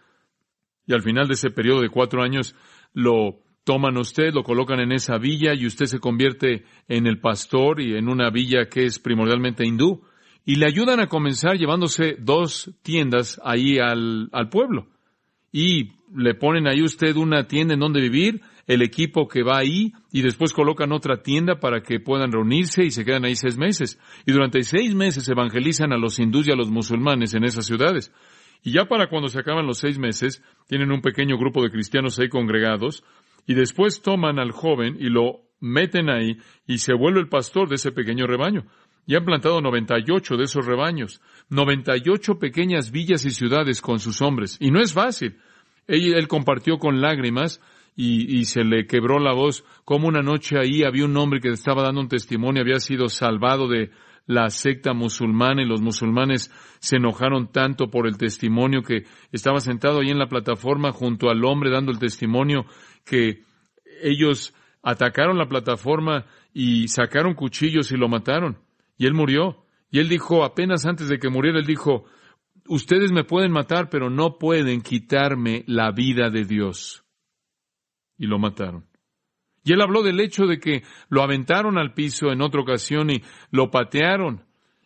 Y 0.86 0.94
al 0.94 1.02
final 1.02 1.28
de 1.28 1.34
ese 1.34 1.50
periodo 1.50 1.82
de 1.82 1.90
cuatro 1.90 2.22
años 2.22 2.56
lo 2.94 3.42
toman 3.64 3.98
usted, 3.98 4.34
lo 4.34 4.44
colocan 4.44 4.80
en 4.80 4.94
esa 4.94 5.18
villa 5.18 5.54
y 5.54 5.66
usted 5.66 5.88
se 5.88 6.00
convierte 6.00 6.64
en 6.88 7.06
el 7.06 7.20
pastor 7.20 7.82
y 7.82 7.98
en 7.98 8.08
una 8.08 8.30
villa 8.30 8.70
que 8.70 8.86
es 8.86 9.00
primordialmente 9.00 9.66
hindú 9.66 10.04
y 10.48 10.56
le 10.56 10.66
ayudan 10.66 11.02
a 11.02 11.08
comenzar 11.08 11.58
llevándose 11.58 12.16
dos 12.20 12.72
tiendas 12.82 13.40
ahí 13.44 13.80
al, 13.80 14.30
pueblo. 14.50 14.88
Y 15.52 15.90
le 16.16 16.36
ponen 16.36 16.70
ahí 16.70 16.82
usted 16.82 17.18
una 17.18 17.48
tienda 17.48 17.74
en 17.74 17.82
donde 17.82 18.00
vivir, 18.00 18.40
el 18.66 18.82
equipo 18.82 19.28
que 19.28 19.44
va 19.44 19.58
ahí, 19.58 19.92
y 20.10 20.22
después 20.22 20.54
colocan 20.54 20.94
otra 20.94 21.22
tienda 21.22 21.60
para 21.60 21.82
que 21.82 22.00
puedan 22.00 22.32
reunirse 22.32 22.86
y 22.86 22.92
se 22.92 23.04
quedan 23.04 23.26
ahí 23.26 23.36
seis 23.36 23.58
meses. 23.58 24.00
Y 24.26 24.32
durante 24.32 24.64
seis 24.64 24.96
meses 24.96 25.28
evangelizan 25.28 25.92
a 25.92 25.98
los 25.98 26.18
hindúes 26.18 26.48
y 26.48 26.54
a 26.54 26.56
los 26.56 26.72
musulmanes 26.72 27.34
en 27.34 27.44
esas 27.44 27.66
ciudades. 27.66 28.14
Y 28.64 28.72
ya 28.72 28.86
para 28.86 29.10
cuando 29.10 29.28
se 29.28 29.40
acaban 29.40 29.68
los 29.68 29.80
seis 29.80 30.00
meses, 30.00 30.42
tienen 30.70 30.94
un 30.94 31.02
pequeño 31.02 31.38
grupo 31.38 31.62
de 31.62 31.72
cristianos 31.72 32.20
ahí 32.20 32.30
congregados, 32.30 33.04
y 33.46 33.54
después 33.54 34.02
toman 34.02 34.40
al 34.40 34.52
joven 34.52 34.96
y 34.98 35.10
lo 35.10 35.42
meten 35.60 36.10
ahí, 36.10 36.38
y 36.66 36.78
se 36.78 36.94
vuelve 36.94 37.20
el 37.20 37.28
pastor 37.28 37.68
de 37.68 37.76
ese 37.76 37.92
pequeño 37.92 38.28
rebaño 38.28 38.66
y 39.08 39.16
han 39.16 39.24
plantado 39.24 39.62
98 39.62 40.36
de 40.36 40.44
esos 40.44 40.66
rebaños, 40.66 41.22
98 41.50 42.38
pequeñas 42.40 42.92
villas 42.92 43.26
y 43.26 43.32
ciudades 43.32 43.82
con 43.82 44.00
sus 44.00 44.22
hombres. 44.22 44.58
Y 44.60 44.70
no 44.70 44.82
es 44.82 44.94
fácil. 44.94 45.38
Él, 45.88 46.28
compartió 46.28 46.78
con 46.78 47.00
lágrimas 47.00 47.62
y, 47.96 48.38
y, 48.38 48.44
se 48.44 48.66
le 48.66 48.86
quebró 48.86 49.20
la 49.20 49.34
voz 49.34 49.64
como 49.86 50.10
una 50.10 50.22
noche 50.22 50.60
ahí 50.60 50.84
había 50.84 51.06
un 51.06 51.16
hombre 51.16 51.40
que 51.40 51.48
estaba 51.48 51.84
dando 51.84 52.02
un 52.02 52.10
testimonio, 52.10 52.62
había 52.62 52.82
sido 52.82 53.08
salvado 53.08 53.70
de 53.70 53.92
la 54.26 54.50
secta 54.50 54.94
musulmana 54.94 55.64
y 55.64 55.66
los 55.66 55.82
musulmanes 55.82 56.52
se 56.80 56.98
enojaron 56.98 57.50
tanto 57.50 57.90
por 57.90 58.08
el 58.08 58.18
testimonio 58.18 58.82
que 58.82 59.06
estaba 59.32 59.62
sentado 59.62 60.02
ahí 60.02 60.10
en 60.10 60.20
la 60.20 60.28
plataforma 60.28 60.92
junto 60.92 61.30
al 61.30 61.46
hombre 61.46 61.72
dando 61.72 61.94
el 61.94 62.00
testimonio 62.00 62.66
que 63.06 63.44
ellos 64.04 64.54
atacaron 64.84 65.38
la 65.38 65.48
plataforma 65.48 66.26
y 66.54 66.90
sacaron 66.90 67.34
cuchillos 67.36 67.92
y 67.94 67.98
lo 67.98 68.10
mataron. 68.10 68.58
Y 68.98 69.06
él 69.06 69.14
murió. 69.14 69.66
Y 69.90 70.00
él 70.00 70.10
dijo, 70.10 70.44
apenas 70.44 70.86
antes 70.86 71.08
de 71.08 71.20
que 71.20 71.30
muriera, 71.30 71.60
él 71.60 71.66
dijo, 71.66 72.06
ustedes 72.68 73.12
me 73.12 73.24
pueden 73.24 73.52
matar, 73.52 73.90
pero 73.90 74.10
no 74.10 74.38
pueden 74.38 74.82
quitarme 74.82 75.64
la 75.68 75.92
vida 75.92 76.30
de 76.30 76.44
Dios. 76.44 77.04
Y 78.18 78.28
lo 78.28 78.40
mataron. 78.40 78.86
Y 79.64 79.74
él 79.74 79.82
habló 79.82 80.02
del 80.02 80.20
hecho 80.22 80.46
de 80.46 80.60
que 80.60 80.84
lo 81.10 81.22
aventaron 81.22 81.78
al 81.78 81.94
piso 81.94 82.32
en 82.32 82.42
otra 82.42 82.62
ocasión 82.62 83.10
y 83.10 83.22
lo 83.52 83.70
patearon. 83.70 84.46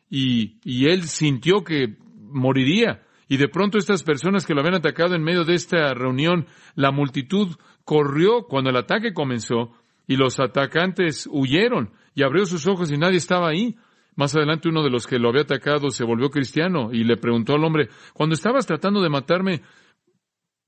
Y, 0.09 0.88
él 0.88 1.03
sintió 1.03 1.64
que 1.64 1.97
moriría. 2.18 3.03
Y 3.28 3.38
de 3.38 3.47
pronto 3.47 3.78
estas 3.78 4.03
personas 4.03 4.45
que 4.45 4.53
lo 4.53 4.62
habían 4.62 4.76
atacado 4.76 5.16
en 5.16 5.24
medio 5.24 5.45
de 5.45 5.53
esta 5.53 5.93
reunión, 5.93 6.47
la 6.76 6.91
multitud 6.91 7.55
corrió 7.86 8.47
cuando 8.47 8.72
el 8.72 8.76
ataque 8.76 9.14
comenzó 9.14 9.72
y 10.07 10.16
los 10.18 10.39
atacantes 10.39 11.30
huyeron 11.32 11.91
y 12.16 12.24
abrió 12.24 12.45
sus 12.45 12.68
ojos 12.68 12.91
y 12.91 12.97
nadie 12.97 13.18
estaba 13.18 13.49
ahí. 13.49 13.78
Más 14.16 14.36
adelante 14.36 14.70
uno 14.70 14.84
de 14.84 14.89
los 14.89 15.07
que 15.07 15.20
lo 15.20 15.30
había 15.30 15.43
atacado 15.43 15.89
se 15.89 16.03
volvió 16.03 16.30
cristiano 16.30 16.89
y 16.91 17.03
le 17.03 17.18
preguntó 17.18 17.53
al 17.53 17.64
hombre, 17.64 17.89
cuando 18.14 18.34
estabas 18.34 18.68
tratando 18.68 19.01
de 19.01 19.09
matarme, 19.09 19.62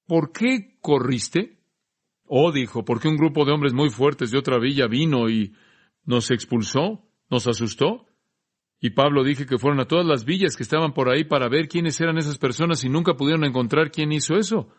¿por 0.08 0.32
qué 0.32 0.78
corriste? 0.82 1.60
Oh, 2.26 2.52
dijo, 2.52 2.86
porque 2.86 3.10
un 3.10 3.18
grupo 3.18 3.46
de 3.46 3.52
hombres 3.52 3.74
muy 3.74 3.90
fuertes 3.90 4.32
de 4.32 4.40
otra 4.40 4.60
villa 4.60 4.88
vino 4.88 5.30
y 5.30 5.54
nos 6.06 6.32
expulsó, 6.32 7.02
nos 7.30 7.48
asustó. 7.48 8.08
Y 8.80 8.92
Pablo 8.92 9.24
dije 9.24 9.46
que 9.46 9.58
fueron 9.58 9.80
a 9.80 9.86
todas 9.86 10.06
las 10.06 10.26
villas 10.26 10.56
que 10.56 10.64
estaban 10.64 10.94
por 10.94 11.10
ahí 11.10 11.24
para 11.24 11.48
ver 11.48 11.68
quiénes 11.68 12.00
eran 12.02 12.18
esas 12.18 12.38
personas 12.38 12.84
y 12.84 12.90
nunca 12.90 13.16
pudieron 13.16 13.46
encontrar 13.46 13.92
quién 13.92 14.12
hizo 14.12 14.36
eso. 14.36 14.70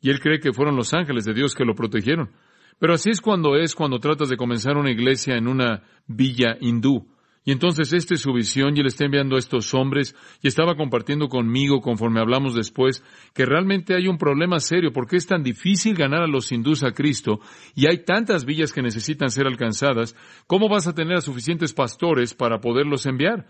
Y 0.00 0.10
él 0.10 0.20
cree 0.20 0.40
que 0.40 0.52
fueron 0.52 0.76
los 0.76 0.92
ángeles 0.94 1.24
de 1.24 1.34
Dios 1.34 1.54
que 1.54 1.64
lo 1.64 1.74
protegieron. 1.74 2.32
Pero 2.78 2.94
así 2.94 3.10
es 3.10 3.20
cuando 3.20 3.56
es 3.56 3.74
cuando 3.74 3.98
tratas 3.98 4.28
de 4.28 4.36
comenzar 4.36 4.76
una 4.76 4.90
iglesia 4.90 5.36
en 5.36 5.46
una 5.46 5.84
villa 6.06 6.56
hindú. 6.60 7.11
Y 7.44 7.50
entonces 7.50 7.92
esta 7.92 8.14
es 8.14 8.20
su 8.20 8.32
visión 8.32 8.76
y 8.76 8.80
él 8.80 8.86
está 8.86 9.04
enviando 9.04 9.34
a 9.34 9.38
estos 9.40 9.74
hombres 9.74 10.14
y 10.42 10.48
estaba 10.48 10.76
compartiendo 10.76 11.28
conmigo 11.28 11.80
conforme 11.80 12.20
hablamos 12.20 12.54
después 12.54 13.02
que 13.34 13.46
realmente 13.46 13.96
hay 13.96 14.06
un 14.06 14.16
problema 14.16 14.60
serio 14.60 14.92
porque 14.92 15.16
es 15.16 15.26
tan 15.26 15.42
difícil 15.42 15.96
ganar 15.96 16.22
a 16.22 16.28
los 16.28 16.52
hindús 16.52 16.84
a 16.84 16.92
Cristo 16.92 17.40
y 17.74 17.86
hay 17.88 18.04
tantas 18.04 18.44
villas 18.44 18.72
que 18.72 18.80
necesitan 18.80 19.30
ser 19.30 19.48
alcanzadas, 19.48 20.14
¿cómo 20.46 20.68
vas 20.68 20.86
a 20.86 20.94
tener 20.94 21.16
a 21.16 21.20
suficientes 21.20 21.72
pastores 21.72 22.32
para 22.32 22.60
poderlos 22.60 23.06
enviar? 23.06 23.46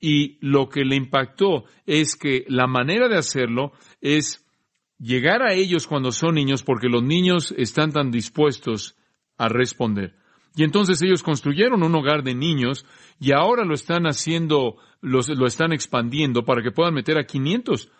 Y 0.00 0.38
lo 0.40 0.68
que 0.68 0.84
le 0.84 0.94
impactó 0.94 1.64
es 1.84 2.14
que 2.14 2.44
la 2.48 2.68
manera 2.68 3.08
de 3.08 3.18
hacerlo 3.18 3.72
es 4.00 4.46
llegar 4.98 5.42
a 5.42 5.52
ellos 5.52 5.88
cuando 5.88 6.12
son 6.12 6.36
niños 6.36 6.62
porque 6.62 6.88
los 6.88 7.02
niños 7.02 7.52
están 7.58 7.90
tan 7.90 8.12
dispuestos 8.12 8.96
a 9.36 9.48
responder. 9.48 10.21
Y 10.54 10.64
entonces 10.64 11.00
ellos 11.02 11.22
construyeron 11.22 11.82
un 11.82 11.94
hogar 11.94 12.22
de 12.22 12.34
niños 12.34 12.84
y 13.18 13.32
ahora 13.32 13.64
lo 13.64 13.74
están 13.74 14.04
haciendo, 14.04 14.76
lo 15.00 15.46
están 15.46 15.72
expandiendo 15.72 16.44
para 16.44 16.62
que 16.62 16.72
puedan 16.72 16.94
meter 16.94 17.18
a 17.18 17.24
500. 17.24 17.90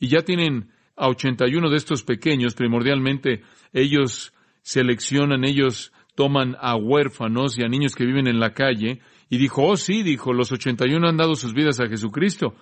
Y 0.00 0.08
ya 0.08 0.22
tienen 0.22 0.70
a 0.96 1.08
81 1.08 1.70
de 1.70 1.76
estos 1.76 2.02
pequeños, 2.02 2.54
primordialmente 2.54 3.42
ellos 3.72 4.32
seleccionan, 4.62 5.44
ellos 5.44 5.92
toman 6.14 6.56
a 6.60 6.76
huérfanos 6.76 7.58
y 7.58 7.62
a 7.62 7.68
niños 7.68 7.94
que 7.94 8.04
viven 8.04 8.26
en 8.26 8.40
la 8.40 8.52
calle. 8.52 9.00
Y 9.30 9.38
dijo, 9.38 9.64
oh 9.64 9.76
sí, 9.76 10.02
dijo, 10.02 10.32
los 10.32 10.50
81 10.50 11.06
han 11.06 11.16
dado 11.16 11.34
sus 11.36 11.54
vidas 11.54 11.80
a 11.80 11.86
Jesucristo. 11.86 12.54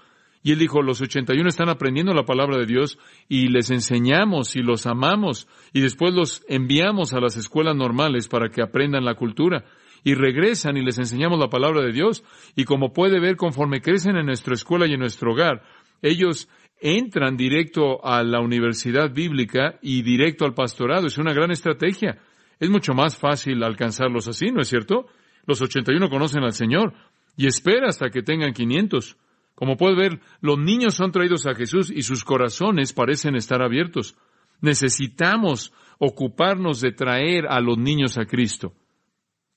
Y 0.43 0.53
él 0.53 0.59
dijo, 0.59 0.82
los 0.82 1.01
81 1.01 1.49
están 1.49 1.68
aprendiendo 1.68 2.14
la 2.14 2.24
palabra 2.24 2.59
de 2.59 2.66
Dios 2.66 2.99
y 3.28 3.49
les 3.49 3.70
enseñamos 3.70 4.55
y 4.57 4.61
los 4.61 4.87
amamos 4.87 5.49
y 5.72 5.80
después 5.80 6.14
los 6.14 6.45
enviamos 6.49 7.14
a 7.14 7.20
las 7.20 7.37
escuelas 7.37 7.74
normales 7.74 8.28
para 8.28 8.49
que 8.49 8.62
aprendan 8.62 9.05
la 9.05 9.14
cultura 9.14 9.64
y 10.05 10.14
regresan 10.14 10.76
y 10.76 10.84
les 10.84 10.99
enseñamos 10.99 11.39
la 11.41 11.49
palabra 11.49 11.82
de 11.82 11.93
Dios 11.93 12.22
y 12.55 12.64
como 12.64 12.93
puede 12.93 13.18
ver 13.18 13.37
conforme 13.37 13.80
crecen 13.80 14.16
en 14.16 14.26
nuestra 14.26 14.55
escuela 14.55 14.87
y 14.87 14.93
en 14.93 15.01
nuestro 15.01 15.32
hogar, 15.32 15.62
ellos 16.01 16.49
entran 16.80 17.37
directo 17.37 18.05
a 18.05 18.22
la 18.22 18.41
universidad 18.41 19.12
bíblica 19.12 19.78
y 19.82 20.03
directo 20.03 20.45
al 20.45 20.55
pastorado. 20.55 21.07
Es 21.07 21.18
una 21.18 21.32
gran 21.32 21.51
estrategia. 21.51 22.18
Es 22.61 22.70
mucho 22.70 22.95
más 22.95 23.18
fácil 23.18 23.62
alcanzarlos 23.62 24.28
así, 24.28 24.47
¿no 24.51 24.61
es 24.61 24.68
cierto? 24.68 25.07
Los 25.47 25.61
81 25.61 26.09
conocen 26.09 26.43
al 26.43 26.53
Señor 26.53 26.95
y 27.37 27.47
espera 27.47 27.89
hasta 27.89 28.11
que 28.11 28.22
tengan 28.22 28.53
500. 28.53 29.16
Como 29.57 29.77
puede 29.77 29.97
ver, 29.97 30.21
los 30.41 30.59
niños 30.59 30.95
son 30.95 31.11
traídos 31.11 31.47
a 31.47 31.55
Jesús 31.55 31.91
y 31.91 32.03
sus 32.03 32.23
corazones 32.23 32.93
parecen 32.93 33.35
estar 33.35 33.63
abiertos. 33.63 34.17
Necesitamos 34.61 35.73
ocuparnos 35.99 36.81
de 36.81 36.93
traer 36.93 37.47
a 37.49 37.61
los 37.61 37.77
niños 37.77 38.19
a 38.19 38.27
Cristo. 38.27 38.75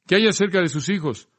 ¿Qué 0.07 0.15
hay 0.15 0.27
acerca 0.27 0.61
de 0.61 0.69
sus 0.69 0.89
hijos? 0.89 1.29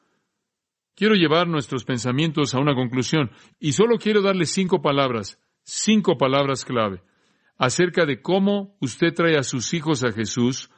Quiero 0.95 1.15
llevar 1.15 1.47
nuestros 1.47 1.83
pensamientos 1.83 2.53
a 2.53 2.59
una 2.59 2.75
conclusión 2.75 3.31
y 3.59 3.73
solo 3.73 3.97
quiero 3.97 4.21
darle 4.21 4.45
cinco 4.45 4.81
palabras, 4.81 5.41
cinco 5.63 6.17
palabras 6.17 6.63
clave 6.63 7.01
acerca 7.61 8.07
de 8.07 8.23
cómo 8.23 8.75
usted 8.81 9.13
trae 9.13 9.37
a 9.37 9.43
sus 9.43 9.75
hijos 9.75 10.03
a 10.03 10.11
Jesús 10.11 10.71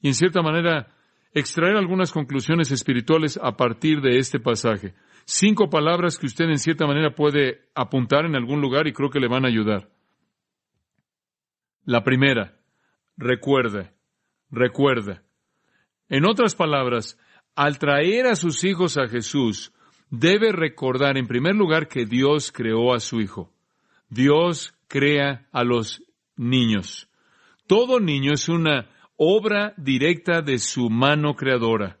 y 0.00 0.08
en 0.08 0.14
cierta 0.14 0.40
manera 0.40 0.88
extraer 1.34 1.76
algunas 1.76 2.12
conclusiones 2.12 2.70
espirituales 2.70 3.38
a 3.42 3.58
partir 3.58 4.00
de 4.00 4.18
este 4.18 4.40
pasaje. 4.40 4.94
Cinco 5.32 5.70
palabras 5.70 6.18
que 6.18 6.26
usted 6.26 6.46
en 6.46 6.58
cierta 6.58 6.88
manera 6.88 7.14
puede 7.14 7.68
apuntar 7.76 8.24
en 8.24 8.34
algún 8.34 8.60
lugar 8.60 8.88
y 8.88 8.92
creo 8.92 9.10
que 9.10 9.20
le 9.20 9.28
van 9.28 9.44
a 9.44 9.48
ayudar. 9.48 9.88
La 11.84 12.02
primera, 12.02 12.58
recuerda, 13.16 13.94
recuerda. 14.50 15.22
En 16.08 16.28
otras 16.28 16.56
palabras, 16.56 17.16
al 17.54 17.78
traer 17.78 18.26
a 18.26 18.34
sus 18.34 18.64
hijos 18.64 18.98
a 18.98 19.06
Jesús, 19.06 19.72
debe 20.10 20.50
recordar 20.50 21.16
en 21.16 21.28
primer 21.28 21.54
lugar 21.54 21.86
que 21.86 22.06
Dios 22.06 22.50
creó 22.50 22.92
a 22.92 22.98
su 22.98 23.20
hijo. 23.20 23.52
Dios 24.08 24.74
crea 24.88 25.46
a 25.52 25.62
los 25.62 26.02
niños. 26.34 27.08
Todo 27.68 28.00
niño 28.00 28.32
es 28.32 28.48
una 28.48 28.90
obra 29.14 29.74
directa 29.76 30.42
de 30.42 30.58
su 30.58 30.90
mano 30.90 31.36
creadora. 31.36 32.00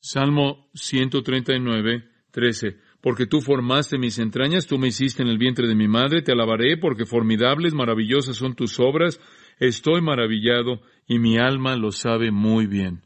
Salmo 0.00 0.68
139, 0.74 2.11
13. 2.32 2.76
Porque 3.00 3.26
tú 3.26 3.40
formaste 3.40 3.98
mis 3.98 4.18
entrañas, 4.18 4.66
tú 4.66 4.78
me 4.78 4.88
hiciste 4.88 5.22
en 5.22 5.28
el 5.28 5.38
vientre 5.38 5.68
de 5.68 5.74
mi 5.74 5.86
madre, 5.86 6.22
te 6.22 6.32
alabaré, 6.32 6.76
porque 6.76 7.06
formidables, 7.06 7.74
maravillosas 7.74 8.36
son 8.36 8.54
tus 8.54 8.80
obras, 8.80 9.20
estoy 9.58 10.02
maravillado 10.02 10.80
y 11.06 11.18
mi 11.18 11.38
alma 11.38 11.76
lo 11.76 11.92
sabe 11.92 12.30
muy 12.30 12.66
bien. 12.66 13.02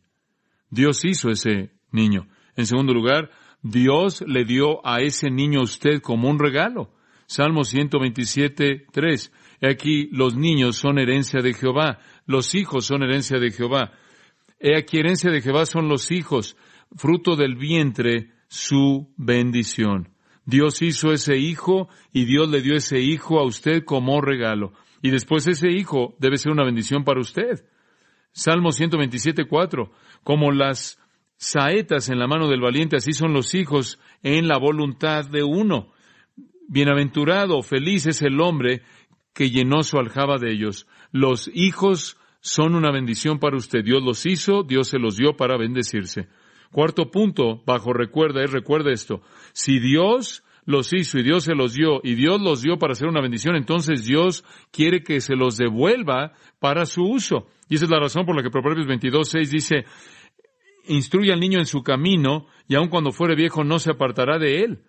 Dios 0.70 1.04
hizo 1.04 1.30
ese 1.30 1.72
niño. 1.90 2.28
En 2.56 2.66
segundo 2.66 2.94
lugar, 2.94 3.30
Dios 3.62 4.24
le 4.26 4.44
dio 4.44 4.86
a 4.86 5.00
ese 5.00 5.30
niño 5.30 5.60
a 5.60 5.64
usted 5.64 6.00
como 6.00 6.28
un 6.28 6.38
regalo. 6.38 6.92
Salmo 7.26 7.64
127, 7.64 8.86
3. 8.92 9.32
Aquí 9.62 10.08
los 10.12 10.36
niños 10.36 10.76
son 10.76 10.98
herencia 10.98 11.40
de 11.42 11.54
Jehová, 11.54 11.98
los 12.26 12.54
hijos 12.54 12.86
son 12.86 13.02
herencia 13.02 13.38
de 13.38 13.50
Jehová. 13.50 13.92
He 14.60 14.76
aquí 14.76 14.98
herencia 14.98 15.30
de 15.30 15.40
Jehová 15.40 15.66
son 15.66 15.88
los 15.88 16.10
hijos, 16.10 16.56
fruto 16.96 17.36
del 17.36 17.56
vientre, 17.56 18.35
su 18.48 19.12
bendición. 19.16 20.10
Dios 20.44 20.80
hizo 20.80 21.12
ese 21.12 21.36
hijo 21.36 21.88
y 22.12 22.24
Dios 22.24 22.48
le 22.48 22.62
dio 22.62 22.76
ese 22.76 23.00
hijo 23.00 23.40
a 23.40 23.44
usted 23.44 23.84
como 23.84 24.20
regalo. 24.20 24.72
Y 25.02 25.10
después 25.10 25.46
ese 25.46 25.70
hijo 25.70 26.14
debe 26.18 26.36
ser 26.36 26.52
una 26.52 26.64
bendición 26.64 27.04
para 27.04 27.20
usted. 27.20 27.64
Salmo 28.32 28.70
127, 28.70 29.46
4. 29.46 29.90
Como 30.22 30.52
las 30.52 31.00
saetas 31.36 32.08
en 32.08 32.18
la 32.18 32.26
mano 32.26 32.48
del 32.48 32.60
valiente, 32.60 32.96
así 32.96 33.12
son 33.12 33.32
los 33.32 33.54
hijos 33.54 33.98
en 34.22 34.46
la 34.46 34.58
voluntad 34.58 35.24
de 35.24 35.42
uno. 35.42 35.92
Bienaventurado, 36.68 37.62
feliz 37.62 38.06
es 38.06 38.22
el 38.22 38.40
hombre 38.40 38.82
que 39.32 39.50
llenó 39.50 39.82
su 39.82 39.98
aljaba 39.98 40.38
de 40.38 40.52
ellos. 40.52 40.86
Los 41.12 41.50
hijos 41.52 42.18
son 42.40 42.74
una 42.74 42.90
bendición 42.90 43.38
para 43.38 43.56
usted. 43.56 43.84
Dios 43.84 44.02
los 44.02 44.24
hizo, 44.26 44.62
Dios 44.62 44.88
se 44.88 44.98
los 44.98 45.16
dio 45.16 45.36
para 45.36 45.56
bendecirse. 45.56 46.28
Cuarto 46.70 47.10
punto, 47.10 47.62
bajo 47.64 47.92
recuerda, 47.92 48.42
es 48.42 48.52
recuerda 48.52 48.92
esto. 48.92 49.22
Si 49.52 49.78
Dios 49.78 50.44
los 50.64 50.92
hizo 50.92 51.18
y 51.18 51.22
Dios 51.22 51.44
se 51.44 51.54
los 51.54 51.74
dio 51.74 52.00
y 52.02 52.14
Dios 52.14 52.40
los 52.40 52.60
dio 52.60 52.78
para 52.78 52.92
hacer 52.92 53.08
una 53.08 53.22
bendición, 53.22 53.56
entonces 53.56 54.04
Dios 54.04 54.44
quiere 54.72 55.02
que 55.02 55.20
se 55.20 55.36
los 55.36 55.56
devuelva 55.56 56.32
para 56.58 56.84
su 56.86 57.04
uso. 57.04 57.46
Y 57.68 57.76
esa 57.76 57.84
es 57.84 57.90
la 57.90 58.00
razón 58.00 58.26
por 58.26 58.36
la 58.36 58.42
que 58.42 58.50
Proverbios 58.50 58.86
22, 58.86 59.28
6 59.28 59.50
dice, 59.50 59.84
instruye 60.88 61.32
al 61.32 61.40
niño 61.40 61.58
en 61.58 61.66
su 61.66 61.82
camino 61.82 62.46
y 62.68 62.74
aun 62.74 62.88
cuando 62.88 63.12
fuere 63.12 63.34
viejo 63.34 63.64
no 63.64 63.78
se 63.78 63.92
apartará 63.92 64.38
de 64.38 64.64
él. 64.64 64.82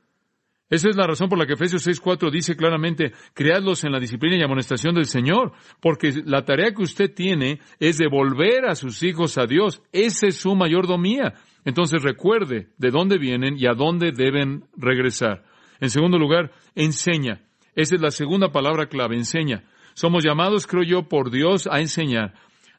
Esa 0.70 0.90
es 0.90 0.98
la 0.98 1.08
razón 1.08 1.30
por 1.30 1.40
la 1.40 1.46
que 1.46 1.54
Efesios 1.54 1.88
6.4 1.88 2.30
dice 2.30 2.58
claramente, 2.58 3.14
creadlos 3.34 3.86
en 3.86 3.94
la 3.94 4.00
disciplina 4.00 4.36
y 4.36 4.44
amonestación 4.44 4.96
del 4.96 5.06
Señor, 5.06 5.54
porque 5.80 6.12
la 6.26 6.44
tarea 6.44 6.74
que 6.74 6.84
usted 6.84 7.14
tiene 7.14 7.60
es 7.80 7.98
devolver 7.98 8.66
a 8.66 8.76
sus 8.76 9.02
hijos 9.04 9.38
a 9.38 9.46
Dios. 9.46 9.82
Esa 9.94 10.28
es 10.28 10.36
su 10.36 10.56
mayordomía. 10.56 11.36
Entonces 11.64 12.04
recuerde 12.04 12.68
de 12.78 12.92
dónde 12.92 13.18
vienen 13.18 13.56
y 13.58 13.66
a 13.66 13.74
dónde 13.74 14.12
deben 14.12 14.66
regresar. 14.76 15.46
En 15.80 15.90
segundo 15.90 16.18
lugar, 16.18 16.52
enseña. 16.76 17.42
Esa 17.76 17.96
es 17.96 18.02
la 18.02 18.12
segunda 18.12 18.52
palabra 18.52 18.88
clave, 18.88 19.16
enseña. 19.16 19.64
Somos 19.94 20.24
llamados, 20.24 20.68
creo 20.68 20.84
yo, 20.84 21.08
por 21.08 21.32
Dios 21.32 21.68
a 21.72 21.80
enseñar. 21.80 22.34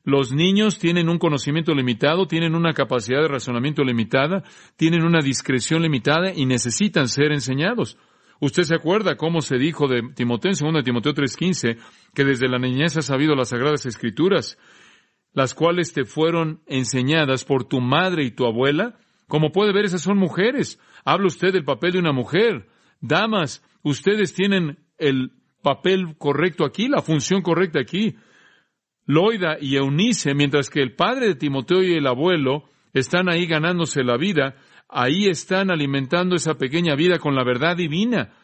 Los 0.09 0.33
niños 0.33 0.79
tienen 0.79 1.11
un 1.11 1.19
conocimiento 1.19 1.75
limitado, 1.75 2.27
tienen 2.27 2.55
una 2.55 2.73
capacidad 2.73 3.21
de 3.21 3.29
razonamiento 3.29 3.85
limitada, 3.85 4.43
tienen 4.75 5.05
una 5.05 5.21
discreción 5.21 5.83
limitada 5.83 6.33
y 6.35 6.47
necesitan 6.47 7.09
ser 7.09 7.31
enseñados. 7.31 7.99
Usted 8.41 8.63
se 8.63 8.75
acuerda 8.75 9.19
cómo 9.19 9.43
se 9.43 9.59
dijo 9.59 9.87
de 9.87 10.01
Timoteo 10.15 10.51
en 10.51 10.73
2 10.73 10.83
Timoteo 10.83 11.13
3:15 11.13 11.77
que 12.15 12.25
desde 12.25 12.49
la 12.49 12.59
niñez 12.59 12.97
has 12.97 13.05
sabido 13.05 13.35
las 13.35 13.51
sagradas 13.51 13.85
escrituras, 13.85 14.57
las 15.35 15.53
cuales 15.53 15.93
te 15.93 16.07
fueron 16.07 16.63
enseñadas 16.67 17.45
por 17.45 17.65
tu 17.65 17.83
madre 17.83 18.25
y 18.25 18.31
tu 18.31 18.47
abuela. 18.47 18.99
Como 19.27 19.53
puede 19.53 19.75
ver, 19.75 19.85
esas 19.85 20.01
son 20.01 20.17
mujeres. 20.17 20.81
Habla 21.05 21.27
usted 21.27 21.53
del 21.53 21.67
papel 21.67 21.93
de 21.93 21.99
una 21.99 22.13
mujer. 22.13 22.67
Damas, 23.03 23.63
ustedes 23.83 24.33
tienen 24.33 24.79
el 24.97 25.33
papel 25.61 26.17
correcto 26.17 26.65
aquí, 26.65 26.89
la 26.89 27.03
función 27.03 27.43
correcta 27.43 27.79
aquí. 27.79 28.17
Loida 29.09 29.57
y 29.59 29.77
Eunice, 29.77 30.35
mientras 30.35 30.69
que 30.69 30.83
el 30.83 30.95
padre 30.95 31.29
de 31.29 31.35
Timoteo 31.35 31.83
y 31.83 31.95
el 31.95 32.07
abuelo 32.07 32.65
están 32.93 33.31
ahí 33.31 33.47
ganándose 33.47 34.05
la 34.05 34.19
vida, 34.19 34.57
ahí 34.87 35.29
están 35.29 35.71
alimentando 35.71 36.37
esa 36.37 36.59
pequeña 36.59 36.95
vida 36.95 37.19
con 37.19 37.35
la 37.35 37.43
verdad 37.43 37.75
divina. 37.75 38.35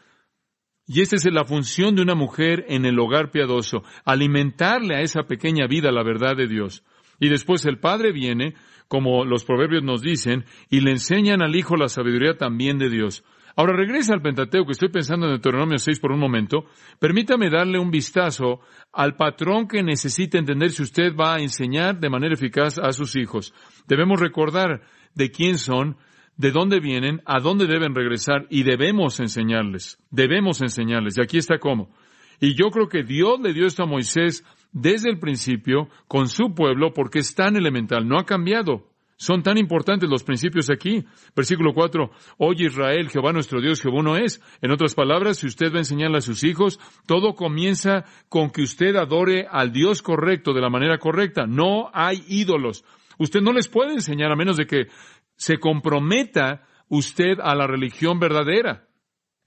Y 0.86 1.02
esta 1.02 1.16
es 1.16 1.26
la 1.26 1.44
función 1.44 1.94
de 1.94 2.00
una 2.00 2.14
mujer 2.14 2.64
en 2.68 2.86
el 2.86 2.98
hogar 2.98 3.30
piadoso, 3.30 3.82
alimentarle 4.06 4.96
a 4.96 5.02
esa 5.02 5.24
pequeña 5.24 5.66
vida 5.66 5.92
la 5.92 6.02
verdad 6.02 6.34
de 6.34 6.48
Dios. 6.48 6.82
Y 7.20 7.28
después 7.28 7.66
el 7.66 7.78
padre 7.78 8.10
viene, 8.12 8.54
como 8.88 9.26
los 9.26 9.44
proverbios 9.44 9.82
nos 9.82 10.00
dicen, 10.00 10.46
y 10.70 10.80
le 10.80 10.92
enseñan 10.92 11.42
al 11.42 11.56
hijo 11.56 11.76
la 11.76 11.90
sabiduría 11.90 12.38
también 12.38 12.78
de 12.78 12.88
Dios. 12.88 13.22
Ahora 13.56 13.76
regresa 13.76 14.14
al 14.14 14.22
Pentateuco, 14.22 14.72
estoy 14.72 14.88
pensando 14.88 15.26
en 15.26 15.32
Deuteronomio 15.32 15.78
6 15.78 16.00
por 16.00 16.10
un 16.10 16.18
momento. 16.18 16.64
Permítame 16.98 17.50
darle 17.50 17.78
un 17.78 17.90
vistazo 17.90 18.60
al 18.92 19.14
patrón 19.14 19.68
que 19.68 19.82
necesita 19.82 20.38
entender 20.38 20.70
si 20.70 20.82
usted 20.82 21.14
va 21.14 21.36
a 21.36 21.40
enseñar 21.40 22.00
de 22.00 22.10
manera 22.10 22.34
eficaz 22.34 22.78
a 22.78 22.90
sus 22.92 23.14
hijos. 23.14 23.54
Debemos 23.86 24.20
recordar 24.20 24.82
de 25.14 25.30
quién 25.30 25.58
son, 25.58 25.96
de 26.36 26.50
dónde 26.50 26.80
vienen, 26.80 27.22
a 27.26 27.38
dónde 27.38 27.66
deben 27.66 27.94
regresar 27.94 28.46
y 28.50 28.64
debemos 28.64 29.20
enseñarles. 29.20 29.98
Debemos 30.10 30.60
enseñarles. 30.60 31.16
Y 31.16 31.22
aquí 31.22 31.38
está 31.38 31.58
cómo. 31.58 31.94
Y 32.40 32.56
yo 32.56 32.70
creo 32.70 32.88
que 32.88 33.04
Dios 33.04 33.38
le 33.40 33.52
dio 33.52 33.66
esto 33.66 33.84
a 33.84 33.86
Moisés 33.86 34.44
desde 34.72 35.10
el 35.10 35.20
principio 35.20 35.88
con 36.08 36.26
su 36.26 36.54
pueblo 36.54 36.92
porque 36.92 37.20
es 37.20 37.36
tan 37.36 37.54
elemental, 37.54 38.08
no 38.08 38.18
ha 38.18 38.24
cambiado. 38.24 38.93
Son 39.24 39.42
tan 39.42 39.56
importantes 39.56 40.10
los 40.10 40.22
principios 40.22 40.68
aquí. 40.68 41.02
Versículo 41.34 41.72
4. 41.72 42.10
Oye 42.36 42.66
Israel, 42.66 43.08
Jehová 43.08 43.32
nuestro 43.32 43.62
Dios, 43.62 43.80
Jehová 43.80 44.02
no 44.02 44.18
es. 44.18 44.42
En 44.60 44.70
otras 44.70 44.94
palabras, 44.94 45.38
si 45.38 45.46
usted 45.46 45.72
va 45.72 45.76
a 45.76 45.78
enseñarle 45.78 46.18
a 46.18 46.20
sus 46.20 46.44
hijos, 46.44 46.78
todo 47.06 47.34
comienza 47.34 48.04
con 48.28 48.50
que 48.50 48.60
usted 48.60 48.94
adore 48.96 49.46
al 49.50 49.72
Dios 49.72 50.02
correcto 50.02 50.52
de 50.52 50.60
la 50.60 50.68
manera 50.68 50.98
correcta. 50.98 51.46
No 51.46 51.88
hay 51.94 52.22
ídolos. 52.28 52.84
Usted 53.18 53.40
no 53.40 53.54
les 53.54 53.68
puede 53.68 53.94
enseñar 53.94 54.30
a 54.30 54.36
menos 54.36 54.58
de 54.58 54.66
que 54.66 54.88
se 55.36 55.56
comprometa 55.56 56.66
usted 56.88 57.38
a 57.42 57.54
la 57.54 57.66
religión 57.66 58.20
verdadera. 58.20 58.88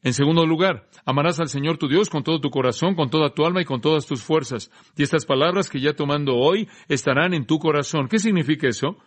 En 0.02 0.14
segundo 0.14 0.44
lugar, 0.48 0.90
amarás 1.06 1.40
al 1.40 1.50
Señor 1.50 1.78
tu 1.78 1.88
Dios 1.88 2.10
con 2.10 2.24
todo 2.24 2.42
tu 2.42 2.50
corazón, 2.50 2.96
con 2.96 3.12
toda 3.12 3.30
tu 3.30 3.46
alma 3.46 3.62
y 3.62 3.66
con 3.66 3.80
todas 3.80 4.08
tus 4.08 4.24
fuerzas. 4.24 4.72
Y 4.96 5.04
estas 5.04 5.28
palabras 5.28 5.70
que 5.70 5.80
ya 5.80 5.94
tomando 5.94 6.36
hoy 6.36 6.68
estarán 6.88 7.36
en 7.36 7.46
tu 7.46 7.60
corazón. 7.60 8.08
¿Qué 8.08 8.18
significa 8.18 8.68
eso? 8.68 8.98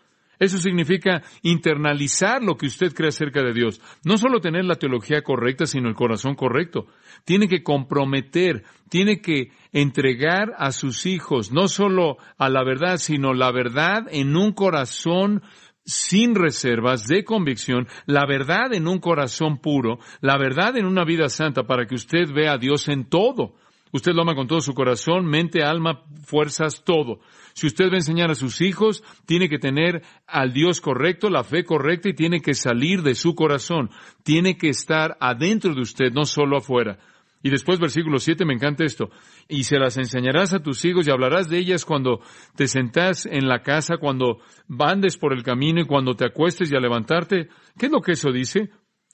Eso 0.41 0.57
significa 0.57 1.22
internalizar 1.43 2.43
lo 2.43 2.57
que 2.57 2.66
usted 2.66 2.95
cree 2.95 3.11
acerca 3.11 3.43
de 3.43 3.53
Dios. 3.53 3.80
No 4.05 4.16
solo 4.16 4.41
tener 4.41 4.64
la 4.64 4.76
teología 4.76 5.20
correcta, 5.20 5.66
sino 5.66 5.91
el 5.91 5.95
corazón 5.95 6.34
correcto. 6.34 6.86
Tiene 7.26 7.47
que 7.47 7.62
comprometer, 7.62 8.64
tiene 8.88 9.20
que 9.20 9.53
entregar 9.70 10.55
a 10.57 10.72
sus 10.72 11.05
hijos, 11.05 11.53
no 11.53 11.68
solo 11.68 12.16
a 12.38 12.49
la 12.49 12.64
verdad, 12.64 12.97
sino 12.97 13.34
la 13.34 13.53
verdad 13.53 14.07
en 14.11 14.34
un 14.34 14.53
corazón 14.53 15.43
sin 15.84 16.34
reservas, 16.34 17.07
de 17.07 17.22
convicción, 17.22 17.86
la 18.07 18.24
verdad 18.24 18.72
en 18.72 18.88
un 18.88 18.99
corazón 18.99 19.59
puro, 19.59 19.99
la 20.22 20.38
verdad 20.38 20.76
en 20.78 20.86
una 20.86 21.05
vida 21.05 21.28
santa 21.28 21.64
para 21.64 21.86
que 21.86 21.97
usted 21.97 22.32
vea 22.32 22.53
a 22.55 22.59
Dios 22.59 22.88
en 22.88 23.11
todo. 23.11 23.57
Usted 23.93 24.12
lo 24.12 24.22
ama 24.22 24.34
con 24.34 24.47
todo 24.47 24.61
su 24.61 24.72
corazón, 24.72 25.26
mente, 25.26 25.62
alma, 25.62 26.05
fuerzas, 26.24 26.82
todo. 26.84 27.20
Si 27.55 27.66
usted 27.66 27.86
va 27.88 27.94
a 27.94 27.96
enseñar 27.96 28.30
a 28.30 28.34
sus 28.34 28.61
hijos, 28.61 29.03
tiene 29.26 29.48
que 29.48 29.59
tener 29.59 30.03
al 30.26 30.53
Dios 30.53 30.80
correcto, 30.80 31.30
la 31.30 31.44
fe 31.44 31.64
correcta 31.64 32.09
y 32.09 32.14
tiene 32.14 32.40
que 32.40 32.55
salir 32.55 33.03
de 33.03 33.14
su 33.14 33.34
corazón. 33.34 33.90
Tiene 34.22 34.57
que 34.57 34.68
estar 34.68 35.16
adentro 35.20 35.74
de 35.74 35.80
usted, 35.82 36.12
no 36.12 36.24
solo 36.24 36.59
afuera. 36.59 36.98
Y 37.42 37.51
después 37.51 37.78
versículo 37.78 38.18
7 38.18 38.44
me 38.44 38.55
encanta 38.55 38.84
esto. 38.84 39.11
Y 39.48 39.64
se 39.64 39.78
las 39.78 39.96
enseñarás 39.96 40.53
a 40.53 40.62
tus 40.62 40.84
hijos 40.84 41.07
y 41.07 41.11
hablarás 41.11 41.48
de 41.48 41.59
ellas 41.59 41.84
cuando 41.84 42.20
te 42.55 42.66
sentás 42.66 43.24
en 43.24 43.48
la 43.48 43.62
casa, 43.62 43.96
cuando 43.96 44.40
bandes 44.68 45.16
por 45.16 45.32
el 45.32 45.42
camino 45.42 45.80
y 45.80 45.86
cuando 45.86 46.14
te 46.14 46.26
acuestes 46.26 46.70
y 46.70 46.76
a 46.76 46.80
levantarte. 46.80 47.48
¿Qué 47.78 47.86
es 47.86 47.92
lo 47.92 48.03
que 48.03 48.12
eso 48.12 48.30
dice? 48.30 48.70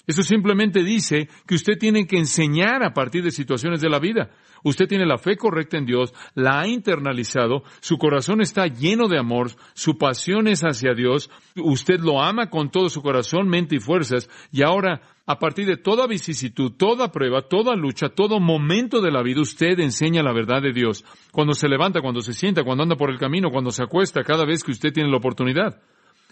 Eso 0.07 0.23
simplemente 0.23 0.85
dice 0.85 1.29
que 1.47 1.57
usted 1.57 1.79
tiene 1.79 2.07
que 2.07 2.17
enseñar 2.17 2.85
a 2.85 2.95
partir 2.95 3.25
de 3.25 3.33
situaciones 3.33 3.81
de 3.81 3.91
la 3.91 3.99
vida. 3.99 4.31
Usted 4.63 4.87
tiene 4.87 5.05
la 5.05 5.19
fe 5.19 5.37
correcta 5.37 5.79
en 5.79 5.87
Dios, 5.87 6.15
la 6.35 6.61
ha 6.61 6.69
internalizado, 6.69 7.63
su 7.81 7.99
corazón 7.99 8.41
está 8.41 8.67
lleno 8.67 9.09
de 9.09 9.19
amor, 9.19 9.51
su 9.75 9.99
pasión 9.99 10.49
es 10.49 10.63
hacia 10.63 10.95
Dios, 10.95 11.31
usted 11.57 12.01
lo 12.01 12.23
ama 12.23 12.51
con 12.51 12.71
todo 12.71 12.89
su 12.89 13.03
corazón, 13.03 13.49
mente 13.49 13.77
y 13.77 13.81
fuerzas, 13.81 14.29
y 14.51 14.63
ahora, 14.63 15.03
a 15.27 15.39
partir 15.39 15.67
de 15.67 15.77
toda 15.77 16.07
vicisitud, 16.07 16.73
toda 16.77 17.13
prueba, 17.13 17.43
toda 17.43 17.75
lucha, 17.77 18.09
todo 18.09 18.41
momento 18.41 19.01
de 19.01 19.11
la 19.11 19.23
vida, 19.23 19.41
usted 19.41 19.79
enseña 19.81 20.23
la 20.23 20.33
verdad 20.33 20.63
de 20.63 20.73
Dios. 20.73 21.05
Cuando 21.33 21.53
se 21.53 21.69
levanta, 21.69 22.01
cuando 22.01 22.21
se 22.21 22.33
sienta, 22.33 22.65
cuando 22.65 22.85
anda 22.85 22.97
por 22.97 23.11
el 23.11 23.19
camino, 23.19 23.51
cuando 23.51 23.71
se 23.71 23.83
acuesta, 23.83 24.23
cada 24.23 24.45
vez 24.45 24.63
que 24.63 24.73
usted 24.73 24.93
tiene 24.93 25.11
la 25.11 25.19
oportunidad. 25.19 25.81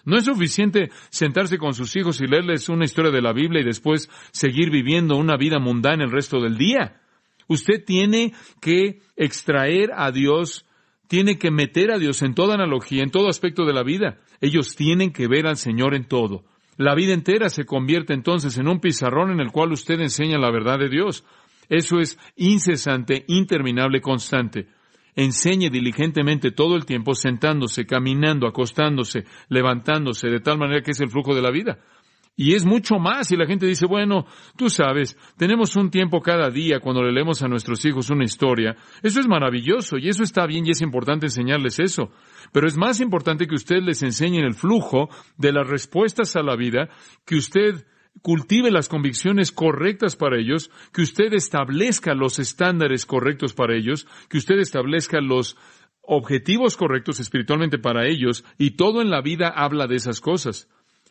No 0.05 0.17
es 0.17 0.27
suficiente 0.27 0.91
sentarse 1.11 1.59
con 1.59 1.75
sus 1.75 1.97
hijos 1.97 2.21
y 2.21 2.27
leerles 2.27 2.69
una 2.69 2.85
historia 2.85 3.11
de 3.11 3.23
la 3.23 3.33
Biblia 3.33 3.63
y 3.63 3.65
después 3.65 4.11
seguir 4.33 4.71
viviendo 4.71 5.17
una 5.17 5.37
vida 5.37 5.59
mundana 5.59 6.05
el 6.05 6.11
resto 6.11 6.41
del 6.41 6.59
día. 6.59 7.01
Usted 7.49 7.85
tiene 7.85 8.33
que 8.61 9.01
extraer 9.17 9.91
a 9.95 10.11
Dios, 10.11 10.67
tiene 11.09 11.39
que 11.39 11.51
meter 11.51 11.91
a 11.91 11.99
Dios 11.99 12.23
en 12.23 12.35
toda 12.35 12.55
analogía, 12.55 13.03
en 13.03 13.11
todo 13.11 13.29
aspecto 13.29 13.65
de 13.65 13.73
la 13.73 13.83
vida. 13.83 14.19
Ellos 14.41 14.77
tienen 14.77 15.13
que 15.13 15.27
ver 15.27 15.47
al 15.47 15.57
Señor 15.57 15.95
en 15.95 16.07
todo. 16.07 16.45
La 16.77 16.95
vida 16.95 17.15
entera 17.15 17.49
se 17.49 17.65
convierte 17.65 18.13
entonces 18.13 18.59
en 18.59 18.69
un 18.69 18.81
pizarrón 18.81 19.31
en 19.31 19.41
el 19.41 19.53
cual 19.53 19.73
usted 19.73 20.01
enseña 20.01 20.39
la 20.39 20.51
verdad 20.51 20.79
de 20.79 20.89
Dios. 20.89 21.25
Eso 21.69 21.99
es 21.99 22.19
incesante, 22.37 23.25
interminable, 23.29 24.01
constante 24.01 24.69
enseñe 25.17 25.71
diligentemente 25.71 26.51
todo 26.51 26.77
el 26.77 26.87
tiempo 26.87 27.15
sentándose, 27.15 27.87
caminando, 27.87 28.47
acostándose, 28.47 29.25
levantándose, 29.49 30.29
de 30.29 30.41
tal 30.41 30.59
manera 30.59 30.83
que 30.83 30.93
es 30.93 31.01
el 31.01 31.11
flujo 31.11 31.35
de 31.35 31.43
la 31.43 31.51
vida. 31.51 31.79
Y 32.37 32.55
es 32.55 32.65
mucho 32.65 32.99
más. 32.99 33.31
Y 33.31 33.37
la 33.37 33.47
gente 33.47 33.67
dice, 33.67 33.87
bueno, 33.87 34.27
tú 34.57 34.69
sabes, 34.69 35.17
tenemos 35.37 35.77
un 35.77 35.91
tiempo 35.91 36.21
cada 36.21 36.51
día 36.51 36.81
cuando 36.81 37.03
le 37.03 37.13
leemos 37.13 37.43
a 37.43 37.49
nuestros 37.49 37.85
hijos 37.85 38.11
una 38.11 38.25
historia. 38.25 38.77
Eso 39.03 39.21
es 39.21 39.29
maravilloso 39.29 39.99
y 39.99 40.09
eso 40.09 40.25
está 40.25 40.47
bien 40.47 40.67
y 40.67 40.71
es 40.71 40.83
importante 40.83 41.27
enseñarles 41.27 41.79
eso. 41.79 42.11
Pero 42.53 42.67
es 42.67 42.77
más 42.77 43.01
importante 43.01 43.47
que 43.47 43.55
usted 43.55 43.81
les 43.83 44.03
enseñe 44.03 44.41
el 44.41 44.55
flujo 44.55 45.09
de 45.37 45.53
las 45.53 45.69
respuestas 45.69 46.35
a 46.37 46.43
la 46.43 46.57
vida, 46.57 46.89
que 47.25 47.37
usted 47.37 47.87
cultive 48.25 48.71
las 48.71 48.89
convicciones 48.89 49.53
correctas 49.53 50.17
para 50.17 50.39
ellos, 50.39 50.71
que 50.95 51.03
usted 51.03 51.35
establezca 51.35 52.15
los 52.15 52.39
estándares 52.39 53.05
correctos 53.05 53.53
para 53.53 53.77
ellos, 53.77 54.07
que 54.31 54.39
usted 54.39 54.55
establezca 54.61 55.21
los 55.21 55.59
objetivos 56.01 56.79
correctos 56.79 57.21
espiritualmente 57.21 57.79
para 57.79 58.07
ellos, 58.07 58.43
y 58.57 58.77
todo 58.77 59.03
en 59.03 59.11
la 59.11 59.21
vida 59.21 59.49
habla 59.55 59.87
de 59.87 59.97
esas 59.97 60.23
cosas. 60.23 60.71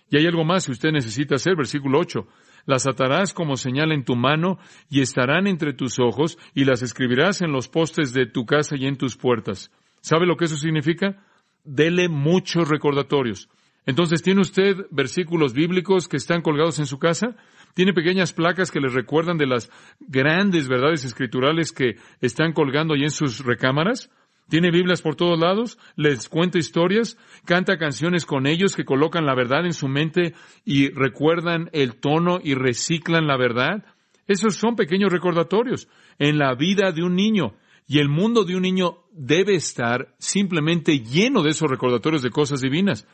Y 0.09 0.17
hay 0.17 0.25
algo 0.25 0.43
más 0.43 0.65
que 0.65 0.71
usted 0.71 0.89
necesita 0.89 1.35
hacer, 1.35 1.55
versículo 1.55 1.99
8. 1.99 2.27
Las 2.65 2.87
atarás 2.87 3.31
como 3.31 3.57
señal 3.57 3.91
en 3.91 4.05
tu 4.05 4.15
mano 4.15 4.57
y 4.89 5.01
estarán 5.01 5.45
entre 5.45 5.73
tus 5.73 5.99
ojos 5.99 6.39
y 6.55 6.65
las 6.65 6.81
escribirás 6.81 7.43
en 7.43 7.51
los 7.51 7.67
postes 7.67 8.13
de 8.13 8.25
tu 8.25 8.47
casa 8.47 8.75
y 8.75 8.87
en 8.87 8.97
tus 8.97 9.17
puertas. 9.17 9.69
¿Sabe 10.01 10.25
lo 10.25 10.35
que 10.35 10.45
eso 10.45 10.57
significa? 10.57 11.23
Dele 11.63 12.09
muchos 12.09 12.67
recordatorios. 12.67 13.49
Entonces, 13.85 14.21
¿tiene 14.21 14.41
usted 14.41 14.85
versículos 14.91 15.53
bíblicos 15.53 16.07
que 16.07 16.17
están 16.17 16.41
colgados 16.41 16.79
en 16.79 16.85
su 16.85 16.99
casa? 16.99 17.35
¿Tiene 17.73 17.93
pequeñas 17.93 18.33
placas 18.33 18.71
que 18.71 18.79
le 18.79 18.87
recuerdan 18.87 19.37
de 19.37 19.47
las 19.47 19.69
grandes 19.99 20.67
verdades 20.67 21.03
escriturales 21.03 21.71
que 21.71 21.97
están 22.21 22.53
colgando 22.53 22.93
ahí 22.93 23.03
en 23.03 23.11
sus 23.11 23.43
recámaras? 23.43 24.09
¿Tiene 24.49 24.71
Biblias 24.71 25.01
por 25.01 25.15
todos 25.15 25.39
lados? 25.39 25.77
¿Les 25.95 26.29
cuenta 26.29 26.59
historias? 26.59 27.17
¿Canta 27.45 27.77
canciones 27.77 28.25
con 28.25 28.45
ellos 28.45 28.75
que 28.75 28.85
colocan 28.85 29.25
la 29.25 29.35
verdad 29.35 29.65
en 29.65 29.73
su 29.73 29.87
mente 29.87 30.33
y 30.63 30.89
recuerdan 30.89 31.69
el 31.73 31.95
tono 31.95 32.39
y 32.43 32.53
reciclan 32.53 33.25
la 33.25 33.37
verdad? 33.37 33.85
Esos 34.27 34.55
son 34.55 34.75
pequeños 34.75 35.11
recordatorios 35.11 35.87
en 36.19 36.37
la 36.37 36.53
vida 36.55 36.91
de 36.91 37.03
un 37.03 37.15
niño. 37.15 37.55
Y 37.87 37.99
el 37.99 38.09
mundo 38.09 38.43
de 38.45 38.55
un 38.55 38.61
niño 38.61 38.99
debe 39.11 39.55
estar 39.55 40.13
simplemente 40.17 40.99
lleno 40.99 41.41
de 41.43 41.49
esos 41.49 41.69
recordatorios 41.69 42.21
de 42.21 42.29
cosas 42.29 42.61
divinas. 42.61 43.07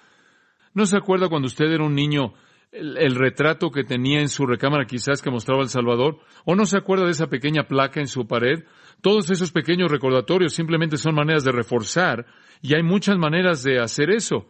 ¿No 0.73 0.85
se 0.85 0.97
acuerda 0.97 1.29
cuando 1.29 1.47
usted 1.47 1.65
era 1.65 1.83
un 1.83 1.95
niño 1.95 2.33
el, 2.71 3.15
retrato 3.15 3.71
que 3.71 3.83
tenía 3.83 4.19
en 4.19 4.29
su 4.29 4.45
recámara 4.45 4.85
quizás 4.85 5.21
que 5.21 5.31
mostraba 5.31 5.61
el 5.61 5.69
Salvador? 5.69 6.19
¿O 6.45 6.55
no 6.55 6.65
se 6.65 6.77
acuerda 6.77 7.05
de 7.05 7.11
esa 7.11 7.27
pequeña 7.27 7.63
placa 7.63 7.99
en 7.99 8.07
su 8.07 8.27
pared? 8.27 8.63
Todos 9.01 9.29
esos 9.31 9.51
pequeños 9.51 9.91
recordatorios 9.91 10.53
simplemente 10.53 10.97
son 10.97 11.15
maneras 11.15 11.43
de 11.43 11.51
reforzar 11.51 12.25
y 12.61 12.75
hay 12.75 12.83
muchas 12.83 13.17
maneras 13.17 13.63
de 13.63 13.79
hacer 13.79 14.11
eso. 14.11 14.49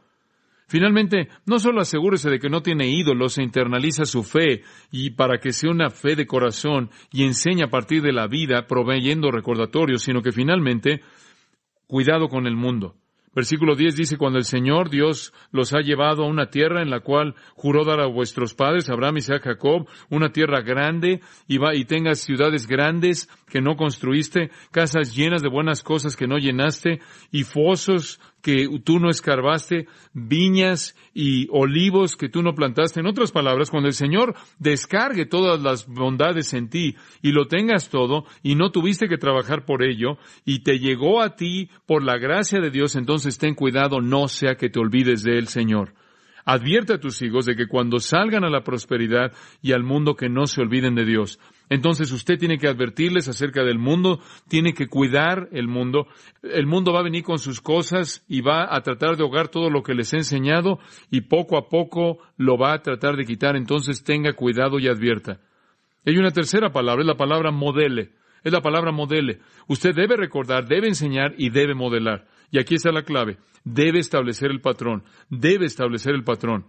Finalmente, 0.67 1.29
no 1.47 1.57
solo 1.57 1.81
asegúrese 1.81 2.29
de 2.29 2.37
que 2.37 2.49
no 2.49 2.61
tiene 2.61 2.89
ídolos 2.89 3.37
e 3.37 3.43
internaliza 3.43 4.05
su 4.05 4.23
fe 4.23 4.61
y 4.91 5.11
para 5.11 5.39
que 5.39 5.51
sea 5.51 5.71
una 5.71 5.89
fe 5.89 6.15
de 6.15 6.27
corazón 6.27 6.91
y 7.11 7.23
enseña 7.23 7.65
a 7.65 7.69
partir 7.69 8.03
de 8.03 8.13
la 8.13 8.27
vida 8.27 8.67
proveyendo 8.67 9.31
recordatorios, 9.31 10.03
sino 10.03 10.21
que 10.21 10.31
finalmente, 10.31 11.01
cuidado 11.87 12.27
con 12.27 12.45
el 12.45 12.55
mundo. 12.55 12.95
Versículo 13.35 13.75
10 13.75 13.95
dice, 13.95 14.17
cuando 14.17 14.39
el 14.39 14.45
Señor 14.45 14.89
Dios 14.89 15.33
los 15.51 15.73
ha 15.73 15.81
llevado 15.81 16.23
a 16.23 16.27
una 16.27 16.49
tierra 16.49 16.81
en 16.81 16.89
la 16.89 17.01
cual 17.01 17.35
juró 17.53 17.85
dar 17.85 17.99
a 17.99 18.07
vuestros 18.07 18.55
padres, 18.55 18.89
Abraham, 18.89 19.17
Isaac, 19.17 19.43
Jacob, 19.43 19.87
una 20.09 20.31
tierra 20.31 20.61
grande, 20.61 21.21
y, 21.47 21.57
va, 21.57 21.75
y 21.75 21.85
tengas 21.85 22.19
ciudades 22.19 22.67
grandes 22.67 23.29
que 23.47 23.61
no 23.61 23.75
construiste, 23.75 24.49
casas 24.71 25.15
llenas 25.15 25.41
de 25.43 25.49
buenas 25.49 25.83
cosas 25.83 26.15
que 26.15 26.27
no 26.27 26.37
llenaste, 26.37 27.01
y 27.31 27.43
fosos 27.43 28.19
que 28.41 28.67
tú 28.83 28.99
no 28.99 29.09
escarbaste, 29.09 29.87
viñas 30.13 30.95
y 31.13 31.47
olivos 31.51 32.15
que 32.15 32.29
tú 32.29 32.41
no 32.41 32.53
plantaste. 32.53 32.99
En 32.99 33.07
otras 33.07 33.31
palabras, 33.31 33.69
cuando 33.69 33.87
el 33.87 33.93
Señor 33.93 34.35
descargue 34.57 35.25
todas 35.25 35.61
las 35.61 35.87
bondades 35.87 36.53
en 36.53 36.69
ti 36.69 36.95
y 37.21 37.31
lo 37.31 37.47
tengas 37.47 37.89
todo 37.89 38.25
y 38.43 38.55
no 38.55 38.71
tuviste 38.71 39.07
que 39.07 39.17
trabajar 39.17 39.65
por 39.65 39.83
ello 39.83 40.17
y 40.45 40.59
te 40.59 40.79
llegó 40.79 41.21
a 41.21 41.35
ti 41.35 41.69
por 41.85 42.03
la 42.03 42.17
gracia 42.17 42.59
de 42.59 42.71
Dios, 42.71 42.95
entonces 42.95 43.37
ten 43.37 43.55
cuidado, 43.55 44.01
no 44.01 44.27
sea 44.27 44.55
que 44.55 44.69
te 44.69 44.79
olvides 44.79 45.23
de 45.23 45.37
él, 45.37 45.47
Señor. 45.47 45.93
Advierte 46.45 46.93
a 46.93 46.99
tus 46.99 47.21
hijos 47.21 47.45
de 47.45 47.55
que 47.55 47.67
cuando 47.67 47.99
salgan 47.99 48.43
a 48.43 48.49
la 48.49 48.63
prosperidad 48.63 49.33
y 49.61 49.73
al 49.73 49.83
mundo 49.83 50.15
que 50.15 50.29
no 50.29 50.47
se 50.47 50.61
olviden 50.61 50.95
de 50.95 51.05
Dios. 51.05 51.39
Entonces 51.69 52.11
usted 52.11 52.39
tiene 52.39 52.57
que 52.57 52.67
advertirles 52.67 53.27
acerca 53.27 53.63
del 53.63 53.77
mundo, 53.77 54.19
tiene 54.47 54.73
que 54.73 54.87
cuidar 54.87 55.49
el 55.51 55.67
mundo. 55.67 56.07
El 56.41 56.65
mundo 56.65 56.91
va 56.91 57.01
a 57.01 57.03
venir 57.03 57.23
con 57.23 57.37
sus 57.37 57.61
cosas 57.61 58.25
y 58.27 58.41
va 58.41 58.75
a 58.75 58.81
tratar 58.81 59.15
de 59.15 59.23
ahogar 59.23 59.49
todo 59.49 59.69
lo 59.69 59.83
que 59.83 59.93
les 59.93 60.11
he 60.13 60.17
enseñado 60.17 60.79
y 61.11 61.21
poco 61.21 61.57
a 61.57 61.69
poco 61.69 62.17
lo 62.37 62.57
va 62.57 62.73
a 62.73 62.81
tratar 62.81 63.15
de 63.15 63.25
quitar. 63.25 63.55
Entonces 63.55 64.03
tenga 64.03 64.33
cuidado 64.33 64.79
y 64.79 64.87
advierta. 64.87 65.39
Hay 66.05 66.17
una 66.17 66.31
tercera 66.31 66.71
palabra, 66.71 67.03
es 67.03 67.07
la 67.07 67.17
palabra 67.17 67.51
modele. 67.51 68.11
Es 68.43 68.53
la 68.53 68.61
palabra 68.61 68.91
modele. 68.91 69.39
Usted 69.67 69.93
debe 69.93 70.15
recordar, 70.15 70.65
debe 70.65 70.87
enseñar 70.87 71.35
y 71.37 71.49
debe 71.49 71.75
modelar. 71.75 72.25
Y 72.51 72.59
aquí 72.59 72.75
está 72.75 72.91
la 72.91 73.03
clave. 73.03 73.37
Debe 73.63 73.99
establecer 73.99 74.49
el 74.49 74.61
patrón. 74.61 75.03
Debe 75.29 75.65
establecer 75.65 76.15
el 76.15 76.23
patrón. 76.23 76.65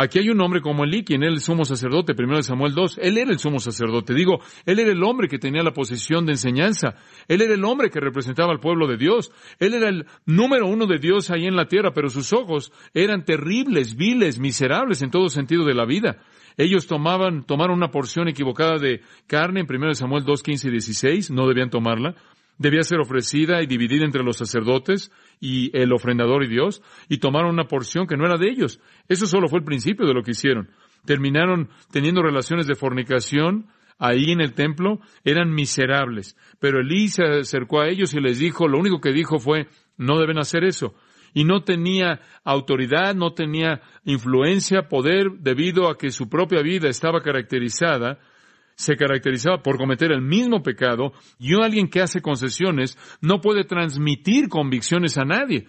Aquí 0.00 0.18
hay 0.18 0.30
un 0.30 0.40
hombre 0.40 0.62
como 0.62 0.84
Elí, 0.84 1.04
quien 1.04 1.22
era 1.22 1.30
el 1.30 1.40
sumo 1.40 1.66
sacerdote, 1.66 2.14
primero 2.14 2.38
de 2.38 2.42
Samuel 2.42 2.72
2. 2.72 3.00
Él 3.02 3.18
era 3.18 3.30
el 3.30 3.38
sumo 3.38 3.58
sacerdote. 3.58 4.14
Digo, 4.14 4.40
él 4.64 4.78
era 4.78 4.92
el 4.92 5.02
hombre 5.02 5.28
que 5.28 5.38
tenía 5.38 5.62
la 5.62 5.74
posición 5.74 6.24
de 6.24 6.32
enseñanza. 6.32 6.94
Él 7.28 7.42
era 7.42 7.52
el 7.52 7.62
hombre 7.66 7.90
que 7.90 8.00
representaba 8.00 8.50
al 8.50 8.60
pueblo 8.60 8.86
de 8.86 8.96
Dios. 8.96 9.30
Él 9.58 9.74
era 9.74 9.90
el 9.90 10.06
número 10.24 10.66
uno 10.68 10.86
de 10.86 10.96
Dios 10.96 11.30
ahí 11.30 11.44
en 11.44 11.54
la 11.54 11.66
tierra, 11.66 11.92
pero 11.92 12.08
sus 12.08 12.32
ojos 12.32 12.72
eran 12.94 13.26
terribles, 13.26 13.94
viles, 13.94 14.38
miserables 14.38 15.02
en 15.02 15.10
todo 15.10 15.28
sentido 15.28 15.66
de 15.66 15.74
la 15.74 15.84
vida. 15.84 16.16
Ellos 16.56 16.86
tomaban, 16.86 17.44
tomaron 17.44 17.76
una 17.76 17.90
porción 17.90 18.26
equivocada 18.26 18.78
de 18.78 19.02
carne 19.26 19.60
en 19.60 19.66
primero 19.66 19.90
de 19.90 19.96
Samuel 19.96 20.24
2, 20.24 20.42
15 20.42 20.68
y 20.68 20.70
16. 20.70 21.30
No 21.30 21.46
debían 21.46 21.68
tomarla. 21.68 22.14
Debía 22.60 22.82
ser 22.82 23.00
ofrecida 23.00 23.62
y 23.62 23.66
dividida 23.66 24.04
entre 24.04 24.22
los 24.22 24.36
sacerdotes 24.36 25.10
y 25.40 25.74
el 25.76 25.94
ofrendador 25.94 26.44
y 26.44 26.48
Dios, 26.48 26.82
y 27.08 27.16
tomaron 27.16 27.54
una 27.54 27.64
porción 27.64 28.06
que 28.06 28.18
no 28.18 28.26
era 28.26 28.36
de 28.36 28.50
ellos. 28.50 28.80
Eso 29.08 29.26
solo 29.26 29.48
fue 29.48 29.60
el 29.60 29.64
principio 29.64 30.06
de 30.06 30.12
lo 30.12 30.22
que 30.22 30.32
hicieron. 30.32 30.68
Terminaron 31.06 31.70
teniendo 31.90 32.22
relaciones 32.22 32.66
de 32.66 32.74
fornicación 32.74 33.68
ahí 33.98 34.30
en 34.30 34.42
el 34.42 34.52
templo, 34.52 35.00
eran 35.24 35.50
miserables. 35.54 36.36
Pero 36.58 36.80
Elí 36.80 37.08
se 37.08 37.24
acercó 37.24 37.80
a 37.80 37.88
ellos 37.88 38.12
y 38.12 38.20
les 38.20 38.38
dijo, 38.38 38.68
lo 38.68 38.78
único 38.78 39.00
que 39.00 39.12
dijo 39.12 39.38
fue, 39.38 39.66
no 39.96 40.18
deben 40.18 40.38
hacer 40.38 40.62
eso. 40.64 40.94
Y 41.32 41.44
no 41.44 41.62
tenía 41.62 42.20
autoridad, 42.44 43.14
no 43.14 43.32
tenía 43.32 43.80
influencia, 44.04 44.88
poder, 44.88 45.30
debido 45.38 45.88
a 45.88 45.96
que 45.96 46.10
su 46.10 46.28
propia 46.28 46.60
vida 46.60 46.90
estaba 46.90 47.22
caracterizada 47.22 48.18
se 48.80 48.96
caracterizaba 48.96 49.62
por 49.62 49.76
cometer 49.76 50.10
el 50.10 50.22
mismo 50.22 50.62
pecado 50.62 51.12
y 51.38 51.52
alguien 51.54 51.88
que 51.90 52.00
hace 52.00 52.22
concesiones 52.22 52.96
no 53.20 53.42
puede 53.42 53.64
transmitir 53.64 54.48
convicciones 54.48 55.18
a 55.18 55.26
nadie. 55.26 55.66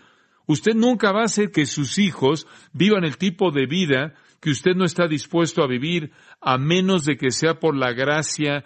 Usted 0.47 0.75
nunca 0.75 1.11
va 1.11 1.23
a 1.23 1.25
hacer 1.25 1.51
que 1.51 1.65
sus 1.65 1.97
hijos 1.97 2.47
vivan 2.71 3.03
el 3.03 3.17
tipo 3.17 3.51
de 3.51 3.65
vida 3.65 4.13
que 4.39 4.49
usted 4.49 4.75
no 4.75 4.85
está 4.85 5.09
dispuesto 5.09 5.61
a 5.61 5.67
vivir 5.67 6.11
a 6.39 6.57
menos 6.57 7.03
de 7.03 7.17
que 7.17 7.31
sea 7.31 7.59
por 7.59 7.75
la 7.75 7.91
gracia 7.91 8.63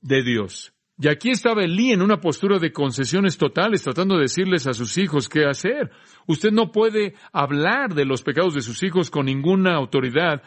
de 0.00 0.22
Dios. 0.22 0.72
Y 1.00 1.08
aquí 1.08 1.30
estaba 1.30 1.64
Elí 1.64 1.90
en 1.92 2.02
una 2.02 2.20
postura 2.20 2.60
de 2.60 2.72
concesiones 2.72 3.36
totales, 3.36 3.82
tratando 3.82 4.14
de 4.14 4.22
decirles 4.22 4.68
a 4.68 4.74
sus 4.74 4.96
hijos 4.96 5.28
qué 5.28 5.44
hacer. 5.44 5.90
Usted 6.26 6.52
no 6.52 6.70
puede 6.70 7.14
hablar 7.32 7.94
de 7.94 8.04
los 8.04 8.22
pecados 8.22 8.54
de 8.54 8.60
sus 8.60 8.80
hijos 8.84 9.10
con 9.10 9.26
ninguna 9.26 9.74
autoridad 9.74 10.42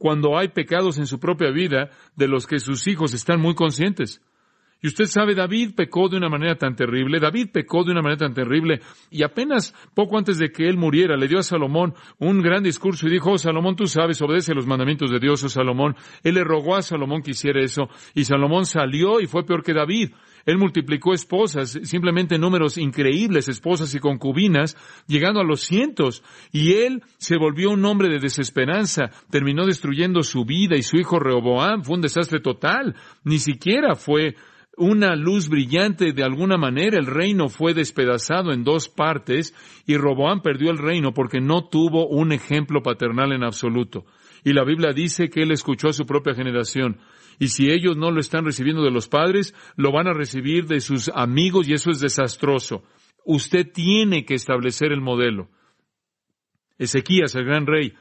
cuando 0.00 0.38
hay 0.38 0.48
pecados 0.48 0.96
en 0.96 1.06
su 1.06 1.20
propia 1.20 1.50
vida 1.50 1.90
de 2.16 2.26
los 2.26 2.46
que 2.46 2.58
sus 2.58 2.86
hijos 2.86 3.12
están 3.12 3.38
muy 3.38 3.54
conscientes. 3.54 4.22
Y 4.82 4.88
usted 4.88 5.04
sabe, 5.04 5.34
David 5.34 5.74
pecó 5.76 6.08
de 6.08 6.16
una 6.16 6.28
manera 6.28 6.56
tan 6.56 6.74
terrible, 6.74 7.20
David 7.20 7.48
pecó 7.52 7.84
de 7.84 7.92
una 7.92 8.00
manera 8.00 8.18
tan 8.18 8.34
terrible, 8.34 8.80
y 9.10 9.22
apenas 9.22 9.74
poco 9.94 10.16
antes 10.16 10.38
de 10.38 10.50
que 10.50 10.68
él 10.68 10.78
muriera, 10.78 11.16
le 11.16 11.28
dio 11.28 11.38
a 11.38 11.42
Salomón 11.42 11.94
un 12.18 12.40
gran 12.40 12.62
discurso 12.62 13.06
y 13.06 13.10
dijo, 13.10 13.32
oh, 13.32 13.38
Salomón, 13.38 13.76
tú 13.76 13.86
sabes, 13.86 14.20
obedece 14.22 14.54
los 14.54 14.66
mandamientos 14.66 15.10
de 15.10 15.18
Dios, 15.18 15.44
oh 15.44 15.48
Salomón. 15.48 15.96
Él 16.22 16.34
le 16.34 16.44
rogó 16.44 16.76
a 16.76 16.82
Salomón 16.82 17.22
que 17.22 17.32
hiciera 17.32 17.60
eso, 17.62 17.88
y 18.14 18.24
Salomón 18.24 18.64
salió 18.64 19.20
y 19.20 19.26
fue 19.26 19.44
peor 19.44 19.62
que 19.62 19.74
David. 19.74 20.10
Él 20.46 20.58
multiplicó 20.58 21.12
esposas, 21.12 21.78
simplemente 21.82 22.38
números 22.38 22.78
increíbles, 22.78 23.48
esposas 23.48 23.94
y 23.94 23.98
concubinas, 23.98 24.76
llegando 25.06 25.40
a 25.40 25.44
los 25.44 25.60
cientos. 25.60 26.22
Y 26.50 26.72
él 26.72 27.02
se 27.18 27.36
volvió 27.36 27.70
un 27.70 27.84
hombre 27.84 28.08
de 28.08 28.18
desesperanza, 28.18 29.10
terminó 29.30 29.66
destruyendo 29.66 30.22
su 30.22 30.44
vida 30.44 30.76
y 30.76 30.82
su 30.82 30.96
hijo 30.96 31.18
Rehoboam 31.18 31.82
fue 31.82 31.96
un 31.96 32.02
desastre 32.02 32.40
total. 32.40 32.96
Ni 33.24 33.38
siquiera 33.38 33.94
fue 33.94 34.36
una 34.76 35.14
luz 35.14 35.48
brillante 35.48 36.12
de 36.12 36.24
alguna 36.24 36.56
manera. 36.56 36.98
El 36.98 37.06
reino 37.06 37.48
fue 37.48 37.74
despedazado 37.74 38.52
en 38.52 38.64
dos 38.64 38.88
partes 38.88 39.54
y 39.86 39.96
Roboam 39.96 40.42
perdió 40.42 40.70
el 40.70 40.78
reino 40.78 41.12
porque 41.12 41.40
no 41.40 41.68
tuvo 41.68 42.08
un 42.08 42.32
ejemplo 42.32 42.82
paternal 42.82 43.32
en 43.32 43.44
absoluto. 43.44 44.04
Y 44.44 44.52
la 44.52 44.64
Biblia 44.64 44.92
dice 44.92 45.28
que 45.28 45.42
él 45.42 45.52
escuchó 45.52 45.88
a 45.88 45.92
su 45.92 46.06
propia 46.06 46.34
generación. 46.34 46.98
Y 47.38 47.48
si 47.48 47.70
ellos 47.70 47.96
no 47.96 48.10
lo 48.10 48.20
están 48.20 48.44
recibiendo 48.44 48.82
de 48.82 48.90
los 48.90 49.08
padres, 49.08 49.54
lo 49.76 49.92
van 49.92 50.06
a 50.06 50.12
recibir 50.12 50.66
de 50.66 50.80
sus 50.80 51.10
amigos 51.14 51.68
y 51.68 51.74
eso 51.74 51.90
es 51.90 52.00
desastroso. 52.00 52.84
Usted 53.24 53.70
tiene 53.72 54.24
que 54.24 54.34
establecer 54.34 54.92
el 54.92 55.00
modelo. 55.00 55.48
Ezequías, 56.78 57.34
el 57.34 57.44
gran 57.44 57.66
rey, 57.66 57.94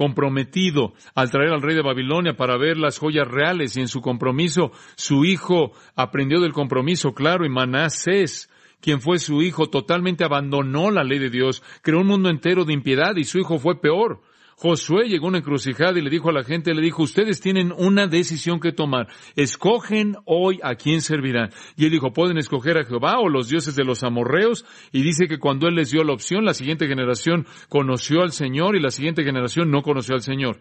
comprometido 0.00 0.94
al 1.14 1.30
traer 1.30 1.50
al 1.50 1.60
rey 1.60 1.76
de 1.76 1.82
Babilonia 1.82 2.32
para 2.32 2.56
ver 2.56 2.78
las 2.78 2.96
joyas 2.96 3.28
reales 3.28 3.76
y 3.76 3.82
en 3.82 3.88
su 3.88 4.00
compromiso 4.00 4.72
su 4.96 5.26
hijo 5.26 5.72
aprendió 5.94 6.40
del 6.40 6.54
compromiso, 6.54 7.12
claro, 7.12 7.44
y 7.44 7.50
Manasés, 7.50 8.48
quien 8.80 9.02
fue 9.02 9.18
su 9.18 9.42
hijo, 9.42 9.68
totalmente 9.68 10.24
abandonó 10.24 10.90
la 10.90 11.04
ley 11.04 11.18
de 11.18 11.28
Dios, 11.28 11.62
creó 11.82 12.00
un 12.00 12.06
mundo 12.06 12.30
entero 12.30 12.64
de 12.64 12.72
impiedad 12.72 13.14
y 13.16 13.24
su 13.24 13.40
hijo 13.40 13.58
fue 13.58 13.78
peor. 13.78 14.22
Josué 14.62 15.08
llegó 15.08 15.24
a 15.24 15.28
una 15.30 15.38
encrucijada 15.38 15.98
y 15.98 16.02
le 16.02 16.10
dijo 16.10 16.28
a 16.28 16.34
la 16.34 16.44
gente, 16.44 16.74
le 16.74 16.82
dijo, 16.82 17.02
ustedes 17.02 17.40
tienen 17.40 17.72
una 17.72 18.06
decisión 18.06 18.60
que 18.60 18.72
tomar. 18.72 19.08
Escogen 19.34 20.16
hoy 20.26 20.60
a 20.62 20.74
quién 20.74 21.00
servirán. 21.00 21.48
Y 21.78 21.86
él 21.86 21.90
dijo, 21.90 22.12
pueden 22.12 22.36
escoger 22.36 22.76
a 22.76 22.84
Jehová 22.84 23.20
o 23.20 23.30
los 23.30 23.48
dioses 23.48 23.74
de 23.74 23.84
los 23.84 24.02
amorreos. 24.02 24.66
Y 24.92 25.00
dice 25.00 25.28
que 25.28 25.38
cuando 25.38 25.66
él 25.66 25.76
les 25.76 25.92
dio 25.92 26.04
la 26.04 26.12
opción, 26.12 26.44
la 26.44 26.52
siguiente 26.52 26.86
generación 26.86 27.46
conoció 27.70 28.20
al 28.20 28.32
Señor 28.32 28.76
y 28.76 28.82
la 28.82 28.90
siguiente 28.90 29.24
generación 29.24 29.70
no 29.70 29.80
conoció 29.80 30.14
al 30.14 30.20
Señor. 30.20 30.60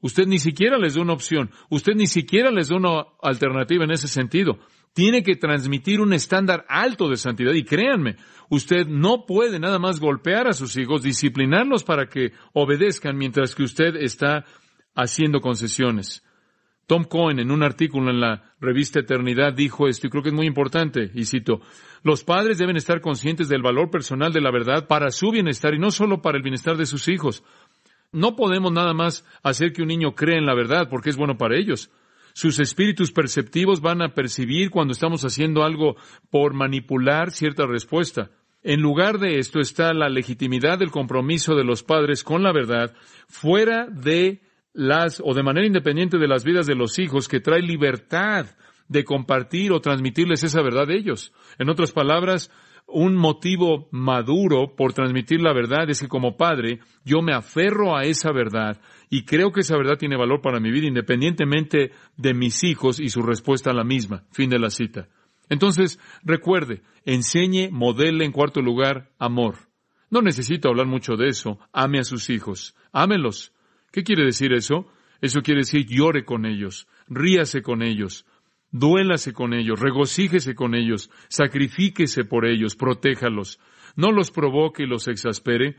Usted 0.00 0.26
ni 0.26 0.38
siquiera 0.38 0.78
les 0.78 0.94
da 0.94 1.02
una 1.02 1.12
opción. 1.12 1.50
Usted 1.68 1.92
ni 1.94 2.06
siquiera 2.06 2.50
les 2.50 2.68
da 2.68 2.76
una 2.76 3.04
alternativa 3.20 3.84
en 3.84 3.90
ese 3.90 4.08
sentido. 4.08 4.58
Tiene 4.92 5.22
que 5.22 5.36
transmitir 5.36 6.00
un 6.00 6.12
estándar 6.12 6.64
alto 6.68 7.08
de 7.08 7.16
santidad. 7.16 7.52
Y 7.52 7.64
créanme, 7.64 8.16
usted 8.48 8.86
no 8.86 9.24
puede 9.26 9.58
nada 9.58 9.78
más 9.78 10.00
golpear 10.00 10.48
a 10.48 10.52
sus 10.52 10.76
hijos, 10.76 11.02
disciplinarlos 11.02 11.84
para 11.84 12.08
que 12.08 12.32
obedezcan 12.52 13.16
mientras 13.16 13.54
que 13.54 13.62
usted 13.62 13.96
está 13.96 14.44
haciendo 14.94 15.40
concesiones. 15.40 16.24
Tom 16.90 17.04
Cohen 17.04 17.38
en 17.38 17.52
un 17.52 17.62
artículo 17.62 18.10
en 18.10 18.18
la 18.18 18.52
revista 18.60 18.98
Eternidad 18.98 19.52
dijo 19.52 19.86
esto 19.86 20.08
y 20.08 20.10
creo 20.10 20.24
que 20.24 20.30
es 20.30 20.34
muy 20.34 20.46
importante, 20.46 21.08
y 21.14 21.24
cito, 21.24 21.60
los 22.02 22.24
padres 22.24 22.58
deben 22.58 22.76
estar 22.76 23.00
conscientes 23.00 23.48
del 23.48 23.62
valor 23.62 23.90
personal 23.90 24.32
de 24.32 24.40
la 24.40 24.50
verdad 24.50 24.88
para 24.88 25.12
su 25.12 25.30
bienestar 25.30 25.72
y 25.72 25.78
no 25.78 25.92
solo 25.92 26.20
para 26.20 26.36
el 26.36 26.42
bienestar 26.42 26.76
de 26.76 26.86
sus 26.86 27.06
hijos. 27.06 27.44
No 28.10 28.34
podemos 28.34 28.72
nada 28.72 28.92
más 28.92 29.24
hacer 29.44 29.72
que 29.72 29.82
un 29.82 29.88
niño 29.88 30.16
crea 30.16 30.36
en 30.36 30.46
la 30.46 30.54
verdad 30.56 30.88
porque 30.90 31.10
es 31.10 31.16
bueno 31.16 31.38
para 31.38 31.56
ellos. 31.56 31.92
Sus 32.40 32.58
espíritus 32.58 33.12
perceptivos 33.12 33.82
van 33.82 34.00
a 34.00 34.14
percibir 34.14 34.70
cuando 34.70 34.92
estamos 34.92 35.26
haciendo 35.26 35.62
algo 35.62 35.96
por 36.30 36.54
manipular 36.54 37.32
cierta 37.32 37.66
respuesta. 37.66 38.30
En 38.62 38.80
lugar 38.80 39.18
de 39.18 39.38
esto 39.38 39.60
está 39.60 39.92
la 39.92 40.08
legitimidad 40.08 40.78
del 40.78 40.90
compromiso 40.90 41.54
de 41.54 41.64
los 41.64 41.82
padres 41.82 42.24
con 42.24 42.42
la 42.42 42.50
verdad 42.50 42.94
fuera 43.28 43.88
de 43.88 44.40
las 44.72 45.20
o 45.22 45.34
de 45.34 45.42
manera 45.42 45.66
independiente 45.66 46.16
de 46.16 46.28
las 46.28 46.42
vidas 46.42 46.66
de 46.66 46.76
los 46.76 46.98
hijos 46.98 47.28
que 47.28 47.40
trae 47.40 47.60
libertad 47.60 48.46
de 48.88 49.04
compartir 49.04 49.70
o 49.72 49.82
transmitirles 49.82 50.42
esa 50.42 50.62
verdad 50.62 50.88
a 50.88 50.94
ellos. 50.94 51.34
En 51.58 51.68
otras 51.68 51.92
palabras, 51.92 52.50
un 52.92 53.16
motivo 53.16 53.88
maduro 53.90 54.74
por 54.76 54.92
transmitir 54.92 55.40
la 55.40 55.52
verdad 55.52 55.88
es 55.90 56.00
que 56.00 56.08
como 56.08 56.36
padre 56.36 56.80
yo 57.04 57.22
me 57.22 57.32
aferro 57.32 57.96
a 57.96 58.04
esa 58.04 58.32
verdad 58.32 58.80
y 59.08 59.24
creo 59.24 59.52
que 59.52 59.60
esa 59.60 59.76
verdad 59.76 59.98
tiene 59.98 60.16
valor 60.16 60.40
para 60.40 60.60
mi 60.60 60.70
vida 60.70 60.86
independientemente 60.86 61.92
de 62.16 62.34
mis 62.34 62.62
hijos 62.64 63.00
y 63.00 63.08
su 63.08 63.22
respuesta 63.22 63.70
a 63.70 63.74
la 63.74 63.84
misma. 63.84 64.24
Fin 64.30 64.50
de 64.50 64.58
la 64.58 64.70
cita. 64.70 65.08
Entonces, 65.48 65.98
recuerde, 66.22 66.82
enseñe, 67.04 67.70
modele 67.72 68.24
en 68.24 68.32
cuarto 68.32 68.60
lugar 68.60 69.10
amor. 69.18 69.56
No 70.10 70.22
necesito 70.22 70.68
hablar 70.68 70.86
mucho 70.86 71.16
de 71.16 71.28
eso. 71.28 71.58
Ame 71.72 71.98
a 71.98 72.04
sus 72.04 72.30
hijos. 72.30 72.76
Ámelos. 72.92 73.52
¿Qué 73.90 74.04
quiere 74.04 74.24
decir 74.24 74.52
eso? 74.52 74.86
Eso 75.20 75.42
quiere 75.42 75.60
decir 75.60 75.86
llore 75.86 76.24
con 76.24 76.46
ellos, 76.46 76.86
ríase 77.08 77.62
con 77.62 77.82
ellos, 77.82 78.24
Duélase 78.72 79.32
con 79.32 79.52
ellos, 79.52 79.80
regocíjese 79.80 80.54
con 80.54 80.74
ellos, 80.74 81.10
sacrifíquese 81.28 82.24
por 82.24 82.46
ellos, 82.46 82.76
protéjalos. 82.76 83.58
No 83.96 84.12
los 84.12 84.30
provoque 84.30 84.84
y 84.84 84.86
los 84.86 85.08
exaspere. 85.08 85.76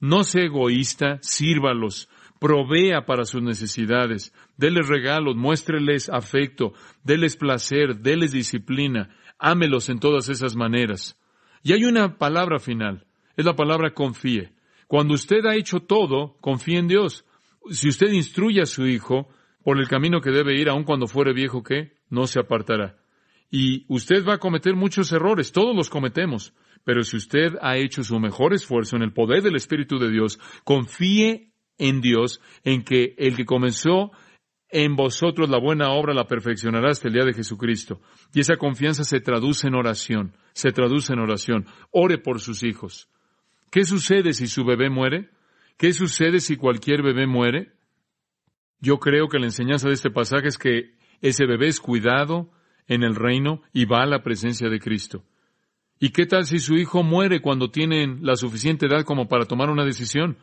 No 0.00 0.24
sea 0.24 0.42
egoísta, 0.42 1.18
sírvalos, 1.20 2.08
provea 2.40 3.06
para 3.06 3.24
sus 3.24 3.40
necesidades, 3.40 4.34
déles 4.56 4.88
regalos, 4.88 5.36
muéstreles 5.36 6.08
afecto, 6.08 6.72
déles 7.04 7.36
placer, 7.36 7.98
déles 7.98 8.32
disciplina, 8.32 9.10
ámelos 9.38 9.88
en 9.88 10.00
todas 10.00 10.28
esas 10.28 10.56
maneras. 10.56 11.16
Y 11.62 11.72
hay 11.72 11.84
una 11.84 12.18
palabra 12.18 12.58
final, 12.58 13.06
es 13.36 13.44
la 13.44 13.54
palabra 13.54 13.94
confíe. 13.94 14.50
Cuando 14.88 15.14
usted 15.14 15.46
ha 15.46 15.54
hecho 15.54 15.80
todo, 15.80 16.36
confíe 16.40 16.78
en 16.78 16.88
Dios. 16.88 17.24
Si 17.70 17.88
usted 17.88 18.10
instruye 18.10 18.60
a 18.60 18.66
su 18.66 18.88
hijo 18.88 19.28
por 19.62 19.78
el 19.78 19.88
camino 19.88 20.20
que 20.20 20.30
debe 20.30 20.58
ir, 20.58 20.68
aun 20.68 20.84
cuando 20.84 21.06
fuere 21.06 21.32
viejo, 21.32 21.62
¿qué? 21.62 21.92
no 22.10 22.26
se 22.26 22.40
apartará. 22.40 22.96
Y 23.50 23.84
usted 23.88 24.24
va 24.26 24.34
a 24.34 24.38
cometer 24.38 24.74
muchos 24.74 25.12
errores, 25.12 25.52
todos 25.52 25.74
los 25.74 25.90
cometemos, 25.90 26.54
pero 26.84 27.02
si 27.02 27.16
usted 27.16 27.54
ha 27.60 27.76
hecho 27.76 28.02
su 28.02 28.18
mejor 28.18 28.54
esfuerzo 28.54 28.96
en 28.96 29.02
el 29.02 29.12
poder 29.12 29.42
del 29.42 29.56
Espíritu 29.56 29.98
de 29.98 30.10
Dios, 30.10 30.38
confíe 30.64 31.52
en 31.78 32.00
Dios, 32.00 32.40
en 32.64 32.82
que 32.82 33.14
el 33.18 33.36
que 33.36 33.44
comenzó 33.44 34.12
en 34.68 34.96
vosotros 34.96 35.50
la 35.50 35.58
buena 35.58 35.90
obra 35.90 36.14
la 36.14 36.26
perfeccionará 36.26 36.90
hasta 36.90 37.08
el 37.08 37.14
día 37.14 37.24
de 37.24 37.34
Jesucristo. 37.34 38.00
Y 38.32 38.40
esa 38.40 38.56
confianza 38.56 39.04
se 39.04 39.20
traduce 39.20 39.68
en 39.68 39.74
oración, 39.74 40.34
se 40.54 40.72
traduce 40.72 41.12
en 41.12 41.18
oración. 41.18 41.66
Ore 41.90 42.18
por 42.18 42.40
sus 42.40 42.62
hijos. 42.62 43.08
¿Qué 43.70 43.84
sucede 43.84 44.32
si 44.32 44.46
su 44.46 44.64
bebé 44.64 44.88
muere? 44.88 45.30
¿Qué 45.76 45.92
sucede 45.92 46.40
si 46.40 46.56
cualquier 46.56 47.02
bebé 47.02 47.26
muere? 47.26 47.72
Yo 48.82 48.98
creo 48.98 49.28
que 49.28 49.38
la 49.38 49.46
enseñanza 49.46 49.86
de 49.86 49.94
este 49.94 50.10
pasaje 50.10 50.48
es 50.48 50.58
que 50.58 50.96
ese 51.20 51.46
bebé 51.46 51.68
es 51.68 51.80
cuidado 51.80 52.50
en 52.88 53.04
el 53.04 53.14
reino 53.14 53.62
y 53.72 53.84
va 53.84 54.02
a 54.02 54.06
la 54.06 54.24
presencia 54.24 54.68
de 54.68 54.80
Cristo. 54.80 55.24
¿Y 56.00 56.10
qué 56.10 56.26
tal 56.26 56.46
si 56.46 56.58
su 56.58 56.74
hijo 56.74 57.04
muere 57.04 57.40
cuando 57.40 57.70
tienen 57.70 58.18
la 58.22 58.34
suficiente 58.34 58.86
edad 58.86 59.04
como 59.04 59.28
para 59.28 59.44
tomar 59.44 59.70
una 59.70 59.84
decisión? 59.84 60.36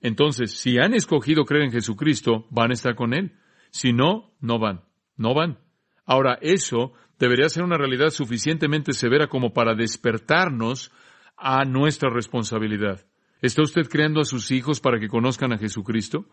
Entonces, 0.00 0.58
si 0.58 0.78
han 0.78 0.94
escogido 0.94 1.44
creer 1.44 1.64
en 1.64 1.72
Jesucristo, 1.72 2.46
van 2.50 2.70
a 2.70 2.72
estar 2.72 2.94
con 2.94 3.12
Él. 3.12 3.32
Si 3.70 3.92
no, 3.92 4.32
no 4.40 4.58
van. 4.58 4.80
No 5.18 5.34
van. 5.34 5.58
Ahora, 6.06 6.38
eso 6.40 6.94
debería 7.18 7.50
ser 7.50 7.62
una 7.62 7.76
realidad 7.76 8.08
suficientemente 8.08 8.94
severa 8.94 9.26
como 9.26 9.52
para 9.52 9.74
despertarnos 9.74 10.90
a 11.36 11.66
nuestra 11.66 12.08
responsabilidad. 12.08 13.04
¿Está 13.42 13.60
usted 13.60 13.86
creando 13.86 14.22
a 14.22 14.24
sus 14.24 14.50
hijos 14.50 14.80
para 14.80 14.98
que 14.98 15.08
conozcan 15.08 15.52
a 15.52 15.58
Jesucristo? 15.58 16.24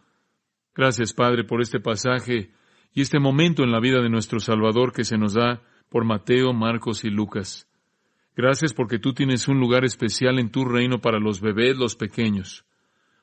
Gracias, 0.79 1.11
Padre, 1.11 1.43
por 1.43 1.59
este 1.59 1.81
pasaje 1.81 2.51
y 2.93 3.01
este 3.01 3.19
momento 3.19 3.63
en 3.63 3.71
la 3.73 3.81
vida 3.81 4.01
de 4.01 4.07
nuestro 4.07 4.39
Salvador 4.39 4.93
que 4.93 5.03
se 5.03 5.17
nos 5.17 5.33
da 5.33 5.61
por 5.89 6.05
Mateo, 6.05 6.53
Marcos 6.53 7.03
y 7.03 7.09
Lucas. 7.09 7.67
Gracias 8.33 8.71
porque 8.71 8.97
tú 8.97 9.13
tienes 9.13 9.49
un 9.49 9.59
lugar 9.59 9.83
especial 9.83 10.39
en 10.39 10.51
tu 10.51 10.63
reino 10.63 10.99
para 10.99 11.19
los 11.19 11.41
bebés, 11.41 11.75
los 11.75 11.97
pequeños. 11.97 12.63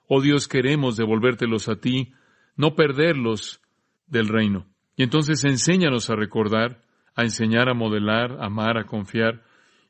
Oh 0.07 0.21
Dios, 0.21 0.49
queremos 0.49 0.99
devolvértelos 0.99 1.71
a 1.71 1.77
ti, 1.77 2.13
no 2.57 2.75
perderlos 2.75 3.63
del 4.07 4.29
reino. 4.29 4.67
Y 4.95 5.05
entonces 5.05 5.43
enséñanos 5.47 6.11
a 6.11 6.15
recordar, 6.15 6.83
a 7.15 7.23
enseñar 7.23 7.71
a 7.71 7.75
modelar, 7.75 8.33
a 8.33 8.49
amar, 8.49 8.77
a 8.77 8.85
confiar, 8.85 9.43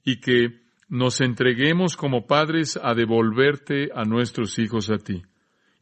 y 0.05 0.21
que 0.21 0.61
nos 0.89 1.21
entreguemos 1.21 1.97
como 1.97 2.29
padres 2.29 2.79
a 2.81 2.95
devolverte 2.95 3.89
a 3.93 4.05
nuestros 4.05 4.57
hijos 4.61 4.89
a 4.89 4.99
ti. 4.99 5.25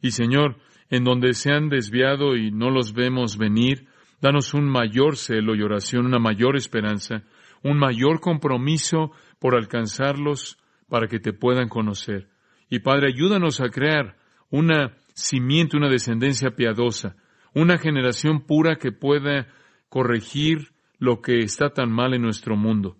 Y 0.01 0.09
Señor, 0.09 0.57
en 0.89 1.03
donde 1.03 1.33
se 1.33 1.51
han 1.51 1.69
desviado 1.69 2.35
y 2.35 2.51
no 2.51 2.69
los 2.69 2.93
vemos 2.93 3.37
venir, 3.37 3.87
danos 4.21 4.53
un 4.53 4.69
mayor 4.69 5.17
celo 5.17 5.55
y 5.55 5.61
oración, 5.61 6.05
una 6.05 6.19
mayor 6.19 6.55
esperanza, 6.55 7.23
un 7.63 7.77
mayor 7.77 8.19
compromiso 8.19 9.11
por 9.39 9.55
alcanzarlos 9.55 10.57
para 10.87 11.07
que 11.07 11.19
te 11.19 11.33
puedan 11.33 11.67
conocer. 11.67 12.29
Y 12.69 12.79
Padre, 12.79 13.07
ayúdanos 13.07 13.59
a 13.61 13.69
crear 13.69 14.17
una 14.49 14.97
simiente, 15.13 15.77
una 15.77 15.89
descendencia 15.89 16.51
piadosa, 16.51 17.15
una 17.53 17.77
generación 17.77 18.45
pura 18.45 18.75
que 18.77 18.91
pueda 18.91 19.47
corregir 19.89 20.73
lo 20.99 21.21
que 21.21 21.39
está 21.39 21.69
tan 21.69 21.91
mal 21.91 22.13
en 22.13 22.21
nuestro 22.21 22.55
mundo. 22.55 22.97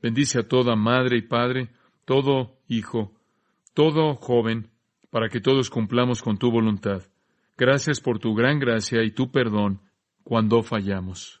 Bendice 0.00 0.40
a 0.40 0.48
toda 0.48 0.74
madre 0.76 1.18
y 1.18 1.22
padre, 1.22 1.70
todo 2.04 2.58
hijo, 2.68 3.12
todo 3.74 4.16
joven, 4.16 4.71
para 5.12 5.28
que 5.28 5.42
todos 5.42 5.68
cumplamos 5.68 6.22
con 6.22 6.38
tu 6.38 6.50
voluntad. 6.50 7.02
Gracias 7.58 8.00
por 8.00 8.18
tu 8.18 8.34
gran 8.34 8.58
gracia 8.58 9.02
y 9.02 9.10
tu 9.10 9.30
perdón 9.30 9.82
cuando 10.24 10.62
fallamos. 10.62 11.38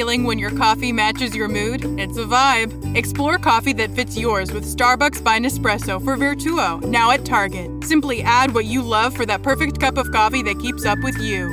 Feeling 0.00 0.24
when 0.24 0.38
your 0.38 0.56
coffee 0.56 0.92
matches 0.92 1.36
your 1.36 1.46
mood? 1.46 1.84
It's 2.00 2.16
a 2.16 2.24
vibe. 2.24 2.72
Explore 2.96 3.36
coffee 3.36 3.74
that 3.74 3.90
fits 3.90 4.16
yours 4.16 4.50
with 4.50 4.64
Starbucks 4.64 5.22
by 5.22 5.38
Nespresso 5.38 6.02
for 6.02 6.16
Virtuo, 6.16 6.82
now 6.84 7.10
at 7.10 7.22
Target. 7.26 7.70
Simply 7.84 8.22
add 8.22 8.54
what 8.54 8.64
you 8.64 8.80
love 8.80 9.14
for 9.14 9.26
that 9.26 9.42
perfect 9.42 9.78
cup 9.78 9.98
of 9.98 10.10
coffee 10.10 10.42
that 10.44 10.58
keeps 10.58 10.86
up 10.86 10.98
with 11.00 11.18
you. 11.18 11.50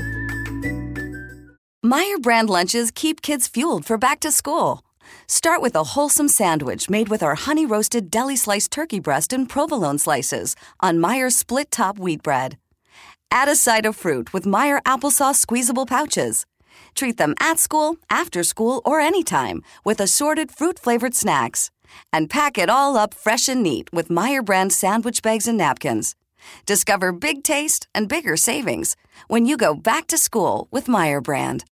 Meyer 1.84 2.20
brand 2.20 2.50
lunches 2.50 2.90
keep 2.90 3.22
kids 3.22 3.50
fueled 3.50 3.84
for 3.84 3.98
back 3.98 4.22
to 4.22 4.32
school. 4.32 4.82
Start 5.28 5.62
with 5.62 5.76
a 5.76 5.90
wholesome 5.94 6.30
sandwich 6.30 6.90
made 6.90 7.10
with 7.10 7.22
our 7.22 7.36
honey 7.36 7.66
roasted 7.66 8.10
deli 8.10 8.38
sliced 8.38 8.72
turkey 8.72 9.02
breast 9.02 9.34
and 9.34 9.50
provolone 9.50 9.98
slices 9.98 10.56
on 10.80 11.02
Meyer's 11.02 11.36
split 11.36 11.70
top 11.70 12.00
wheat 12.00 12.24
bread. 12.24 12.58
Add 13.30 13.50
a 13.50 13.58
side 13.58 13.86
of 13.86 13.98
fruit 13.98 14.32
with 14.32 14.46
Meyer 14.46 14.80
applesauce 14.86 15.36
squeezable 15.36 15.86
pouches. 15.86 16.46
Treat 16.98 17.18
them 17.18 17.36
at 17.40 17.60
school, 17.60 17.98
after 18.10 18.44
school, 18.44 18.82
or 18.84 19.00
anytime 19.00 19.62
with 19.86 20.02
assorted 20.02 20.52
fruit 20.52 20.80
flavored 20.80 21.14
snacks. 21.14 21.70
And 22.12 22.28
pack 22.28 22.58
it 22.58 22.72
all 22.72 22.98
up 22.98 23.14
fresh 23.14 23.48
and 23.48 23.62
neat 23.62 23.88
with 23.94 24.10
Meyer 24.10 24.42
brand 24.42 24.74
sandwich 24.74 25.22
bags 25.22 25.48
and 25.48 25.60
napkins. 25.60 26.16
Discover 26.66 27.12
big 27.12 27.44
taste 27.44 27.88
and 27.94 28.10
bigger 28.10 28.36
savings 28.36 28.96
when 29.28 29.46
you 29.46 29.58
go 29.58 29.76
back 29.76 30.08
to 30.08 30.18
school 30.18 30.68
with 30.72 30.88
Meyer 30.88 31.22
brand. 31.22 31.66